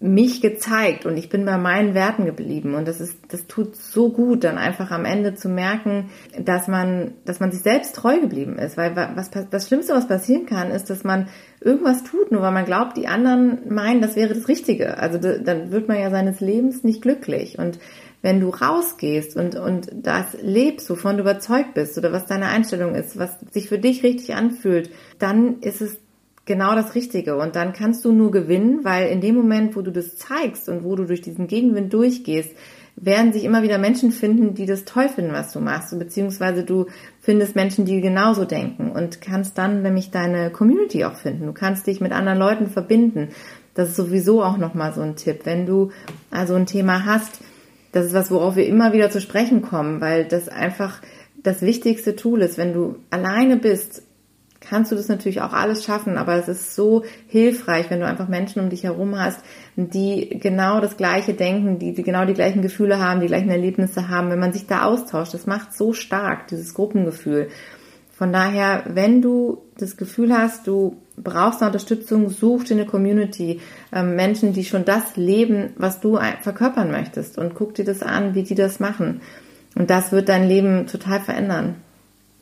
mich 0.00 0.40
gezeigt 0.40 1.06
und 1.06 1.16
ich 1.16 1.28
bin 1.28 1.44
bei 1.44 1.58
meinen 1.58 1.92
Werten 1.92 2.24
geblieben. 2.24 2.74
Und 2.74 2.86
das 2.86 3.00
ist 3.00 3.18
das 3.28 3.48
tut 3.48 3.74
so 3.74 4.12
gut 4.12 4.44
dann 4.44 4.56
einfach 4.56 4.92
am 4.92 5.04
Ende 5.04 5.34
zu 5.34 5.48
merken, 5.48 6.10
dass 6.38 6.68
man 6.68 7.14
dass 7.24 7.40
man 7.40 7.50
sich 7.50 7.62
selbst 7.62 7.96
treu 7.96 8.20
geblieben 8.20 8.58
ist, 8.58 8.76
weil 8.76 8.94
was 8.94 9.30
das 9.30 9.66
schlimmste 9.66 9.94
was 9.94 10.06
passieren 10.06 10.46
kann, 10.46 10.70
ist, 10.70 10.88
dass 10.88 11.02
man 11.02 11.28
irgendwas 11.60 12.04
tut, 12.04 12.30
nur 12.30 12.42
weil 12.42 12.52
man 12.52 12.64
glaubt, 12.64 12.96
die 12.96 13.08
anderen 13.08 13.72
meinen, 13.74 14.00
das 14.00 14.14
wäre 14.14 14.32
das 14.32 14.46
richtige. 14.46 14.98
Also 14.98 15.18
dann 15.18 15.72
wird 15.72 15.88
man 15.88 15.98
ja 15.98 16.10
seines 16.10 16.38
Lebens 16.40 16.84
nicht 16.84 17.02
glücklich. 17.02 17.58
Und 17.58 17.80
wenn 18.22 18.40
du 18.40 18.50
rausgehst 18.50 19.36
und, 19.36 19.56
und 19.56 19.90
das 19.92 20.36
lebst, 20.40 20.88
wovon 20.90 21.16
du 21.16 21.22
überzeugt 21.22 21.74
bist 21.74 21.98
oder 21.98 22.12
was 22.12 22.26
deine 22.26 22.46
Einstellung 22.46 22.94
ist, 22.94 23.18
was 23.18 23.36
sich 23.50 23.68
für 23.68 23.78
dich 23.78 24.04
richtig 24.04 24.34
anfühlt, 24.34 24.90
dann 25.18 25.60
ist 25.60 25.80
es 25.80 25.98
genau 26.48 26.74
das 26.74 26.96
Richtige. 26.96 27.36
Und 27.36 27.54
dann 27.54 27.72
kannst 27.72 28.04
du 28.04 28.10
nur 28.10 28.32
gewinnen, 28.32 28.80
weil 28.82 29.08
in 29.08 29.20
dem 29.20 29.36
Moment, 29.36 29.76
wo 29.76 29.82
du 29.82 29.92
das 29.92 30.16
zeigst 30.16 30.68
und 30.68 30.82
wo 30.82 30.96
du 30.96 31.04
durch 31.04 31.20
diesen 31.20 31.46
Gegenwind 31.46 31.92
durchgehst, 31.92 32.50
werden 32.96 33.32
sich 33.32 33.44
immer 33.44 33.62
wieder 33.62 33.78
Menschen 33.78 34.10
finden, 34.10 34.54
die 34.54 34.66
das 34.66 34.84
toll 34.84 35.08
finden, 35.08 35.32
was 35.32 35.52
du 35.52 35.60
machst, 35.60 35.96
beziehungsweise 35.96 36.64
du 36.64 36.86
findest 37.20 37.54
Menschen, 37.54 37.84
die 37.84 38.00
genauso 38.00 38.44
denken 38.44 38.90
und 38.90 39.20
kannst 39.20 39.56
dann 39.56 39.82
nämlich 39.82 40.10
deine 40.10 40.50
Community 40.50 41.04
auch 41.04 41.14
finden. 41.14 41.46
Du 41.46 41.52
kannst 41.52 41.86
dich 41.86 42.00
mit 42.00 42.10
anderen 42.10 42.38
Leuten 42.38 42.66
verbinden. 42.66 43.28
Das 43.74 43.90
ist 43.90 43.96
sowieso 43.96 44.42
auch 44.42 44.56
nochmal 44.56 44.92
so 44.92 45.00
ein 45.02 45.14
Tipp. 45.14 45.42
Wenn 45.44 45.64
du 45.64 45.92
also 46.30 46.54
ein 46.54 46.66
Thema 46.66 47.04
hast, 47.04 47.40
das 47.92 48.06
ist 48.06 48.14
was, 48.14 48.32
worauf 48.32 48.56
wir 48.56 48.66
immer 48.66 48.92
wieder 48.92 49.10
zu 49.10 49.20
sprechen 49.20 49.62
kommen, 49.62 50.00
weil 50.00 50.24
das 50.24 50.48
einfach 50.48 51.00
das 51.40 51.62
wichtigste 51.62 52.16
Tool 52.16 52.42
ist. 52.42 52.58
Wenn 52.58 52.72
du 52.72 52.96
alleine 53.10 53.56
bist, 53.56 54.02
kannst 54.60 54.90
du 54.90 54.96
das 54.96 55.08
natürlich 55.08 55.40
auch 55.40 55.52
alles 55.52 55.84
schaffen, 55.84 56.18
aber 56.18 56.34
es 56.34 56.48
ist 56.48 56.74
so 56.74 57.04
hilfreich, 57.28 57.90
wenn 57.90 58.00
du 58.00 58.06
einfach 58.06 58.28
Menschen 58.28 58.60
um 58.60 58.70
dich 58.70 58.84
herum 58.84 59.18
hast, 59.18 59.40
die 59.76 60.38
genau 60.40 60.80
das 60.80 60.96
Gleiche 60.96 61.34
denken, 61.34 61.78
die, 61.78 61.94
die 61.94 62.02
genau 62.02 62.24
die 62.24 62.34
gleichen 62.34 62.62
Gefühle 62.62 62.98
haben, 62.98 63.20
die 63.20 63.28
gleichen 63.28 63.50
Erlebnisse 63.50 64.08
haben. 64.08 64.30
Wenn 64.30 64.40
man 64.40 64.52
sich 64.52 64.66
da 64.66 64.82
austauscht, 64.82 65.34
das 65.34 65.46
macht 65.46 65.76
so 65.76 65.92
stark, 65.92 66.48
dieses 66.48 66.74
Gruppengefühl. 66.74 67.48
Von 68.10 68.32
daher, 68.32 68.82
wenn 68.88 69.22
du 69.22 69.62
das 69.78 69.96
Gefühl 69.96 70.36
hast, 70.36 70.66
du 70.66 70.96
brauchst 71.16 71.60
eine 71.60 71.68
Unterstützung, 71.68 72.28
such 72.30 72.64
dir 72.64 72.74
eine 72.74 72.86
Community, 72.86 73.60
äh, 73.92 74.02
Menschen, 74.02 74.52
die 74.52 74.64
schon 74.64 74.84
das 74.84 75.16
leben, 75.16 75.70
was 75.76 76.00
du 76.00 76.18
verkörpern 76.40 76.90
möchtest 76.90 77.38
und 77.38 77.54
guck 77.54 77.74
dir 77.74 77.84
das 77.84 78.02
an, 78.02 78.34
wie 78.34 78.42
die 78.42 78.56
das 78.56 78.80
machen. 78.80 79.20
Und 79.76 79.90
das 79.90 80.10
wird 80.10 80.28
dein 80.28 80.48
Leben 80.48 80.88
total 80.88 81.20
verändern. 81.20 81.76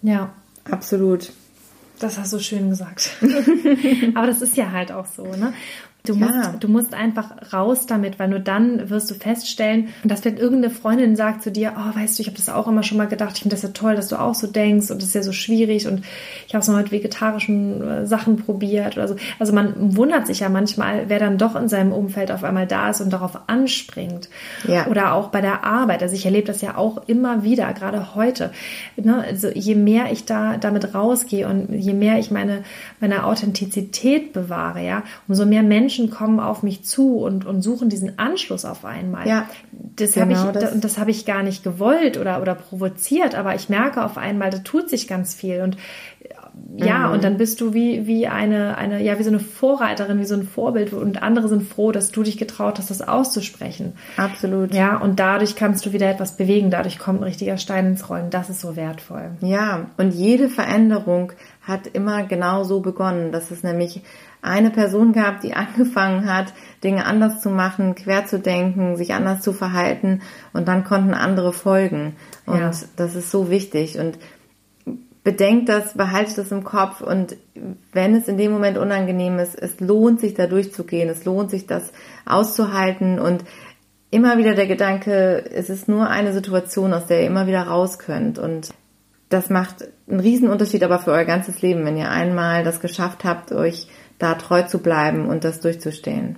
Ja. 0.00 0.32
Absolut. 0.70 1.32
Das 1.98 2.18
hast 2.18 2.32
du 2.32 2.38
schön 2.38 2.70
gesagt. 2.70 3.10
Aber 4.14 4.26
das 4.26 4.42
ist 4.42 4.56
ja 4.56 4.70
halt 4.70 4.92
auch 4.92 5.06
so, 5.06 5.24
ne? 5.24 5.54
Du 6.06 6.14
musst, 6.14 6.32
Ja. 6.34 6.54
du 6.58 6.68
musst 6.68 6.94
einfach 6.94 7.52
raus 7.52 7.86
damit, 7.86 8.18
weil 8.18 8.28
nur 8.28 8.38
dann 8.38 8.88
wirst 8.90 9.10
du 9.10 9.14
feststellen, 9.14 9.88
dass 10.04 10.24
wenn 10.24 10.36
irgendeine 10.36 10.72
Freundin 10.72 11.16
sagt 11.16 11.42
zu 11.42 11.50
dir, 11.52 11.74
oh, 11.76 11.98
weißt 11.98 12.18
du, 12.18 12.22
ich 12.22 12.28
habe 12.28 12.36
das 12.36 12.48
auch 12.48 12.66
immer 12.68 12.82
schon 12.82 12.98
mal 12.98 13.06
gedacht, 13.08 13.32
ich 13.34 13.42
finde 13.42 13.54
das 13.56 13.62
ja 13.62 13.70
toll, 13.70 13.96
dass 13.96 14.08
du 14.08 14.16
auch 14.20 14.34
so 14.34 14.46
denkst 14.46 14.90
und 14.90 15.00
das 15.02 15.08
ist 15.08 15.14
ja 15.14 15.22
so 15.22 15.32
schwierig 15.32 15.86
und 15.86 16.04
ich 16.46 16.54
habe 16.54 16.62
es 16.62 16.68
mal 16.68 16.82
mit 16.82 16.92
vegetarischen 16.92 17.82
äh, 17.86 18.06
Sachen 18.06 18.36
probiert 18.36 18.96
oder 18.96 19.08
so. 19.08 19.16
Also 19.38 19.52
man 19.52 19.96
wundert 19.96 20.26
sich 20.26 20.40
ja 20.40 20.48
manchmal, 20.48 21.04
wer 21.08 21.18
dann 21.18 21.38
doch 21.38 21.56
in 21.56 21.68
seinem 21.68 21.92
Umfeld 21.92 22.30
auf 22.30 22.44
einmal 22.44 22.66
da 22.66 22.90
ist 22.90 23.00
und 23.00 23.12
darauf 23.12 23.38
anspringt. 23.48 24.28
Ja. 24.66 24.86
Oder 24.88 25.14
auch 25.14 25.28
bei 25.28 25.40
der 25.40 25.64
Arbeit. 25.64 26.02
Also 26.02 26.14
ich 26.14 26.24
erlebe 26.24 26.46
das 26.46 26.60
ja 26.60 26.76
auch 26.76 27.08
immer 27.08 27.42
wieder, 27.42 27.72
gerade 27.72 28.14
heute. 28.14 28.50
Ne? 28.96 29.24
Also 29.26 29.48
je 29.48 29.74
mehr 29.74 30.12
ich 30.12 30.24
da 30.24 30.56
damit 30.56 30.94
rausgehe 30.94 31.48
und 31.48 31.72
je 31.72 31.92
mehr 31.94 32.18
ich 32.18 32.30
meine, 32.30 32.62
meine 33.00 33.24
Authentizität 33.24 34.32
bewahre, 34.32 34.84
ja, 34.84 35.02
umso 35.28 35.46
mehr 35.46 35.62
Menschen 35.62 35.95
kommen 36.10 36.40
auf 36.40 36.62
mich 36.62 36.84
zu 36.84 37.18
und, 37.18 37.46
und 37.46 37.62
suchen 37.62 37.88
diesen 37.88 38.18
Anschluss 38.18 38.64
auf 38.64 38.84
einmal. 38.84 39.26
Ja, 39.26 39.48
das 39.72 40.12
genau 40.12 40.36
habe 40.36 40.58
ich, 40.58 40.64
das. 40.64 40.72
und 40.72 40.84
das 40.84 40.98
habe 40.98 41.10
ich 41.10 41.24
gar 41.24 41.42
nicht 41.42 41.64
gewollt 41.64 42.18
oder, 42.18 42.40
oder 42.42 42.54
provoziert, 42.54 43.34
aber 43.34 43.54
ich 43.54 43.68
merke 43.68 44.04
auf 44.04 44.18
einmal, 44.18 44.50
da 44.50 44.58
tut 44.58 44.90
sich 44.90 45.08
ganz 45.08 45.34
viel 45.34 45.62
und 45.62 45.76
ja, 46.76 47.08
Mhm. 47.08 47.12
und 47.14 47.24
dann 47.24 47.36
bist 47.36 47.60
du 47.60 47.74
wie, 47.74 48.06
wie 48.06 48.26
eine, 48.26 48.78
eine, 48.78 49.02
ja, 49.02 49.18
wie 49.18 49.22
so 49.22 49.30
eine 49.30 49.40
Vorreiterin, 49.40 50.18
wie 50.18 50.24
so 50.24 50.34
ein 50.34 50.44
Vorbild 50.46 50.92
und 50.92 51.22
andere 51.22 51.48
sind 51.48 51.62
froh, 51.62 51.92
dass 51.92 52.12
du 52.12 52.22
dich 52.22 52.38
getraut 52.38 52.78
hast, 52.78 52.90
das 52.90 53.02
auszusprechen. 53.02 53.92
Absolut. 54.16 54.74
Ja, 54.74 54.96
und 54.96 55.20
dadurch 55.20 55.56
kannst 55.56 55.84
du 55.86 55.92
wieder 55.92 56.08
etwas 56.08 56.36
bewegen, 56.36 56.70
dadurch 56.70 56.98
kommt 56.98 57.20
ein 57.20 57.24
richtiger 57.24 57.58
Stein 57.58 57.86
ins 57.86 58.08
Rollen. 58.08 58.30
Das 58.30 58.48
ist 58.50 58.60
so 58.60 58.74
wertvoll. 58.76 59.32
Ja, 59.40 59.90
und 59.98 60.12
jede 60.12 60.48
Veränderung 60.48 61.32
hat 61.62 61.86
immer 61.88 62.22
genau 62.24 62.64
so 62.64 62.80
begonnen, 62.80 63.32
dass 63.32 63.50
es 63.50 63.62
nämlich 63.62 64.02
eine 64.42 64.70
Person 64.70 65.12
gab, 65.12 65.40
die 65.40 65.54
angefangen 65.54 66.32
hat, 66.32 66.52
Dinge 66.84 67.04
anders 67.06 67.40
zu 67.40 67.50
machen, 67.50 67.94
quer 67.94 68.26
zu 68.26 68.38
denken, 68.38 68.96
sich 68.96 69.14
anders 69.14 69.42
zu 69.42 69.52
verhalten 69.52 70.22
und 70.52 70.68
dann 70.68 70.84
konnten 70.84 71.14
andere 71.14 71.52
folgen. 71.52 72.16
Und 72.46 72.58
Ja. 72.58 72.70
das 72.96 73.14
ist 73.14 73.30
so 73.30 73.50
wichtig. 73.50 73.98
Und 73.98 74.18
bedenkt 75.26 75.68
das, 75.68 75.94
behaltet 75.94 76.38
das 76.38 76.52
im 76.52 76.62
Kopf. 76.62 77.00
Und 77.00 77.36
wenn 77.92 78.14
es 78.14 78.28
in 78.28 78.38
dem 78.38 78.52
Moment 78.52 78.78
unangenehm 78.78 79.40
ist, 79.40 79.60
es 79.60 79.80
lohnt 79.80 80.20
sich 80.20 80.34
da 80.34 80.46
durchzugehen, 80.46 81.08
es 81.08 81.24
lohnt 81.24 81.50
sich 81.50 81.66
das 81.66 81.92
auszuhalten. 82.24 83.18
Und 83.18 83.42
immer 84.10 84.38
wieder 84.38 84.54
der 84.54 84.68
Gedanke, 84.68 85.44
es 85.52 85.68
ist 85.68 85.88
nur 85.88 86.08
eine 86.08 86.32
Situation, 86.32 86.94
aus 86.94 87.06
der 87.06 87.22
ihr 87.22 87.26
immer 87.26 87.48
wieder 87.48 87.62
raus 87.62 87.98
könnt. 87.98 88.38
Und 88.38 88.70
das 89.28 89.50
macht 89.50 89.88
einen 90.08 90.20
riesen 90.20 90.48
Unterschied 90.48 90.84
aber 90.84 91.00
für 91.00 91.10
euer 91.10 91.24
ganzes 91.24 91.60
Leben, 91.60 91.84
wenn 91.84 91.96
ihr 91.96 92.10
einmal 92.10 92.62
das 92.62 92.80
geschafft 92.80 93.24
habt, 93.24 93.50
euch 93.50 93.88
da 94.18 94.34
treu 94.34 94.62
zu 94.62 94.78
bleiben 94.78 95.26
und 95.26 95.44
das 95.44 95.60
durchzustehen. 95.60 96.36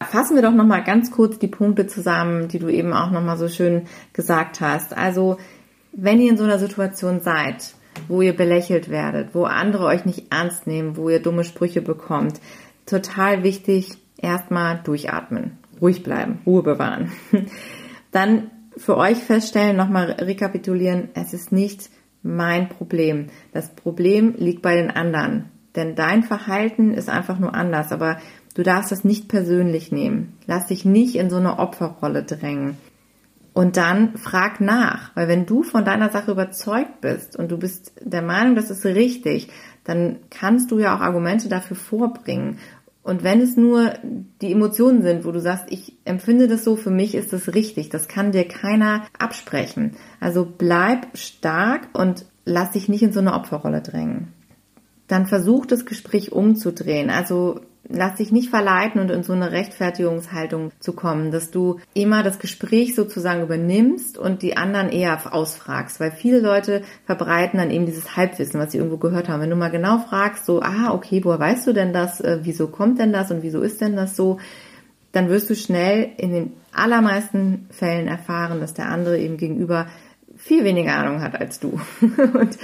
Fassen 0.00 0.34
wir 0.34 0.42
doch 0.42 0.52
nochmal 0.52 0.84
ganz 0.84 1.10
kurz 1.10 1.38
die 1.38 1.48
Punkte 1.48 1.86
zusammen, 1.86 2.48
die 2.48 2.58
du 2.58 2.68
eben 2.68 2.92
auch 2.92 3.10
nochmal 3.10 3.38
so 3.38 3.48
schön 3.48 3.86
gesagt 4.12 4.60
hast. 4.60 4.96
Also, 4.96 5.38
wenn 5.92 6.20
ihr 6.20 6.30
in 6.30 6.36
so 6.36 6.44
einer 6.44 6.58
Situation 6.58 7.20
seid, 7.20 7.74
wo 8.08 8.20
ihr 8.20 8.36
belächelt 8.36 8.90
werdet, 8.90 9.34
wo 9.34 9.44
andere 9.44 9.86
euch 9.86 10.04
nicht 10.04 10.26
ernst 10.30 10.66
nehmen, 10.66 10.96
wo 10.96 11.08
ihr 11.08 11.20
dumme 11.20 11.44
Sprüche 11.44 11.80
bekommt, 11.80 12.40
total 12.84 13.42
wichtig, 13.42 13.92
erstmal 14.18 14.80
durchatmen, 14.84 15.58
ruhig 15.80 16.02
bleiben, 16.02 16.40
Ruhe 16.44 16.62
bewahren. 16.62 17.12
Dann 18.12 18.50
für 18.76 18.98
euch 18.98 19.18
feststellen, 19.18 19.76
nochmal 19.76 20.10
rekapitulieren, 20.10 21.08
es 21.14 21.32
ist 21.32 21.52
nicht 21.52 21.88
mein 22.22 22.68
Problem. 22.68 23.28
Das 23.52 23.70
Problem 23.74 24.34
liegt 24.36 24.60
bei 24.60 24.76
den 24.76 24.90
anderen. 24.90 25.46
Denn 25.76 25.94
dein 25.94 26.22
Verhalten 26.22 26.94
ist 26.94 27.08
einfach 27.08 27.38
nur 27.38 27.54
anders, 27.54 27.92
aber 27.92 28.18
du 28.54 28.62
darfst 28.62 28.90
das 28.90 29.04
nicht 29.04 29.28
persönlich 29.28 29.92
nehmen. 29.92 30.34
Lass 30.46 30.68
dich 30.68 30.84
nicht 30.84 31.16
in 31.16 31.30
so 31.30 31.36
eine 31.36 31.58
Opferrolle 31.58 32.24
drängen. 32.24 32.78
Und 33.52 33.76
dann 33.76 34.18
frag 34.18 34.60
nach, 34.60 35.16
weil 35.16 35.28
wenn 35.28 35.46
du 35.46 35.62
von 35.62 35.84
deiner 35.84 36.10
Sache 36.10 36.30
überzeugt 36.30 37.00
bist 37.00 37.36
und 37.36 37.50
du 37.50 37.56
bist 37.56 37.92
der 38.02 38.20
Meinung, 38.20 38.54
das 38.54 38.70
ist 38.70 38.84
richtig, 38.84 39.48
dann 39.84 40.18
kannst 40.30 40.70
du 40.70 40.78
ja 40.78 40.94
auch 40.94 41.00
Argumente 41.00 41.48
dafür 41.48 41.76
vorbringen. 41.76 42.58
Und 43.02 43.22
wenn 43.22 43.40
es 43.40 43.56
nur 43.56 43.94
die 44.42 44.52
Emotionen 44.52 45.00
sind, 45.00 45.24
wo 45.24 45.32
du 45.32 45.40
sagst, 45.40 45.66
ich 45.70 45.96
empfinde 46.04 46.48
das 46.48 46.64
so, 46.64 46.76
für 46.76 46.90
mich 46.90 47.14
ist 47.14 47.32
das 47.32 47.54
richtig, 47.54 47.88
das 47.88 48.08
kann 48.08 48.32
dir 48.32 48.46
keiner 48.46 49.06
absprechen. 49.18 49.92
Also 50.20 50.44
bleib 50.44 51.16
stark 51.16 51.88
und 51.92 52.26
lass 52.44 52.72
dich 52.72 52.88
nicht 52.88 53.02
in 53.02 53.12
so 53.12 53.20
eine 53.20 53.34
Opferrolle 53.34 53.80
drängen. 53.80 54.32
Dann 55.08 55.26
versuch 55.26 55.66
das 55.66 55.86
Gespräch 55.86 56.32
umzudrehen. 56.32 57.10
Also 57.10 57.60
lass 57.88 58.16
dich 58.16 58.32
nicht 58.32 58.50
verleiten 58.50 59.00
und 59.00 59.10
in 59.10 59.22
so 59.22 59.32
eine 59.32 59.52
Rechtfertigungshaltung 59.52 60.72
zu 60.80 60.92
kommen, 60.92 61.30
dass 61.30 61.50
du 61.50 61.78
immer 61.94 62.22
das 62.22 62.38
Gespräch 62.38 62.94
sozusagen 62.94 63.42
übernimmst 63.42 64.18
und 64.18 64.42
die 64.42 64.56
anderen 64.56 64.88
eher 64.88 65.32
ausfragst, 65.32 66.00
weil 66.00 66.10
viele 66.10 66.40
Leute 66.40 66.82
verbreiten 67.04 67.58
dann 67.58 67.70
eben 67.70 67.86
dieses 67.86 68.16
Halbwissen, 68.16 68.60
was 68.60 68.72
sie 68.72 68.78
irgendwo 68.78 68.98
gehört 68.98 69.28
haben. 69.28 69.40
Wenn 69.40 69.50
du 69.50 69.56
mal 69.56 69.70
genau 69.70 69.98
fragst, 69.98 70.46
so, 70.46 70.60
ah, 70.62 70.92
okay, 70.92 71.22
woher 71.24 71.38
weißt 71.38 71.66
du 71.66 71.72
denn 71.72 71.92
das? 71.92 72.20
Äh, 72.20 72.40
wieso 72.42 72.68
kommt 72.68 72.98
denn 72.98 73.12
das 73.12 73.30
und 73.30 73.42
wieso 73.42 73.60
ist 73.60 73.80
denn 73.80 73.96
das 73.96 74.16
so? 74.16 74.38
Dann 75.12 75.28
wirst 75.28 75.48
du 75.48 75.54
schnell 75.54 76.10
in 76.18 76.32
den 76.32 76.52
allermeisten 76.72 77.68
Fällen 77.70 78.06
erfahren, 78.06 78.60
dass 78.60 78.74
der 78.74 78.88
andere 78.88 79.18
eben 79.18 79.36
gegenüber 79.36 79.86
viel 80.36 80.64
weniger 80.64 80.94
Ahnung 80.96 81.22
hat 81.22 81.40
als 81.40 81.58
du. 81.60 81.80
und 82.00 82.58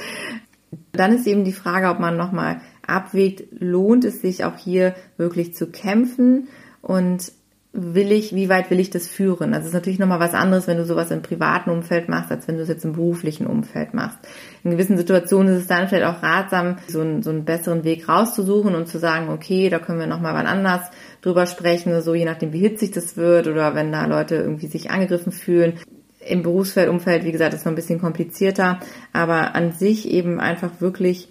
dann 0.92 1.12
ist 1.12 1.26
eben 1.26 1.44
die 1.44 1.52
Frage, 1.52 1.88
ob 1.88 1.98
man 1.98 2.16
nochmal 2.16 2.60
abwägt, 2.86 3.60
lohnt 3.60 4.04
es 4.04 4.20
sich 4.20 4.44
auch 4.44 4.56
hier 4.56 4.94
wirklich 5.16 5.54
zu 5.54 5.66
kämpfen 5.70 6.48
und 6.80 7.32
will 7.74 8.12
ich, 8.12 8.34
wie 8.34 8.50
weit 8.50 8.70
will 8.70 8.80
ich 8.80 8.90
das 8.90 9.08
führen? 9.08 9.54
Also 9.54 9.62
es 9.62 9.68
ist 9.68 9.74
natürlich 9.74 9.98
nochmal 9.98 10.20
was 10.20 10.34
anderes, 10.34 10.66
wenn 10.66 10.76
du 10.76 10.84
sowas 10.84 11.10
im 11.10 11.22
privaten 11.22 11.70
Umfeld 11.70 12.06
machst, 12.08 12.30
als 12.30 12.46
wenn 12.46 12.56
du 12.56 12.62
es 12.62 12.68
jetzt 12.68 12.84
im 12.84 12.92
beruflichen 12.92 13.46
Umfeld 13.46 13.94
machst. 13.94 14.18
In 14.62 14.72
gewissen 14.72 14.98
Situationen 14.98 15.54
ist 15.54 15.62
es 15.62 15.66
dann 15.68 15.88
vielleicht 15.88 16.04
auch 16.04 16.22
ratsam, 16.22 16.76
so 16.86 17.00
einen, 17.00 17.22
so 17.22 17.30
einen 17.30 17.46
besseren 17.46 17.82
Weg 17.84 18.08
rauszusuchen 18.10 18.74
und 18.74 18.88
zu 18.88 18.98
sagen, 18.98 19.30
okay, 19.30 19.70
da 19.70 19.78
können 19.78 20.00
wir 20.00 20.06
nochmal 20.06 20.34
wann 20.34 20.46
anders 20.46 20.82
drüber 21.22 21.46
sprechen, 21.46 21.98
so 22.02 22.14
je 22.14 22.26
nachdem, 22.26 22.52
wie 22.52 22.58
hitzig 22.58 22.90
das 22.90 23.16
wird 23.16 23.46
oder 23.46 23.74
wenn 23.74 23.90
da 23.90 24.04
Leute 24.04 24.34
irgendwie 24.36 24.66
sich 24.66 24.90
angegriffen 24.90 25.32
fühlen. 25.32 25.78
Im 26.26 26.42
Berufsfeldumfeld, 26.42 27.24
wie 27.24 27.32
gesagt, 27.32 27.54
ist 27.54 27.64
noch 27.64 27.72
ein 27.72 27.76
bisschen 27.76 28.00
komplizierter, 28.00 28.80
aber 29.12 29.54
an 29.54 29.72
sich 29.72 30.08
eben 30.08 30.40
einfach 30.40 30.80
wirklich 30.80 31.28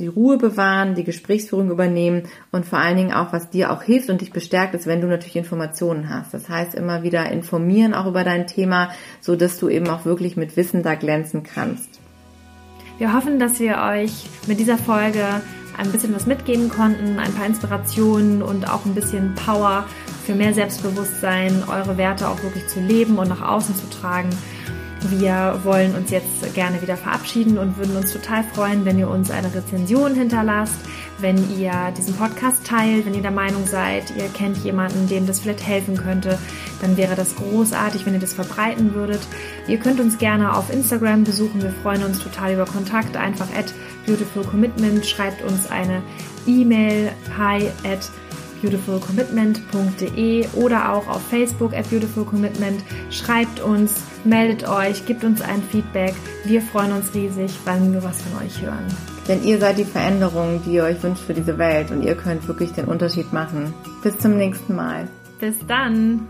die 0.00 0.06
Ruhe 0.06 0.38
bewahren, 0.38 0.94
die 0.94 1.04
Gesprächsführung 1.04 1.70
übernehmen 1.70 2.22
und 2.52 2.64
vor 2.64 2.78
allen 2.78 2.96
Dingen 2.96 3.12
auch, 3.12 3.32
was 3.32 3.50
dir 3.50 3.70
auch 3.70 3.82
hilft 3.82 4.08
und 4.08 4.22
dich 4.22 4.32
bestärkt, 4.32 4.74
ist, 4.74 4.86
wenn 4.86 5.00
du 5.00 5.06
natürlich 5.06 5.36
Informationen 5.36 6.08
hast. 6.08 6.32
Das 6.32 6.48
heißt, 6.48 6.74
immer 6.74 7.02
wieder 7.02 7.30
informieren 7.30 7.92
auch 7.92 8.06
über 8.06 8.24
dein 8.24 8.46
Thema, 8.46 8.90
so 9.20 9.36
dass 9.36 9.58
du 9.58 9.68
eben 9.68 9.88
auch 9.88 10.06
wirklich 10.06 10.36
mit 10.36 10.56
Wissen 10.56 10.82
da 10.82 10.94
glänzen 10.94 11.42
kannst. 11.42 12.00
Wir 12.98 13.12
hoffen, 13.14 13.38
dass 13.38 13.60
wir 13.60 13.78
euch 13.78 14.12
mit 14.46 14.58
dieser 14.58 14.78
Folge 14.78 15.24
ein 15.76 15.90
bisschen 15.92 16.14
was 16.14 16.26
mitgeben 16.26 16.68
konnten, 16.68 17.18
ein 17.18 17.32
paar 17.34 17.46
Inspirationen 17.46 18.42
und 18.42 18.68
auch 18.68 18.84
ein 18.84 18.94
bisschen 18.94 19.34
Power 19.34 19.84
für 20.24 20.34
mehr 20.34 20.54
Selbstbewusstsein, 20.54 21.64
eure 21.68 21.96
Werte 21.96 22.28
auch 22.28 22.42
wirklich 22.42 22.66
zu 22.68 22.80
leben 22.80 23.18
und 23.18 23.28
nach 23.28 23.42
außen 23.42 23.74
zu 23.74 23.88
tragen. 23.90 24.30
Wir 25.08 25.60
wollen 25.64 25.94
uns 25.94 26.10
jetzt 26.10 26.54
gerne 26.54 26.82
wieder 26.82 26.96
verabschieden 26.96 27.56
und 27.56 27.78
würden 27.78 27.96
uns 27.96 28.12
total 28.12 28.44
freuen, 28.44 28.84
wenn 28.84 28.98
ihr 28.98 29.08
uns 29.08 29.30
eine 29.30 29.52
Rezension 29.52 30.14
hinterlasst, 30.14 30.78
wenn 31.20 31.58
ihr 31.58 31.92
diesen 31.96 32.14
Podcast 32.14 32.66
teilt, 32.66 33.06
wenn 33.06 33.14
ihr 33.14 33.22
der 33.22 33.30
Meinung 33.30 33.66
seid, 33.66 34.14
ihr 34.16 34.28
kennt 34.28 34.58
jemanden, 34.58 35.08
dem 35.08 35.26
das 35.26 35.40
vielleicht 35.40 35.66
helfen 35.66 35.96
könnte, 35.96 36.38
dann 36.80 36.96
wäre 36.96 37.14
das 37.14 37.36
großartig, 37.36 38.06
wenn 38.06 38.14
ihr 38.14 38.20
das 38.20 38.32
verbreiten 38.32 38.94
würdet. 38.94 39.20
Ihr 39.66 39.78
könnt 39.78 40.00
uns 40.00 40.18
gerne 40.18 40.56
auf 40.56 40.72
Instagram 40.72 41.24
besuchen. 41.24 41.62
Wir 41.62 41.72
freuen 41.82 42.04
uns 42.04 42.18
total 42.20 42.54
über 42.54 42.64
Kontakt. 42.64 43.16
Einfach 43.16 43.48
at 43.56 43.72
Beautiful 44.06 44.44
Commitment. 44.44 45.06
Schreibt 45.06 45.42
uns 45.42 45.70
eine 45.70 46.02
E-Mail 46.46 47.12
hi 47.36 47.68
at 47.84 48.10
beautifulcommitment.de 48.62 50.46
oder 50.54 50.92
auch 50.92 51.08
auf 51.08 51.22
Facebook 51.28 51.74
at 51.74 51.88
Beautiful 51.90 52.24
Commitment. 52.24 52.82
Schreibt 53.10 53.60
uns, 53.60 53.94
meldet 54.24 54.68
euch, 54.68 55.06
gebt 55.06 55.24
uns 55.24 55.40
ein 55.40 55.62
Feedback. 55.62 56.14
Wir 56.44 56.60
freuen 56.60 56.92
uns 56.92 57.14
riesig, 57.14 57.52
wenn 57.64 57.92
wir 57.92 58.02
was 58.02 58.20
von 58.22 58.46
euch 58.46 58.60
hören. 58.60 58.86
Denn 59.30 59.44
ihr 59.44 59.60
seid 59.60 59.78
die 59.78 59.84
Veränderung, 59.84 60.60
die 60.66 60.72
ihr 60.72 60.82
euch 60.82 61.00
wünscht 61.04 61.22
für 61.22 61.34
diese 61.34 61.56
Welt 61.56 61.92
und 61.92 62.02
ihr 62.02 62.16
könnt 62.16 62.48
wirklich 62.48 62.72
den 62.72 62.86
Unterschied 62.86 63.32
machen. 63.32 63.72
Bis 64.02 64.18
zum 64.18 64.36
nächsten 64.36 64.74
Mal. 64.74 65.06
Bis 65.38 65.54
dann! 65.68 66.26